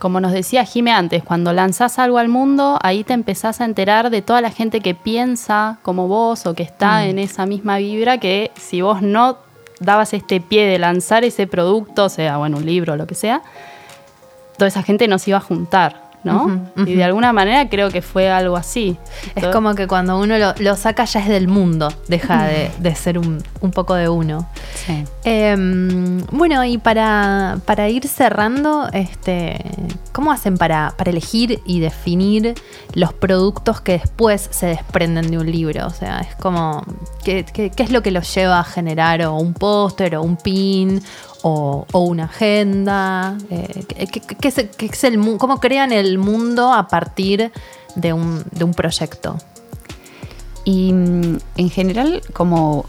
como 0.00 0.18
nos 0.18 0.32
decía 0.32 0.64
Jime 0.64 0.92
antes, 0.92 1.22
cuando 1.22 1.52
lanzás 1.52 1.98
algo 1.98 2.16
al 2.16 2.28
mundo, 2.28 2.78
ahí 2.82 3.04
te 3.04 3.12
empezás 3.12 3.60
a 3.60 3.66
enterar 3.66 4.08
de 4.08 4.22
toda 4.22 4.40
la 4.40 4.50
gente 4.50 4.80
que 4.80 4.94
piensa 4.94 5.78
como 5.82 6.08
vos 6.08 6.46
o 6.46 6.54
que 6.54 6.62
está 6.62 7.04
en 7.04 7.18
esa 7.18 7.44
misma 7.44 7.76
vibra, 7.76 8.18
que 8.18 8.50
si 8.56 8.80
vos 8.80 9.02
no 9.02 9.36
dabas 9.78 10.14
este 10.14 10.40
pie 10.40 10.66
de 10.66 10.78
lanzar 10.78 11.22
ese 11.22 11.46
producto, 11.46 12.08
sea 12.08 12.38
bueno, 12.38 12.56
un 12.56 12.66
libro 12.66 12.94
o 12.94 12.96
lo 12.96 13.06
que 13.06 13.14
sea, 13.14 13.42
toda 14.56 14.68
esa 14.68 14.82
gente 14.82 15.06
nos 15.06 15.28
iba 15.28 15.36
a 15.36 15.42
juntar, 15.42 16.09
¿no? 16.24 16.66
Y 16.76 16.94
de 16.94 17.04
alguna 17.04 17.32
manera 17.32 17.68
creo 17.68 17.90
que 17.90 18.02
fue 18.02 18.30
algo 18.30 18.56
así. 18.56 18.96
Es 19.34 19.46
como 19.46 19.74
que 19.74 19.86
cuando 19.86 20.18
uno 20.18 20.36
lo, 20.38 20.54
lo 20.58 20.76
saca 20.76 21.04
ya 21.04 21.20
es 21.20 21.28
del 21.28 21.48
mundo, 21.48 21.92
deja 22.08 22.44
de, 22.44 22.70
de 22.78 22.94
ser 22.94 23.18
un, 23.18 23.42
un 23.60 23.70
poco 23.70 23.94
de 23.94 24.08
uno. 24.08 24.46
Sí. 24.74 25.04
Em, 25.24 26.18
bueno, 26.32 26.64
y 26.64 26.76
para, 26.78 27.58
para 27.64 27.88
ir 27.88 28.06
cerrando, 28.06 28.88
este, 28.92 29.64
¿cómo 30.12 30.32
hacen 30.32 30.58
para, 30.58 30.92
para 30.96 31.10
elegir 31.10 31.60
y 31.64 31.80
definir 31.80 32.54
los 32.94 33.12
productos 33.14 33.80
que 33.80 33.92
después 33.92 34.48
se 34.50 34.66
desprenden 34.66 35.30
de 35.30 35.38
un 35.38 35.50
libro? 35.50 35.86
O 35.86 35.90
sea, 35.90 36.20
es 36.20 36.34
como, 36.36 36.84
¿qué, 37.24 37.44
qué- 37.44 37.70
qué 37.70 37.82
es 37.82 37.90
lo 37.90 38.02
que 38.02 38.10
los 38.10 38.32
lleva 38.34 38.60
a 38.60 38.64
generar 38.64 39.22
o 39.22 39.34
un 39.36 39.54
póster 39.54 40.16
o 40.16 40.22
un 40.22 40.36
pin 40.36 41.00
o, 41.42 41.86
o 41.92 42.00
una 42.00 42.24
agenda? 42.24 43.36
Eh, 43.50 43.84
¿qué, 43.88 44.06
qué- 44.20 44.36
qué 44.36 44.48
es, 44.48 44.58
el- 44.58 44.70
qué 44.70 44.86
es 44.86 45.04
el 45.04 45.18
mu- 45.18 45.38
¿Cómo 45.38 45.58
crean 45.60 45.92
el 45.92 46.18
mundo 46.18 46.72
a 46.72 46.88
partir 46.88 47.50
de 47.96 48.12
un, 48.12 48.42
de 48.52 48.64
un 48.64 48.74
proyecto? 48.74 49.36
Y 50.64 50.92
mm, 50.92 51.38
en 51.56 51.70
general, 51.70 52.22
como 52.32 52.84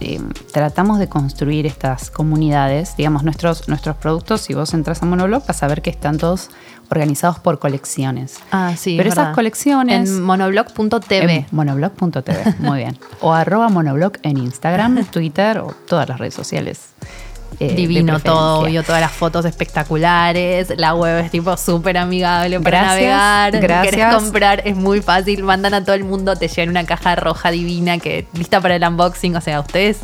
eh, 0.00 0.20
tratamos 0.52 0.98
de 0.98 1.08
construir 1.08 1.66
estas 1.66 2.10
comunidades, 2.10 2.96
digamos, 2.96 3.22
nuestros, 3.22 3.68
nuestros 3.68 3.96
productos, 3.96 4.40
si 4.40 4.54
vos 4.54 4.72
entras 4.74 5.02
a 5.02 5.06
Monoblog, 5.06 5.46
vas 5.46 5.62
a 5.62 5.68
ver 5.68 5.82
que 5.82 5.90
están 5.90 6.18
todos 6.18 6.50
organizados 6.90 7.38
por 7.38 7.58
colecciones. 7.58 8.36
Ah, 8.52 8.74
sí. 8.76 8.96
Pero 8.96 9.08
es 9.08 9.14
esas 9.14 9.24
verdad. 9.26 9.34
colecciones... 9.34 10.08
En 10.10 10.22
monoblog.tv. 10.22 11.46
Monoblog.tv, 11.50 12.54
muy 12.60 12.78
bien. 12.78 12.98
O 13.20 13.32
arroba 13.32 13.68
monoblog 13.68 14.12
en 14.22 14.38
Instagram, 14.38 15.04
Twitter 15.10 15.58
o 15.58 15.74
todas 15.88 16.08
las 16.08 16.18
redes 16.18 16.34
sociales. 16.34 16.88
Eh, 17.60 17.74
Divino 17.74 18.20
todo, 18.20 18.60
obvio, 18.60 18.82
todas 18.82 19.00
las 19.00 19.12
fotos 19.12 19.44
espectaculares, 19.44 20.72
la 20.76 20.94
web 20.94 21.24
es 21.24 21.30
tipo 21.30 21.56
súper 21.56 21.96
amigable 21.98 22.60
para 22.60 22.80
Gracias, 22.82 22.92
navegar, 23.10 23.60
gracias. 23.60 23.94
querés 23.96 24.14
comprar 24.14 24.62
es 24.64 24.76
muy 24.76 25.00
fácil, 25.00 25.42
mandan 25.42 25.74
a 25.74 25.84
todo 25.84 25.94
el 25.94 26.04
mundo, 26.04 26.36
te 26.36 26.48
llevan 26.48 26.70
una 26.70 26.84
caja 26.84 27.14
roja 27.16 27.50
divina 27.50 27.98
que 27.98 28.26
lista 28.34 28.60
para 28.60 28.76
el 28.76 28.84
unboxing, 28.84 29.36
o 29.36 29.40
sea, 29.40 29.60
ustedes 29.60 29.98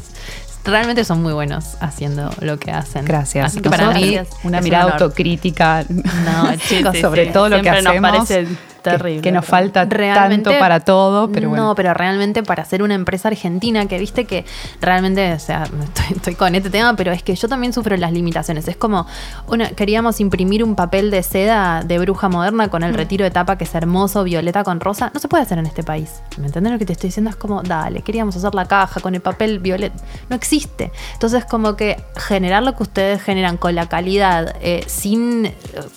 realmente 0.65 1.05
son 1.05 1.21
muy 1.23 1.33
buenos 1.33 1.77
haciendo 1.81 2.31
lo 2.41 2.59
que 2.59 2.71
hacen. 2.71 3.05
Gracias. 3.05 3.47
Así 3.47 3.61
que 3.61 3.69
para 3.69 3.91
mí 3.91 4.17
una 4.45 4.59
un 4.59 4.65
mirada 4.65 4.93
autocrítica 4.93 5.85
No, 5.89 6.57
chicos, 6.69 6.93
Sí, 6.95 7.01
sobre 7.01 7.27
sí. 7.27 7.33
todo 7.33 7.49
lo 7.49 7.61
que 7.63 7.71
nos 7.71 7.87
hacemos. 7.87 8.11
parece 8.29 8.47
terrible, 8.83 9.23
Que, 9.23 9.33
nos 9.33 9.47
falta 9.47 9.87
realmente 9.87 10.45
tanto 10.45 10.59
para 10.61 10.81
todo, 10.81 11.33
pero 11.33 11.49
bueno. 11.49 11.69
No, 11.69 11.75
pero 11.75 11.95
realmente 11.95 12.43
para 12.43 12.65
ser 12.67 12.83
una 12.83 12.95
empresa 12.95 13.29
argentina, 13.29 13.87
que 13.87 13.99
viste 13.99 14.27
que 14.27 14.45
realmente, 14.81 15.33
o 15.33 15.39
sea, 15.39 15.63
estoy, 15.83 16.17
estoy 16.17 16.35
con 16.35 16.55
este 16.55 16.69
tema, 16.69 16.95
pero 16.95 17.13
es 17.13 17.23
que 17.23 17.35
yo 17.35 17.49
también 17.49 17.73
sufro 17.73 17.97
las 17.97 18.13
limitaciones. 18.13 18.69
Es 18.69 18.77
como, 18.77 19.07
una, 19.47 19.71
queríamos 19.71 20.21
imprimir 20.21 20.63
un 20.63 20.77
papel 20.77 21.11
de 21.11 21.23
seda 21.23 21.83
de 21.83 21.99
bruja 21.99 22.29
moderna 22.29 22.69
con 22.69 22.83
Mm. 22.83 22.89
el 22.89 22.95
retiro 22.95 23.25
de 23.25 23.31
tapa 23.31 23.57
que 23.57 23.65
es 23.65 23.75
hermoso, 23.75 24.25
violeta 24.25 24.65
con 24.65 24.81
rosa. 24.81 25.11
No 25.15 25.21
se 25.21 25.29
puede 25.29 25.43
hacer 25.43 25.59
en 25.59 25.67
este 25.67 25.83
país. 25.83 26.23
¿Me 26.39 26.47
entiendes 26.47 26.73
lo 26.73 26.79
que 26.79 26.87
te 26.87 26.93
estoy 26.93 27.09
diciendo? 27.09 27.31
Es 27.31 27.37
como, 27.37 27.63
dale, 27.63 28.03
queríamos 28.03 28.37
hacer 28.37 28.55
la 28.55 28.67
caja 28.67 29.01
con 29.01 29.15
el 29.15 29.21
papel 29.21 29.59
violeta. 29.59 29.97
No 30.29 30.37
existe. 30.37 30.93
Entonces, 31.15 31.45
como 31.45 31.77
que 31.77 32.03
generar 32.17 32.63
lo 32.63 32.75
que 32.75 32.83
ustedes 32.83 33.23
generan 33.23 33.57
con 33.57 33.75
la 33.75 33.89
calidad, 33.89 34.57
eh, 34.61 34.85
sin, 34.87 35.47
eh, 35.47 35.55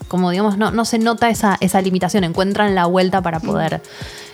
como 0.07 0.29
digamos, 0.31 0.57
no, 0.57 0.71
no 0.71 0.85
se 0.85 0.99
nota 0.99 1.29
esa, 1.29 1.57
esa 1.59 1.81
limitación. 1.81 2.23
Encuentran 2.23 2.74
la 2.75 2.85
vuelta 2.85 3.21
para 3.21 3.39
poder 3.39 3.81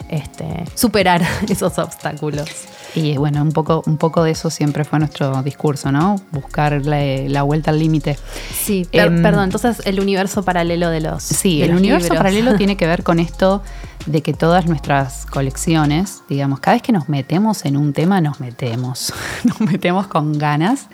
este, 0.10 0.66
superar 0.76 1.22
esos 1.50 1.78
obstáculos. 1.80 2.50
Y 2.94 3.16
bueno, 3.16 3.42
un 3.42 3.54
poco, 3.54 3.82
un 3.86 3.98
poco 3.98 4.24
de 4.24 4.32
eso 4.32 4.50
siempre 4.50 4.84
fue 4.84 5.00
nuestro 5.00 5.42
discurso, 5.44 5.92
¿no? 5.92 6.18
Buscar 6.32 6.86
la, 6.86 7.44
vuelta 7.44 7.72
al 7.72 7.80
límite. 7.80 8.18
Sí, 8.54 8.86
em, 8.92 9.22
perdón, 9.22 9.46
entonces 9.46 9.82
el 9.86 10.02
universo 10.02 10.44
paralelo 10.44 10.90
de 10.90 11.00
los. 11.00 11.24
Sí, 11.24 11.62
el 11.62 11.74
universo 11.74 12.14
paralelo 12.14 12.56
tiene 12.56 12.76
que 12.76 12.88
ver 12.88 13.04
con 13.04 13.20
esto 13.20 13.64
de 14.06 14.22
que 14.22 14.34
todas 14.34 14.66
nuestras 14.66 15.26
colecciones, 15.26 16.24
digamos, 16.28 16.60
cada 16.60 16.76
vez 16.76 16.84
que 16.84 16.92
nos 16.92 17.08
metemos 17.08 17.64
en 17.64 17.78
un 17.78 17.94
tema, 17.94 18.20
nos 18.20 18.42
metemos, 18.42 19.14
nos 19.46 19.62
metemos 19.62 20.08
con 20.08 20.38
ganas 20.38 20.88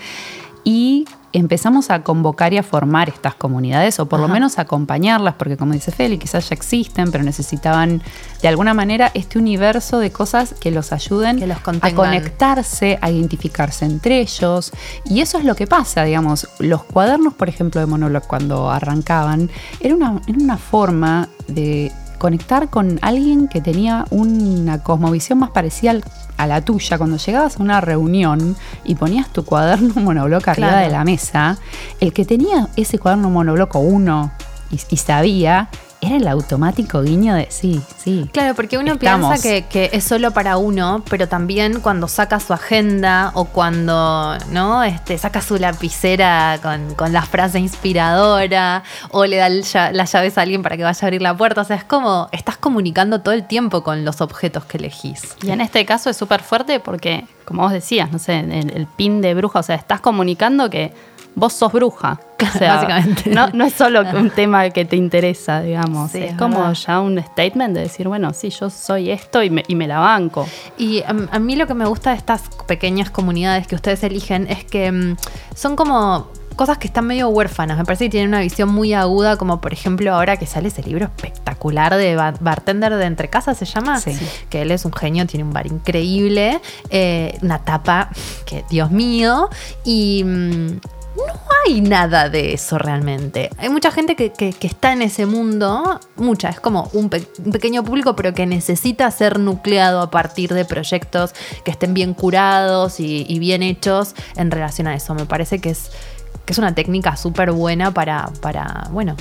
y 0.63 1.05
empezamos 1.33 1.89
a 1.89 2.03
convocar 2.03 2.53
y 2.53 2.57
a 2.57 2.63
formar 2.63 3.09
estas 3.09 3.35
comunidades, 3.35 3.99
o 3.99 4.07
por 4.07 4.19
lo 4.19 4.27
menos 4.27 4.57
a 4.57 4.61
acompañarlas, 4.61 5.35
porque 5.35 5.57
como 5.57 5.73
dice 5.73 5.91
Feli, 5.91 6.17
quizás 6.17 6.49
ya 6.49 6.55
existen, 6.55 7.11
pero 7.11 7.23
necesitaban 7.23 8.01
de 8.41 8.47
alguna 8.47 8.73
manera 8.73 9.11
este 9.13 9.37
universo 9.37 9.99
de 9.99 10.11
cosas 10.11 10.55
que 10.59 10.71
los 10.71 10.91
ayuden 10.91 11.51
a 11.51 11.93
conectarse, 11.93 12.97
a 13.01 13.11
identificarse 13.11 13.85
entre 13.85 14.21
ellos. 14.21 14.71
Y 15.05 15.21
eso 15.21 15.37
es 15.37 15.45
lo 15.45 15.55
que 15.55 15.67
pasa, 15.67 16.03
digamos. 16.03 16.47
Los 16.59 16.83
cuadernos, 16.83 17.33
por 17.33 17.49
ejemplo, 17.49 17.81
de 17.81 17.87
Monolog 17.87 18.25
cuando 18.27 18.69
arrancaban, 18.69 19.49
era 19.79 19.95
una, 19.95 20.21
era 20.27 20.37
una 20.37 20.57
forma 20.57 21.29
de 21.47 21.91
conectar 22.17 22.69
con 22.69 22.99
alguien 23.01 23.47
que 23.47 23.61
tenía 23.61 24.05
una 24.09 24.83
cosmovisión 24.83 25.39
más 25.39 25.51
parecida 25.51 25.99
a 26.37 26.47
la 26.47 26.61
tuya. 26.61 26.97
Cuando 26.97 27.17
llegabas 27.17 27.57
a 27.57 27.63
una 27.63 27.81
reunión 27.81 28.55
y 28.83 28.95
ponías 28.95 29.29
tu 29.29 29.45
cuaderno 29.45 29.93
monobloco 30.01 30.49
arriba 30.49 30.77
de 30.77 30.89
la 30.89 31.03
mesa, 31.03 31.57
el 31.99 32.13
que 32.13 32.25
tenía 32.25 32.69
ese 32.75 32.99
cuaderno 32.99 33.29
monobloco 33.29 33.79
uno 33.79 34.31
y 34.71 34.97
sabía 34.97 35.69
era 36.07 36.17
el 36.17 36.27
automático 36.27 37.01
guiño 37.01 37.35
de 37.35 37.47
sí, 37.49 37.81
sí. 37.97 38.29
Claro, 38.33 38.55
porque 38.55 38.77
uno 38.77 38.97
piensa 38.97 39.35
que, 39.41 39.89
es 39.93 40.03
solo 40.03 40.31
para 40.31 40.57
uno, 40.57 41.03
pero 41.09 41.27
también 41.27 41.81
cuando 41.81 42.07
saca 42.07 42.39
su 42.39 42.53
agenda 42.53 43.31
o 43.33 43.45
cuando 43.45 44.37
no 44.51 44.83
este, 44.83 45.17
saca 45.17 45.41
su 45.41 45.57
lapicera 45.57 46.59
con, 46.61 47.13
la 47.13 47.21
frase 47.21 47.59
inspiradora 47.59 48.83
o 49.11 49.25
le 49.25 49.37
da 49.37 49.49
las 49.49 50.11
llaves 50.11 50.37
a 50.37 50.41
alguien 50.41 50.63
para 50.63 50.77
que 50.77 50.83
vaya 50.83 50.99
a 51.01 51.05
abrir 51.05 51.21
la 51.21 51.35
puerta. 51.35 51.61
O 51.61 51.63
sea, 51.63 51.75
es 51.75 51.83
como 51.83 52.29
estás 52.31 52.57
comunicando 52.57 53.21
todo 53.21 53.33
el 53.33 53.45
tiempo 53.45 53.83
con 53.83 54.03
los 54.03 54.21
objetos 54.21 54.65
que 54.65 54.77
elegís. 54.77 55.35
Y 55.43 55.51
en 55.51 55.61
este 55.61 55.85
caso 55.85 56.09
es 56.09 56.17
súper 56.17 56.41
fuerte 56.41 56.79
porque, 56.79 57.25
como 57.45 57.63
vos 57.63 57.71
decías, 57.71 58.11
no 58.11 58.19
sé, 58.19 58.39
el, 58.39 58.71
el 58.71 58.87
pin 58.87 59.21
de 59.21 59.33
bruja, 59.33 59.59
o 59.59 59.63
sea, 59.63 59.75
estás 59.75 60.01
comunicando 60.01 60.69
que 60.69 60.93
vos 61.37 61.53
sos 61.53 61.71
bruja. 61.71 62.19
O 62.37 62.59
sea, 62.59 62.75
Básicamente. 62.75 63.31
No, 63.31 63.65
es 63.65 63.73
solo 63.73 64.01
un 64.15 64.29
tema 64.29 64.69
que 64.69 64.85
te 64.85 64.95
interesa, 64.95 65.61
digamos. 65.61 66.13
es, 66.13 66.35
como 66.35 66.71
ya 66.71 66.99
un 66.99 67.19
statement 67.19 67.75
de 67.75 67.81
decir, 67.81 68.07
bueno, 68.07 68.31
sí, 68.33 68.51
yo 68.51 68.69
soy 68.69 69.09
esto 69.09 69.41
y 69.41 69.49
me, 69.49 69.63
y 69.67 69.75
me 69.75 69.87
la 69.87 69.99
banco. 69.99 70.47
Y 70.77 71.03
um, 71.09 71.27
a, 71.31 71.39
mí 71.39 71.55
lo 71.55 71.65
que 71.65 71.73
me 71.73 71.85
gusta 71.85 72.11
de 72.11 72.17
estas 72.17 72.43
pequeñas 72.67 73.09
comunidades 73.09 73.65
que 73.65 73.75
ustedes 73.75 74.03
eligen 74.03 74.47
es 74.49 74.63
que 74.63 74.89
um, 74.91 75.15
son 75.55 75.75
como 75.75 76.27
cosas 76.55 76.77
que 76.77 76.87
están 76.87 77.05
medio 77.05 77.29
huérfanas. 77.29 77.77
Me 77.77 77.85
parece 77.85 78.05
que 78.05 78.11
tienen 78.11 78.29
una 78.29 78.41
visión 78.41 78.69
muy 78.69 78.93
aguda, 78.93 79.37
como 79.37 79.59
por 79.59 79.73
ejemplo 79.73 80.13
ahora 80.13 80.37
que 80.37 80.45
sale 80.45 80.67
ese 80.67 80.83
libro 80.83 81.05
espectacular 81.05 81.95
de 81.95 82.15
Bartender 82.15 82.95
de 82.95 83.05
Entre 83.05 83.29
Casas, 83.29 83.57
se 83.57 83.65
llama. 83.65 83.99
Sí. 83.99 84.17
Que 84.49 84.61
él 84.61 84.71
es 84.71 84.85
un 84.85 84.93
genio, 84.93 85.25
tiene 85.25 85.43
un 85.43 85.53
bar 85.53 85.67
increíble, 85.67 86.61
eh, 86.89 87.37
una 87.41 87.59
tapa 87.59 88.09
que, 88.45 88.63
Dios 88.69 88.91
mío, 88.91 89.49
y... 89.83 90.23
Um, 90.23 90.79
no 91.17 91.33
hay 91.65 91.81
nada 91.81 92.29
de 92.29 92.53
eso 92.53 92.77
realmente. 92.77 93.49
Hay 93.57 93.69
mucha 93.69 93.91
gente 93.91 94.15
que, 94.15 94.55
está 94.61 94.93
en 94.93 95.01
ese 95.01 95.25
mundo, 95.25 95.99
mucha, 96.15 96.49
es 96.49 96.59
como 96.59 96.89
un, 96.93 97.09
pequeño 97.09 97.83
público, 97.83 98.15
pero 98.15 98.33
que 98.33 98.45
necesita 98.45 99.09
ser 99.11 99.39
nucleado 99.39 100.01
a 100.01 100.11
partir 100.11 100.53
de 100.53 100.65
proyectos 100.65 101.33
que 101.63 101.71
estén 101.71 101.93
bien 101.93 102.13
curados 102.13 102.99
y, 102.99 103.39
bien 103.39 103.63
hechos 103.63 104.15
en 104.35 104.51
relación 104.51 104.87
a 104.87 104.95
eso. 104.95 105.13
Me 105.15 105.25
parece 105.25 105.59
que 105.59 105.71
es, 105.71 105.91
que 106.45 106.53
es 106.53 106.57
una 106.59 106.73
técnica 106.75 107.15
súper 107.15 107.51
buena 107.51 107.91
para, 107.91 108.29
para, 108.41 108.87
bueno, 108.91 109.15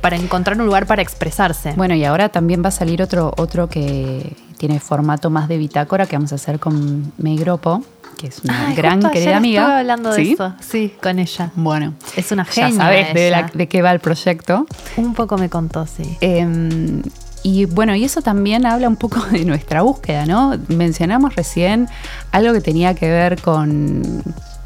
para 0.00 0.16
encontrar 0.16 0.58
un 0.58 0.66
lugar 0.66 0.86
para 0.86 1.02
expresarse. 1.02 1.72
Bueno, 1.76 1.94
y 1.94 2.04
ahora 2.04 2.28
también 2.28 2.62
va 2.62 2.68
a 2.68 2.72
salir 2.72 3.02
otro, 3.02 3.32
otro 3.36 3.68
que 3.68 4.36
tiene 4.56 4.80
formato 4.80 5.30
más 5.30 5.48
de 5.48 5.58
bitácora 5.58 6.06
que 6.06 6.16
vamos 6.16 6.32
a 6.32 6.36
hacer 6.36 6.58
con 6.58 7.12
Megropo 7.18 7.82
que 8.16 8.28
es 8.28 8.40
una 8.40 8.74
gran 8.74 9.00
querida 9.10 9.36
amiga. 9.36 9.62
Estuve 9.62 9.78
hablando 9.78 10.10
de 10.10 10.32
eso, 10.32 10.54
sí, 10.60 10.94
con 11.02 11.18
ella. 11.18 11.50
Bueno, 11.54 11.94
es 12.16 12.32
una 12.32 12.44
genia. 12.44 12.70
Ya 12.70 12.76
sabes 12.76 13.52
de, 13.52 13.68
qué 13.68 13.82
va 13.82 13.92
el 13.92 14.00
proyecto. 14.00 14.66
Un 14.96 15.14
poco 15.14 15.36
me 15.38 15.48
contó, 15.48 15.86
sí. 15.86 16.16
Em, 16.20 17.02
y 17.42 17.66
bueno, 17.66 17.94
y 17.94 18.04
eso 18.04 18.22
también 18.22 18.66
habla 18.66 18.88
un 18.88 18.96
poco 18.96 19.20
de 19.30 19.44
nuestra 19.44 19.82
búsqueda, 19.82 20.26
¿no? 20.26 20.58
Mencionamos 20.68 21.36
recién 21.36 21.88
algo 22.32 22.52
que 22.52 22.60
tenía 22.60 22.94
que 22.94 23.08
ver 23.08 23.40
con, 23.40 24.22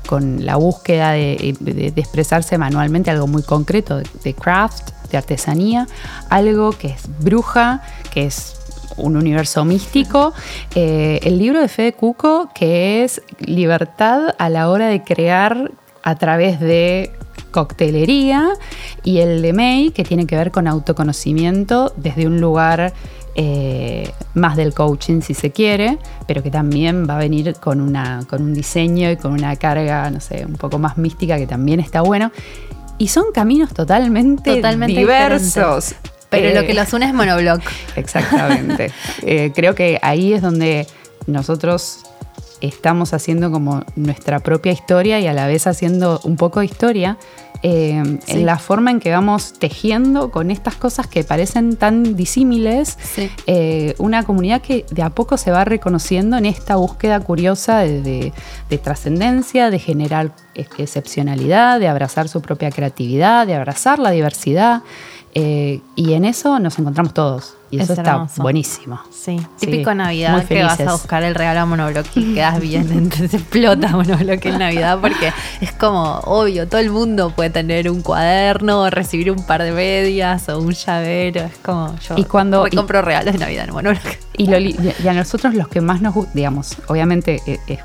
con 0.06 0.44
la 0.46 0.56
búsqueda 0.56 1.12
de, 1.12 1.54
expresarse 1.96 2.56
manualmente, 2.56 3.10
algo 3.10 3.26
muy 3.26 3.42
concreto, 3.42 4.00
de 4.24 4.34
craft, 4.34 4.90
de 5.10 5.18
artesanía, 5.18 5.86
algo 6.28 6.72
que 6.72 6.88
es 6.88 7.02
bruja, 7.20 7.82
que 8.12 8.26
es 8.26 8.59
un 9.00 9.16
universo 9.16 9.64
místico. 9.64 10.32
Eh, 10.74 11.20
el 11.22 11.38
libro 11.38 11.60
de 11.60 11.68
Fede 11.68 11.92
Cuco, 11.92 12.50
que 12.54 13.04
es 13.04 13.22
Libertad 13.38 14.34
a 14.38 14.48
la 14.48 14.70
hora 14.70 14.88
de 14.88 15.02
crear 15.02 15.70
a 16.02 16.14
través 16.16 16.60
de 16.60 17.12
coctelería, 17.50 18.48
y 19.02 19.18
el 19.18 19.42
de 19.42 19.52
May, 19.52 19.90
que 19.90 20.04
tiene 20.04 20.26
que 20.26 20.36
ver 20.36 20.50
con 20.50 20.66
autoconocimiento 20.68 21.92
desde 21.96 22.26
un 22.26 22.40
lugar 22.40 22.92
eh, 23.36 24.10
más 24.34 24.56
del 24.56 24.74
coaching 24.74 25.20
si 25.20 25.34
se 25.34 25.50
quiere, 25.50 25.98
pero 26.26 26.42
que 26.42 26.50
también 26.50 27.06
va 27.08 27.14
a 27.16 27.18
venir 27.18 27.54
con, 27.54 27.80
una, 27.80 28.20
con 28.28 28.42
un 28.42 28.54
diseño 28.54 29.10
y 29.10 29.16
con 29.16 29.32
una 29.32 29.54
carga, 29.56 30.10
no 30.10 30.20
sé, 30.20 30.44
un 30.46 30.54
poco 30.54 30.78
más 30.78 30.98
mística 30.98 31.38
que 31.38 31.46
también 31.46 31.80
está 31.80 32.00
bueno. 32.02 32.32
Y 32.98 33.08
son 33.08 33.26
caminos 33.32 33.72
totalmente, 33.72 34.56
totalmente 34.56 34.98
diversos. 34.98 35.94
Pero 36.30 36.54
lo 36.58 36.66
que 36.66 36.74
los 36.74 36.92
une 36.92 37.06
es 37.06 37.14
monobloc. 37.14 37.60
Exactamente. 37.96 38.92
Eh, 39.22 39.52
creo 39.54 39.74
que 39.74 39.98
ahí 40.02 40.32
es 40.32 40.42
donde 40.42 40.86
nosotros 41.26 42.00
estamos 42.60 43.14
haciendo 43.14 43.50
como 43.50 43.84
nuestra 43.96 44.40
propia 44.40 44.72
historia 44.72 45.18
y 45.18 45.26
a 45.26 45.32
la 45.32 45.46
vez 45.46 45.66
haciendo 45.66 46.20
un 46.24 46.36
poco 46.36 46.60
de 46.60 46.66
historia 46.66 47.18
eh, 47.62 48.02
en 48.26 48.46
la 48.46 48.58
forma 48.58 48.90
en 48.90 49.00
que 49.00 49.10
vamos 49.10 49.52
tejiendo 49.58 50.30
con 50.30 50.50
estas 50.50 50.76
cosas 50.76 51.06
que 51.06 51.24
parecen 51.24 51.76
tan 51.76 52.16
disímiles, 52.16 52.96
eh, 53.46 53.94
una 53.98 54.22
comunidad 54.22 54.62
que 54.62 54.86
de 54.90 55.02
a 55.02 55.10
poco 55.10 55.36
se 55.36 55.50
va 55.50 55.64
reconociendo 55.64 56.38
en 56.38 56.46
esta 56.46 56.76
búsqueda 56.76 57.20
curiosa 57.20 57.80
de 57.80 58.32
trascendencia, 58.82 59.68
de 59.68 59.78
generar 59.78 60.32
excepcionalidad, 60.54 61.80
de 61.80 61.88
abrazar 61.88 62.28
su 62.28 62.40
propia 62.40 62.70
creatividad, 62.70 63.46
de 63.46 63.54
abrazar 63.54 63.98
la 63.98 64.10
diversidad. 64.10 64.82
Eh, 65.34 65.80
y 65.94 66.14
en 66.14 66.24
eso 66.24 66.58
nos 66.58 66.78
encontramos 66.78 67.14
todos. 67.14 67.54
Y 67.70 67.78
eso 67.78 67.92
está 67.92 68.26
buenísimo. 68.38 69.00
Sí, 69.10 69.40
típico 69.58 69.94
Navidad 69.94 70.44
que 70.44 70.60
vas 70.62 70.80
a 70.80 70.92
buscar 70.92 71.22
el 71.22 71.36
regalo 71.36 71.60
a 71.60 71.66
Monobloque 71.66 72.18
y 72.18 72.34
quedas 72.34 72.60
bien, 72.60 72.90
entonces 72.92 73.34
explota 73.34 73.90
Monobloque 73.90 74.48
en 74.48 74.58
Navidad 74.58 74.98
porque 75.00 75.32
es 75.60 75.70
como 75.70 76.18
obvio, 76.24 76.66
todo 76.66 76.80
el 76.80 76.90
mundo 76.90 77.30
puede 77.30 77.50
tener 77.50 77.88
un 77.88 78.02
cuaderno, 78.02 78.82
o 78.82 78.90
recibir 78.90 79.30
un 79.30 79.46
par 79.46 79.62
de 79.62 79.70
medias 79.70 80.48
o 80.48 80.58
un 80.58 80.72
llavero, 80.72 81.42
es 81.42 81.58
como 81.58 81.94
yo 82.00 82.16
y 82.16 82.24
cuando, 82.24 82.66
compro 82.74 83.02
regalos 83.02 83.32
de 83.34 83.38
Navidad 83.38 83.68
en 83.68 83.74
Monobloque. 83.74 84.18
Y, 84.36 84.50
y, 84.50 85.08
a 85.08 85.12
nosotros 85.12 85.54
los 85.54 85.68
que 85.68 85.80
más 85.80 86.00
nos 86.00 86.14
gusta, 86.14 86.32
digamos, 86.34 86.76
obviamente 86.88 87.40
eh, 87.46 87.60
es 87.68 87.78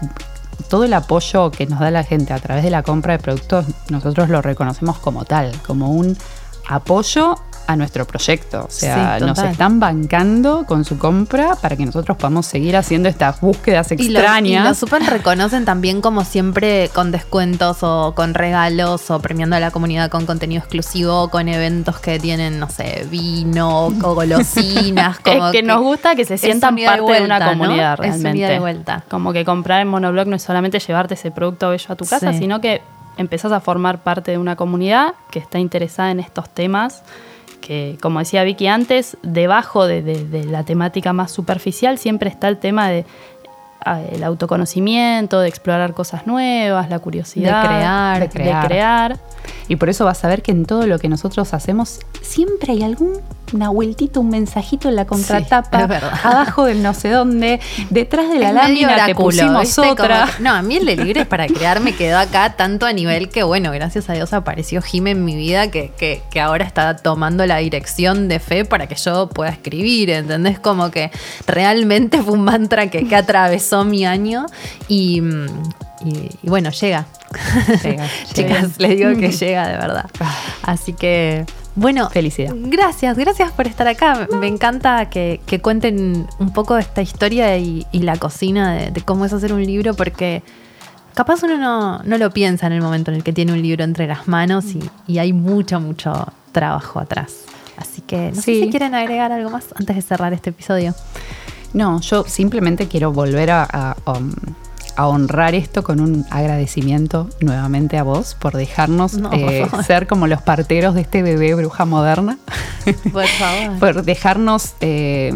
todo 0.70 0.84
el 0.84 0.94
apoyo 0.94 1.52
que 1.52 1.68
nos 1.68 1.80
da 1.80 1.92
la 1.92 2.04
gente 2.04 2.34
a 2.34 2.40
través 2.40 2.64
de 2.64 2.72
la 2.72 2.82
compra 2.82 3.14
de 3.14 3.20
productos, 3.20 3.66
nosotros 3.90 4.30
lo 4.30 4.42
reconocemos 4.42 4.98
como 4.98 5.26
tal, 5.26 5.52
como 5.66 5.92
un 5.92 6.18
apoyo 6.68 7.36
a 7.68 7.76
nuestro 7.76 8.06
proyecto. 8.06 8.66
O 8.68 8.72
sea, 8.72 9.20
nos 9.20 9.40
están 9.40 9.80
bancando 9.80 10.66
con 10.66 10.86
su 10.86 10.98
compra 10.98 11.56
para 11.56 11.76
que 11.76 11.86
nosotros 11.86 12.18
podamos 12.18 12.46
seguir 12.46 12.76
haciendo 12.78 13.10
estas 13.10 13.42
búsquedas 13.42 13.92
extrañas. 13.92 14.66
Y 14.66 14.68
lo, 14.68 14.74
super 14.76 15.02
reconocen 15.04 15.66
también 15.66 16.02
como 16.02 16.24
siempre 16.24 16.90
con 16.94 17.12
descuentos 17.12 17.78
o 17.82 18.14
con 18.16 18.34
regalos 18.34 19.10
o 19.10 19.20
premiando 19.20 19.56
a 19.56 19.60
la 19.60 19.72
comunidad 19.72 20.10
con 20.10 20.26
contenido 20.26 20.60
exclusivo, 20.60 21.30
con 21.30 21.48
eventos 21.48 22.00
que 22.00 22.20
tienen, 22.20 22.60
no 22.60 22.70
sé, 22.70 23.08
vino, 23.10 23.88
o 23.88 24.16
golosinas. 24.16 25.20
Como 25.26 25.48
es 25.48 25.52
que, 25.52 25.64
nos 25.64 25.82
gusta 25.82 26.16
que 26.16 26.26
se 26.26 26.38
sientan 26.38 26.76
parte 26.76 27.14
de, 27.14 27.22
una 27.24 27.44
comunidad 27.50 27.98
realmente. 27.98 28.46
de 28.46 28.60
vuelta. 28.60 29.04
Como 29.10 29.34
que 29.34 29.44
comprar 29.46 29.82
en 29.82 29.88
Monoblog 29.88 30.28
no 30.28 30.36
es 30.36 30.44
solamente 30.44 30.80
llevarte 30.80 31.16
ese 31.16 31.32
producto 31.32 31.70
bello 31.70 31.86
a 31.90 31.96
tu 31.96 32.06
casa, 32.06 32.34
sino 32.34 32.62
que 32.62 32.82
empezás 33.18 33.52
a 33.52 33.60
formar 33.60 34.04
parte 34.04 34.32
de 34.32 34.38
una 34.38 34.56
comunidad 34.56 35.14
que 35.32 35.40
está 35.40 35.60
interesada 35.60 36.12
en 36.12 36.20
estos 36.20 36.50
temas 36.50 37.04
que, 37.66 37.98
como 38.02 38.20
decía 38.20 38.44
Vicky 38.44 38.68
antes, 38.68 39.18
debajo 39.24 39.88
de, 39.88 40.46
la 40.48 40.64
temática 40.64 41.14
más 41.14 41.32
superficial 41.32 41.98
siempre 41.98 42.30
está 42.30 42.48
el 42.48 42.58
tema 42.58 42.90
de 42.90 43.06
el 44.12 44.24
autoconocimiento, 44.24 45.40
de 45.40 45.48
explorar 45.48 45.94
cosas 45.94 46.26
nuevas, 46.26 46.90
la 46.90 47.00
curiosidad 47.00 47.62
de 47.62 47.68
crear, 47.68 48.30
de 48.62 48.68
crear. 48.68 49.18
Y 49.68 49.76
por 49.78 49.90
eso 49.90 50.06
vas 50.06 50.24
a 50.24 50.28
ver 50.28 50.42
que 50.42 50.52
en 50.52 50.66
todo 50.66 50.86
lo 50.88 51.00
que 51.00 51.10
nosotros 51.10 51.54
hacemos 51.54 52.00
siempre 52.22 52.74
hay 52.74 52.84
alguna 52.84 53.70
vueltita, 53.70 54.20
un 54.20 54.30
mensajito 54.30 54.90
en 54.90 54.96
la 54.96 55.06
contratapa, 55.06 55.86
verdad. 55.88 56.12
abajo 56.24 56.66
del 56.66 56.82
no 56.84 56.94
sé 56.94 57.10
dónde, 57.10 57.60
detrás 57.90 58.30
de 58.30 58.40
la 58.40 58.50
Es 58.50 58.54
lámina 58.56 58.88
te 58.90 58.94
oráculo, 59.04 59.26
pusimos 59.28 59.62
¿viste? 59.62 59.82
otra. 59.82 60.22
Como 60.28 60.44
no, 60.50 60.54
a 60.56 60.62
mí 60.62 60.78
el 60.78 60.86
de 60.86 60.96
Libres 60.98 61.28
para 61.28 61.48
crear 61.48 61.80
me 61.80 61.94
quedó 61.96 62.18
acá 62.18 62.56
tanto 62.56 62.86
a 62.86 62.94
nivel 62.94 63.30
que, 63.30 63.44
bueno, 63.44 63.72
gracias 63.72 64.10
a 64.10 64.14
Dios 64.14 64.34
apareció 64.34 64.82
Jime 64.82 65.12
en 65.12 65.24
mi 65.26 65.36
vida 65.36 65.70
que, 65.72 65.92
que- 65.98 66.22
que 66.32 66.40
ahora 66.42 66.66
está 66.66 66.96
tomando 66.98 67.46
la 67.46 67.58
dirección 67.58 68.28
de 68.28 68.40
fe 68.40 68.66
para 68.66 68.88
que 68.88 68.96
yo 68.96 69.30
pueda 69.30 69.52
escribir, 69.52 70.10
¿entendés? 70.10 70.60
Como 70.60 70.90
que 70.92 71.12
realmente 71.48 72.22
fue 72.22 72.34
un 72.34 72.44
mantra 72.44 72.88
que, 72.90 73.08
que 73.08 73.16
atravesó 73.16 73.84
mi 73.86 74.06
año 74.06 74.46
y, 74.88 75.22
mm, 75.22 75.46
y- 76.04 76.30
y 76.44 76.50
bueno, 76.50 76.70
llega. 76.72 77.06
Llega, 77.84 78.08
Chicas, 78.34 78.72
les 78.80 78.98
digo 78.98 79.16
que 79.18 79.32
llega 79.32 79.68
de 79.68 79.78
verdad. 79.78 80.06
Así 80.64 80.94
que, 80.94 81.46
bueno, 81.76 82.10
Felicidad. 82.10 82.54
Gracias, 82.56 83.18
gracias 83.18 83.52
por 83.52 83.68
estar 83.68 83.88
acá. 83.88 84.28
Me 84.40 84.48
encanta 84.48 85.10
que, 85.10 85.42
que 85.46 85.60
cuenten 85.62 86.28
un 86.40 86.54
poco 86.54 86.78
esta 86.78 87.02
historia 87.02 87.58
y, 87.58 87.86
y 87.92 88.00
la 88.00 88.18
cocina 88.18 88.74
de, 88.74 88.92
de 88.92 89.02
cómo 89.02 89.26
es 89.26 89.34
hacer 89.34 89.52
un 89.54 89.66
libro, 89.66 89.94
porque 89.94 90.42
capaz 91.14 91.44
uno 91.44 91.58
no, 91.58 92.00
no 92.04 92.18
lo 92.18 92.30
piensa 92.32 92.68
en 92.68 92.74
el 92.74 92.82
momento 92.82 93.12
en 93.12 93.18
el 93.18 93.24
que 93.24 93.34
tiene 93.34 93.54
un 93.54 93.62
libro 93.62 93.84
entre 93.84 94.08
las 94.08 94.28
manos 94.28 94.66
y, 94.76 94.80
y 95.08 95.18
hay 95.20 95.34
mucho, 95.34 95.80
mucho 95.80 96.32
trabajo 96.52 97.00
atrás. 97.00 97.34
Así 97.78 98.02
que 98.02 98.32
no 98.34 98.42
sé 98.42 98.62
si 98.62 98.70
quieren 98.70 98.96
agregar 98.96 99.34
algo 99.34 99.50
más 99.50 99.66
antes 99.76 99.96
de 99.98 100.02
cerrar 100.02 100.32
este 100.32 100.52
episodio. 100.52 100.94
No, 101.74 102.00
yo 102.00 102.24
simplemente 102.26 102.88
quiero 102.88 103.12
volver 103.12 103.52
a, 103.52 103.64
a, 103.70 103.96
um, 104.14 104.32
a 104.96 105.08
honrar 105.08 105.56
esto 105.56 105.84
con 105.84 106.00
un 106.00 106.26
agradecimiento 106.30 107.30
nuevamente 107.42 107.98
a 107.98 108.04
vos 108.04 108.36
por 108.36 108.54
dejarnos 108.56 109.14
No, 109.16 109.32
eh, 109.34 109.68
ser 109.86 110.08
como 110.08 110.28
los 110.28 110.42
parteros 110.42 110.96
de 110.96 111.02
este 111.02 111.22
bebé 111.22 111.54
bruja 111.56 111.86
moderna. 111.86 112.38
Por 113.12 113.26
favor. 113.28 113.80
por 113.80 114.04
dejarnos, 114.04 114.74
eh, 114.82 115.34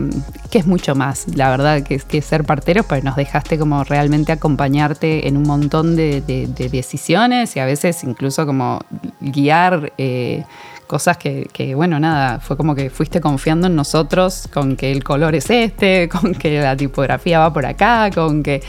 que 0.50 0.60
es 0.60 0.66
mucho 0.68 0.96
más, 0.96 1.26
la 1.36 1.50
verdad, 1.50 1.84
que, 1.84 2.00
que 2.00 2.22
ser 2.22 2.44
parteros, 2.44 2.86
pero 2.88 3.04
nos 3.04 3.16
dejaste 3.16 3.58
como 3.60 3.84
realmente 3.84 4.32
acompañarte 4.32 5.28
en 5.28 5.38
un 5.38 5.44
montón 5.44 5.96
de, 5.96 6.22
de- 6.22 6.48
de 6.48 6.70
decisiones 6.70 7.56
y 7.56 7.60
a 7.60 7.66
veces 7.66 8.04
incluso 8.04 8.46
como 8.46 8.80
guiar 9.20 9.92
eh, 9.98 10.46
cosas 10.90 11.18
que, 11.18 11.48
que, 11.54 11.76
bueno, 11.76 12.00
nada, 12.00 12.40
fue 12.40 12.58
como 12.58 12.74
que 12.74 12.90
fuiste 12.90 13.22
confiando 13.22 13.68
en 13.68 13.76
nosotros 13.76 14.50
con 14.52 14.76
que 14.76 14.92
el 14.92 15.04
color 15.04 15.36
es 15.36 15.48
este, 15.52 16.10
con 16.12 16.34
que 16.34 16.60
la 16.60 16.76
tipografía 16.76 17.38
va 17.40 17.54
por 17.54 17.66
acá, 17.68 18.10
con 18.14 18.42
que... 18.42 18.64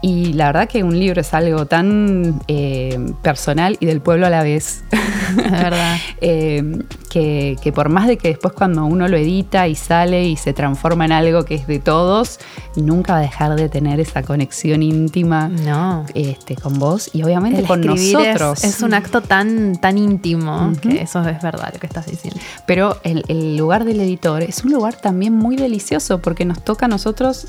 Y 0.00 0.32
la 0.32 0.46
verdad 0.46 0.68
que 0.68 0.82
un 0.82 0.98
libro 0.98 1.20
es 1.20 1.34
algo 1.34 1.66
tan 1.66 2.40
eh, 2.48 2.98
personal 3.20 3.76
y 3.80 3.86
del 3.86 4.00
pueblo 4.00 4.26
a 4.26 4.30
la 4.30 4.42
vez. 4.42 4.82
Es 4.92 5.50
verdad. 5.52 5.96
Eh, 6.20 6.62
que, 7.10 7.56
que 7.62 7.72
por 7.72 7.88
más 7.90 8.06
de 8.08 8.16
que 8.18 8.28
después 8.28 8.52
cuando 8.52 8.84
uno 8.84 9.08
lo 9.08 9.16
edita 9.16 9.68
y 9.68 9.74
sale 9.74 10.24
y 10.24 10.36
se 10.36 10.52
transforma 10.52 11.04
en 11.04 11.12
algo 11.12 11.44
que 11.44 11.54
es 11.54 11.66
de 11.66 11.78
todos, 11.78 12.38
nunca 12.76 13.12
va 13.14 13.18
a 13.20 13.22
dejar 13.22 13.54
de 13.54 13.68
tener 13.68 14.00
esa 14.00 14.22
conexión 14.22 14.82
íntima 14.82 15.48
No. 15.48 16.04
este, 16.14 16.54
con 16.56 16.78
vos 16.78 17.10
y 17.12 17.22
obviamente 17.22 17.60
El 17.60 17.66
con 17.66 17.80
es- 17.88 18.12
nosotros. 18.12 18.64
Es, 18.64 18.82
un 18.82 18.94
acto 18.94 19.20
tan, 19.20 19.76
tan 19.76 19.96
íntimo 19.96 20.72
que 20.82 21.02
eso 21.02 21.20
es 21.28 21.40
verdad 21.42 21.57
lo 21.72 21.78
que 21.78 21.86
estás 21.86 22.06
diciendo. 22.06 22.40
Pero 22.66 22.98
el, 23.04 23.24
el 23.28 23.56
lugar 23.56 23.84
del 23.84 24.00
editor 24.00 24.42
es 24.42 24.64
un 24.64 24.72
lugar 24.72 24.96
también 25.00 25.32
muy 25.32 25.56
delicioso 25.56 26.20
porque 26.20 26.44
nos 26.44 26.62
toca 26.62 26.86
a 26.86 26.88
nosotros 26.88 27.48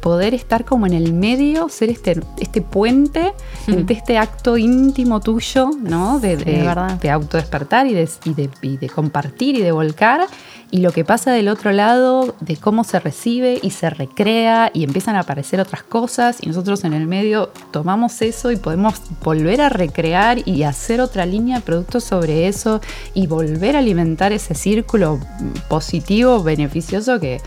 poder 0.00 0.34
estar 0.34 0.64
como 0.64 0.86
en 0.86 0.92
el 0.92 1.12
medio, 1.12 1.68
ser 1.68 1.90
este, 1.90 2.20
este 2.38 2.62
puente 2.62 3.32
entre 3.66 3.96
este 3.96 4.18
acto 4.18 4.56
íntimo 4.56 5.20
tuyo, 5.20 5.70
¿no? 5.80 6.18
De, 6.20 6.36
Sí, 6.36 6.44
de, 6.44 6.98
de 7.00 7.10
autodespertar 7.10 7.86
y 7.86 7.94
de, 7.94 8.08
y, 8.24 8.34
de, 8.34 8.50
y 8.62 8.76
de 8.76 8.88
compartir 8.88 9.56
y 9.56 9.62
de 9.62 9.72
volcar. 9.72 10.26
Y 10.70 10.78
lo 10.78 10.90
que 10.90 11.04
pasa 11.04 11.30
del 11.30 11.48
otro 11.48 11.70
lado, 11.70 12.34
de 12.40 12.56
cómo 12.56 12.82
se 12.82 12.98
recibe 12.98 13.60
y 13.62 13.70
se 13.70 13.88
recrea 13.88 14.70
y 14.74 14.82
empiezan 14.82 15.14
a 15.14 15.20
aparecer 15.20 15.60
otras 15.60 15.84
cosas 15.84 16.38
y 16.40 16.48
nosotros 16.48 16.82
en 16.82 16.92
el 16.92 17.06
medio 17.06 17.50
tomamos 17.70 18.20
eso 18.20 18.50
y 18.50 18.56
podemos 18.56 19.00
volver 19.22 19.60
a 19.60 19.68
recrear 19.68 20.40
y 20.44 20.64
hacer 20.64 21.00
otra 21.00 21.24
línea 21.24 21.58
de 21.58 21.62
productos 21.62 22.02
sobre 22.02 22.48
eso 22.48 22.80
y 23.14 23.28
volver 23.28 23.76
a 23.76 23.78
alimentar 23.78 24.32
ese 24.32 24.54
círculo 24.54 25.20
positivo, 25.68 26.42
beneficioso 26.42 27.20
que 27.20 27.40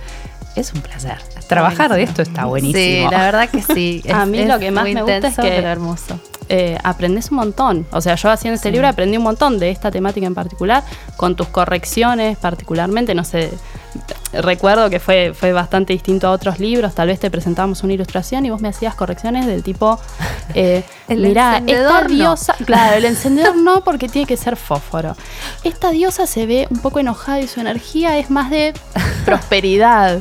es 0.62 0.74
un 0.74 0.82
placer. 0.82 1.18
Trabajar 1.48 1.92
de 1.94 2.04
esto 2.04 2.22
está 2.22 2.46
buenísimo. 2.46 3.10
Sí, 3.10 3.16
la 3.16 3.24
verdad 3.24 3.50
que 3.50 3.62
sí. 3.62 4.04
A 4.14 4.26
mí 4.26 4.46
lo 4.46 4.60
que 4.60 4.72
más 4.72 4.84
me 4.86 5.02
gusta 5.02 5.28
es 5.30 5.36
que- 5.38 5.58
hermoso. 5.58 6.20
eh, 6.50 6.78
aprendes 6.84 7.30
un 7.32 7.38
montón. 7.38 7.86
O 7.92 8.02
sea, 8.02 8.16
yo 8.16 8.30
haciendo 8.32 8.56
este 8.56 8.72
libro 8.72 8.88
aprendí 8.88 9.18
un 9.18 9.24
montón 9.24 9.60
de 9.60 9.70
esta 9.72 9.92
temática 9.92 10.26
en 10.28 10.34
particular, 10.36 10.84
con 11.18 11.36
tus 11.36 11.48
correcciones 11.48 12.38
particularmente, 12.38 13.14
no 13.16 13.24
sé, 13.24 13.52
recuerdo 14.34 14.90
que 14.90 15.00
fue, 15.00 15.34
fue 15.34 15.54
bastante 15.54 15.94
distinto 15.94 16.28
a 16.28 16.32
otros 16.32 16.60
libros, 16.60 16.94
tal 16.96 17.08
vez 17.08 17.20
te 17.20 17.32
presentábamos 17.32 17.84
una 17.84 17.94
ilustración 17.94 18.46
y 18.46 18.50
vos 18.50 18.62
me 18.62 18.68
hacías 18.70 18.94
correcciones 18.96 19.46
del 19.48 19.64
tipo, 19.64 20.00
eh, 20.54 20.84
El 21.08 21.20
mirá, 21.22 21.62
esta 21.66 22.02
no". 22.04 22.08
diosa, 22.08 22.54
claro, 22.66 22.96
el 22.98 23.06
encendedor 23.06 23.56
no 23.58 23.84
porque 23.84 24.08
tiene 24.10 24.28
que 24.28 24.38
ser 24.38 24.56
fósforo. 24.56 25.16
Esta 25.64 25.92
diosa 25.92 26.28
se 26.28 26.46
ve 26.46 26.68
un 26.70 26.80
poco 26.80 27.00
enojada 27.00 27.40
y 27.42 27.48
su 27.48 27.60
energía 27.60 28.18
es 28.18 28.30
más 28.30 28.50
de 28.50 28.74
prosperidad. 29.26 30.20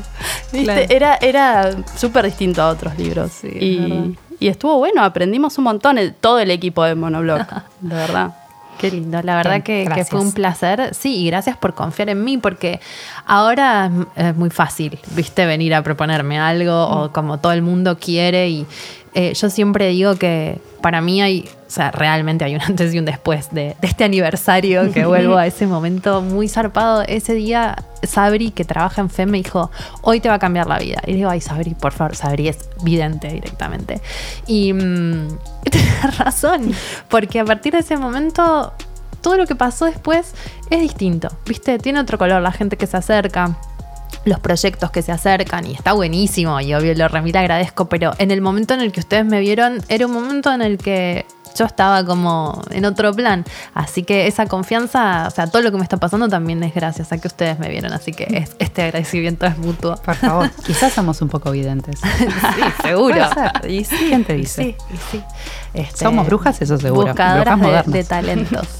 ¿Viste? 0.52 0.64
Claro. 0.64 0.86
Era, 0.88 1.14
era 1.20 1.70
súper 1.96 2.24
distinto 2.24 2.62
a 2.62 2.68
otros 2.70 2.96
libros. 2.98 3.30
Sí, 3.40 4.16
y 4.40 4.46
estuvo 4.48 4.78
bueno, 4.78 5.02
aprendimos 5.02 5.58
un 5.58 5.64
montón, 5.64 5.98
el- 5.98 6.14
todo 6.14 6.38
el 6.38 6.50
equipo 6.50 6.84
de 6.84 6.94
Monoblock, 6.94 7.52
de 7.80 7.94
verdad. 7.94 8.34
Qué 8.78 8.90
lindo, 8.90 9.20
la 9.22 9.36
verdad 9.36 9.62
Bien, 9.64 9.84
que, 9.86 10.04
fue 10.04 10.20
un 10.20 10.32
placer. 10.32 10.94
Sí, 10.94 11.16
y 11.16 11.26
gracias 11.26 11.56
por 11.56 11.74
confiar 11.74 12.08
en 12.10 12.22
mí, 12.24 12.38
porque 12.38 12.80
ahora 13.26 13.90
es- 14.16 14.24
es 14.26 14.36
muy 14.36 14.50
fácil, 14.50 14.98
viste, 15.14 15.46
venir 15.46 15.74
a 15.74 15.82
proponerme 15.82 16.38
algo 16.38 16.86
o 16.86 17.12
como 17.12 17.38
todo 17.38 17.52
el 17.52 17.62
mundo 17.62 17.98
quiere. 17.98 18.48
Y 18.48 18.66
eh, 19.18 19.34
yo 19.34 19.50
siempre 19.50 19.88
digo 19.88 20.14
que 20.14 20.60
para 20.80 21.00
mí 21.00 21.20
hay, 21.20 21.40
o 21.66 21.70
sea, 21.70 21.90
realmente 21.90 22.44
hay 22.44 22.54
un 22.54 22.62
antes 22.62 22.94
y 22.94 23.00
un 23.00 23.04
después 23.04 23.50
de, 23.50 23.74
de 23.80 23.88
este 23.88 24.04
aniversario, 24.04 24.92
que 24.92 25.06
vuelvo 25.06 25.36
a 25.36 25.44
ese 25.44 25.66
momento 25.66 26.22
muy 26.22 26.46
zarpado. 26.46 27.02
Ese 27.02 27.34
día, 27.34 27.84
Sabri, 28.04 28.52
que 28.52 28.64
trabaja 28.64 29.00
en 29.00 29.10
FEM, 29.10 29.30
me 29.30 29.38
dijo, 29.38 29.72
hoy 30.02 30.20
te 30.20 30.28
va 30.28 30.36
a 30.36 30.38
cambiar 30.38 30.68
la 30.68 30.78
vida. 30.78 31.02
Y 31.04 31.14
digo, 31.14 31.30
ay, 31.30 31.40
Sabri, 31.40 31.74
por 31.74 31.90
favor, 31.90 32.14
Sabri 32.14 32.46
es 32.46 32.58
vidente 32.84 33.26
directamente. 33.26 34.00
Y 34.46 34.72
mm, 34.72 35.28
tenés 35.68 36.18
razón, 36.18 36.72
porque 37.08 37.40
a 37.40 37.44
partir 37.44 37.72
de 37.72 37.80
ese 37.80 37.96
momento 37.96 38.72
todo 39.20 39.36
lo 39.36 39.46
que 39.46 39.56
pasó 39.56 39.86
después 39.86 40.32
es 40.70 40.80
distinto, 40.80 41.26
¿viste? 41.44 41.76
Tiene 41.80 41.98
otro 41.98 42.18
color, 42.18 42.40
la 42.40 42.52
gente 42.52 42.76
que 42.76 42.86
se 42.86 42.96
acerca, 42.96 43.58
los 44.24 44.40
proyectos 44.40 44.90
que 44.90 45.02
se 45.02 45.12
acercan 45.12 45.66
y 45.66 45.72
está 45.74 45.92
buenísimo 45.92 46.60
y 46.60 46.74
obvio 46.74 46.94
lo 46.94 47.08
remito 47.08 47.38
agradezco, 47.38 47.88
pero 47.88 48.12
en 48.18 48.30
el 48.30 48.40
momento 48.40 48.74
en 48.74 48.80
el 48.80 48.92
que 48.92 49.00
ustedes 49.00 49.24
me 49.24 49.40
vieron 49.40 49.80
era 49.88 50.06
un 50.06 50.12
momento 50.12 50.52
en 50.52 50.62
el 50.62 50.78
que 50.78 51.24
yo 51.56 51.64
estaba 51.64 52.04
como 52.04 52.62
en 52.70 52.84
otro 52.84 53.12
plan, 53.12 53.44
así 53.74 54.04
que 54.04 54.28
esa 54.28 54.46
confianza, 54.46 55.24
o 55.26 55.30
sea, 55.30 55.48
todo 55.48 55.60
lo 55.62 55.72
que 55.72 55.76
me 55.78 55.82
está 55.82 55.96
pasando 55.96 56.28
también 56.28 56.62
es 56.62 56.72
gracias 56.72 57.10
a 57.10 57.18
que 57.18 57.26
ustedes 57.26 57.58
me 57.58 57.68
vieron, 57.68 57.92
así 57.92 58.12
que 58.12 58.24
es- 58.30 58.54
este 58.60 58.82
agradecimiento 58.82 59.44
es 59.46 59.58
mutuo. 59.58 59.96
Por 59.96 60.14
favor, 60.14 60.50
quizás 60.66 60.92
somos 60.92 61.20
un 61.20 61.28
poco 61.28 61.50
videntes. 61.50 61.98
Sí, 61.98 62.62
seguro. 62.82 63.26
Y 63.66 63.84
sí, 63.84 63.96
¿Quién 64.08 64.24
te 64.24 64.34
dice? 64.34 64.62
sí, 64.62 64.76
y 64.94 64.96
sí. 65.10 65.22
Este, 65.74 66.04
Somos 66.04 66.26
brujas, 66.26 66.60
eso 66.62 66.78
seguro. 66.78 67.08
Buscadoras 67.08 67.60
de, 67.86 67.92
de 67.92 68.04
talentos. 68.04 68.68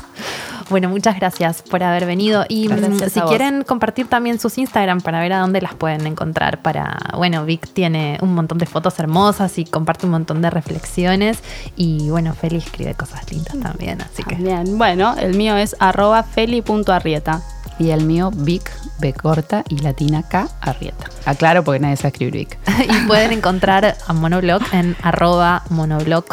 Bueno, 0.71 0.91
muchas 0.91 1.17
gracias 1.17 1.63
por 1.63 1.83
haber 1.83 2.05
venido. 2.05 2.45
Y 2.49 2.69
Gracias 2.69 3.17
mm, 3.17 3.21
si 3.21 3.21
quieren 3.23 3.65
compartir 3.65 4.07
también 4.07 4.39
sus 4.39 4.59
Instagram 4.59 5.01
para 5.01 5.21
ver 5.21 5.33
a 5.33 5.41
dónde 5.41 5.61
las 5.61 5.75
pueden 5.75 6.07
encontrar. 6.07 6.61
Para, 6.61 6.99
bueno, 7.17 7.45
Vic 7.45 7.69
tiene 7.73 8.19
un 8.21 8.35
montón 8.35 8.59
de 8.59 8.67
fotos 8.67 8.99
hermosas 8.99 9.59
y 9.59 9.65
comparte 9.65 10.07
un 10.07 10.13
montón 10.13 10.43
de 10.43 10.51
reflexiones. 10.51 11.39
Y 11.77 12.11
bueno, 12.11 12.35
Feli 12.35 12.59
escribe 12.59 12.95
cosas 12.95 13.31
lindas 13.33 13.59
también. 13.61 14.03
Así 14.03 14.23
que 14.23 14.35
Bien, 14.35 14.77
bueno, 14.77 15.15
el 15.19 15.37
mío 15.37 15.57
es 15.57 15.75
arroba 15.79 16.23
feli.arrieta. 16.23 17.43
Y 17.79 17.91
el 17.91 18.05
mío, 18.05 18.33
Vic, 18.35 18.73
B 18.99 19.13
corta 19.13 19.63
y 19.69 19.79
latina 19.79 20.25
K, 20.25 20.49
Arrieta. 20.61 21.07
Aclaro 21.27 21.63
porque 21.63 21.79
nadie 21.79 21.97
sabe 21.97 22.09
escribir 22.09 22.35
Vic. 22.35 22.59
y 22.91 23.07
pueden 23.07 23.33
encontrar 23.33 23.97
a 24.07 24.13
Monoblog 24.13 24.63
en 24.73 24.97
arroba 25.03 25.63
monoblog 25.71 26.25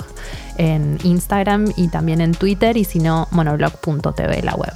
en 0.58 0.98
Instagram 1.04 1.72
y 1.76 1.88
también 1.88 2.22
en 2.22 2.34
Twitter 2.34 2.78
y 2.78 2.84
si 2.84 3.00
no, 3.00 3.28
monoblog.tv 3.32 4.42
la 4.44 4.56
web. 4.56 4.74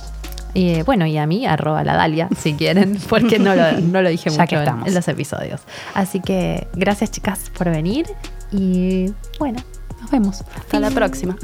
Y 0.54 0.70
eh, 0.70 0.84
bueno, 0.84 1.06
y 1.06 1.18
a 1.18 1.28
mí, 1.28 1.46
arroba 1.46 1.84
la 1.84 1.96
Dalia, 1.96 2.28
si 2.38 2.54
quieren, 2.54 3.00
porque 3.08 3.40
no 3.40 3.56
lo, 3.56 3.80
no 3.80 4.02
lo 4.02 4.10
dije 4.10 4.30
mucho 4.38 4.62
en, 4.62 4.94
los 4.94 5.08
episodios. 5.08 5.62
Así 5.94 6.20
que 6.20 6.68
gracias 6.74 7.12
chicas 7.12 7.52
por 7.56 7.70
venir 7.70 8.08
y 8.52 9.14
bueno, 9.40 9.60
nos 10.02 10.12
vemos. 10.12 10.44
Hasta 10.56 10.80
la 10.80 10.90
próxima. 10.92 11.36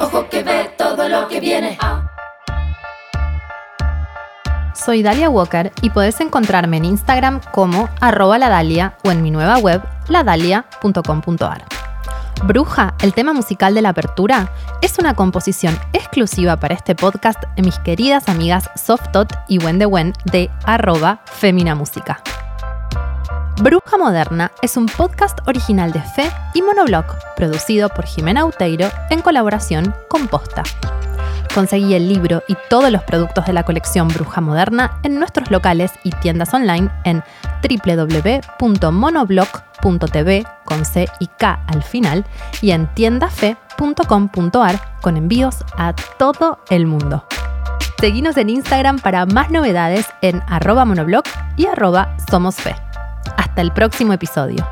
Ojo 0.00 0.28
que 0.28 0.42
ve 0.42 0.70
todo 0.76 1.08
lo 1.08 1.28
que 1.28 1.40
viene. 1.40 1.78
Soy 4.84 5.02
Dalia 5.02 5.30
Walker 5.30 5.72
y 5.80 5.90
podés 5.90 6.20
encontrarme 6.20 6.76
en 6.76 6.84
Instagram 6.84 7.40
como 7.52 7.88
arroba 8.00 8.38
ladalia 8.38 8.98
o 9.04 9.10
en 9.10 9.22
mi 9.22 9.30
nueva 9.30 9.58
web 9.58 9.82
ladalia.com.ar. 10.08 11.64
Bruja, 12.44 12.94
el 13.00 13.14
tema 13.14 13.32
musical 13.32 13.74
de 13.74 13.80
la 13.80 13.90
apertura, 13.90 14.52
es 14.82 14.98
una 14.98 15.14
composición 15.14 15.78
exclusiva 15.92 16.58
para 16.58 16.74
este 16.74 16.94
podcast 16.94 17.42
de 17.56 17.62
mis 17.62 17.78
queridas 17.78 18.28
amigas 18.28 18.68
Softot 18.74 19.32
y 19.48 19.58
Wendy 19.58 19.86
Wen 19.86 20.12
de 20.26 20.50
arroba 20.64 21.20
Femina 21.24 21.74
Música. 21.74 22.22
Bruja 23.62 23.96
Moderna 23.96 24.50
es 24.60 24.76
un 24.76 24.86
podcast 24.86 25.38
original 25.46 25.92
de 25.92 26.02
Fe 26.02 26.30
y 26.52 26.60
Monoblog, 26.60 27.06
producido 27.36 27.88
por 27.88 28.04
Jimena 28.04 28.44
Uteiro 28.44 28.90
en 29.10 29.22
colaboración 29.22 29.94
con 30.08 30.26
Posta. 30.26 30.64
Conseguí 31.54 31.94
el 31.94 32.08
libro 32.08 32.42
y 32.48 32.56
todos 32.68 32.90
los 32.90 33.04
productos 33.04 33.46
de 33.46 33.52
la 33.52 33.62
colección 33.62 34.08
Bruja 34.08 34.40
Moderna 34.40 34.98
en 35.04 35.20
nuestros 35.20 35.52
locales 35.52 35.92
y 36.02 36.10
tiendas 36.10 36.52
online 36.52 36.90
en 37.04 37.22
www.monoblog.tv 37.62 40.44
con 40.64 40.84
C 40.84 41.08
y 41.20 41.28
K 41.28 41.60
al 41.68 41.84
final 41.84 42.24
y 42.60 42.72
en 42.72 42.92
tiendafe.com.ar 42.94 44.98
con 45.00 45.16
envíos 45.16 45.58
a 45.76 45.94
todo 46.18 46.58
el 46.70 46.86
mundo. 46.86 47.24
Seguinos 48.00 48.36
en 48.36 48.50
Instagram 48.50 48.98
para 48.98 49.24
más 49.24 49.52
novedades 49.52 50.08
en 50.22 50.42
arroba 50.48 50.84
monoblog 50.84 51.22
y 51.56 51.66
arroba 51.66 52.16
somosfe. 52.28 52.74
Hasta 53.36 53.62
el 53.62 53.70
próximo 53.72 54.12
episodio. 54.12 54.66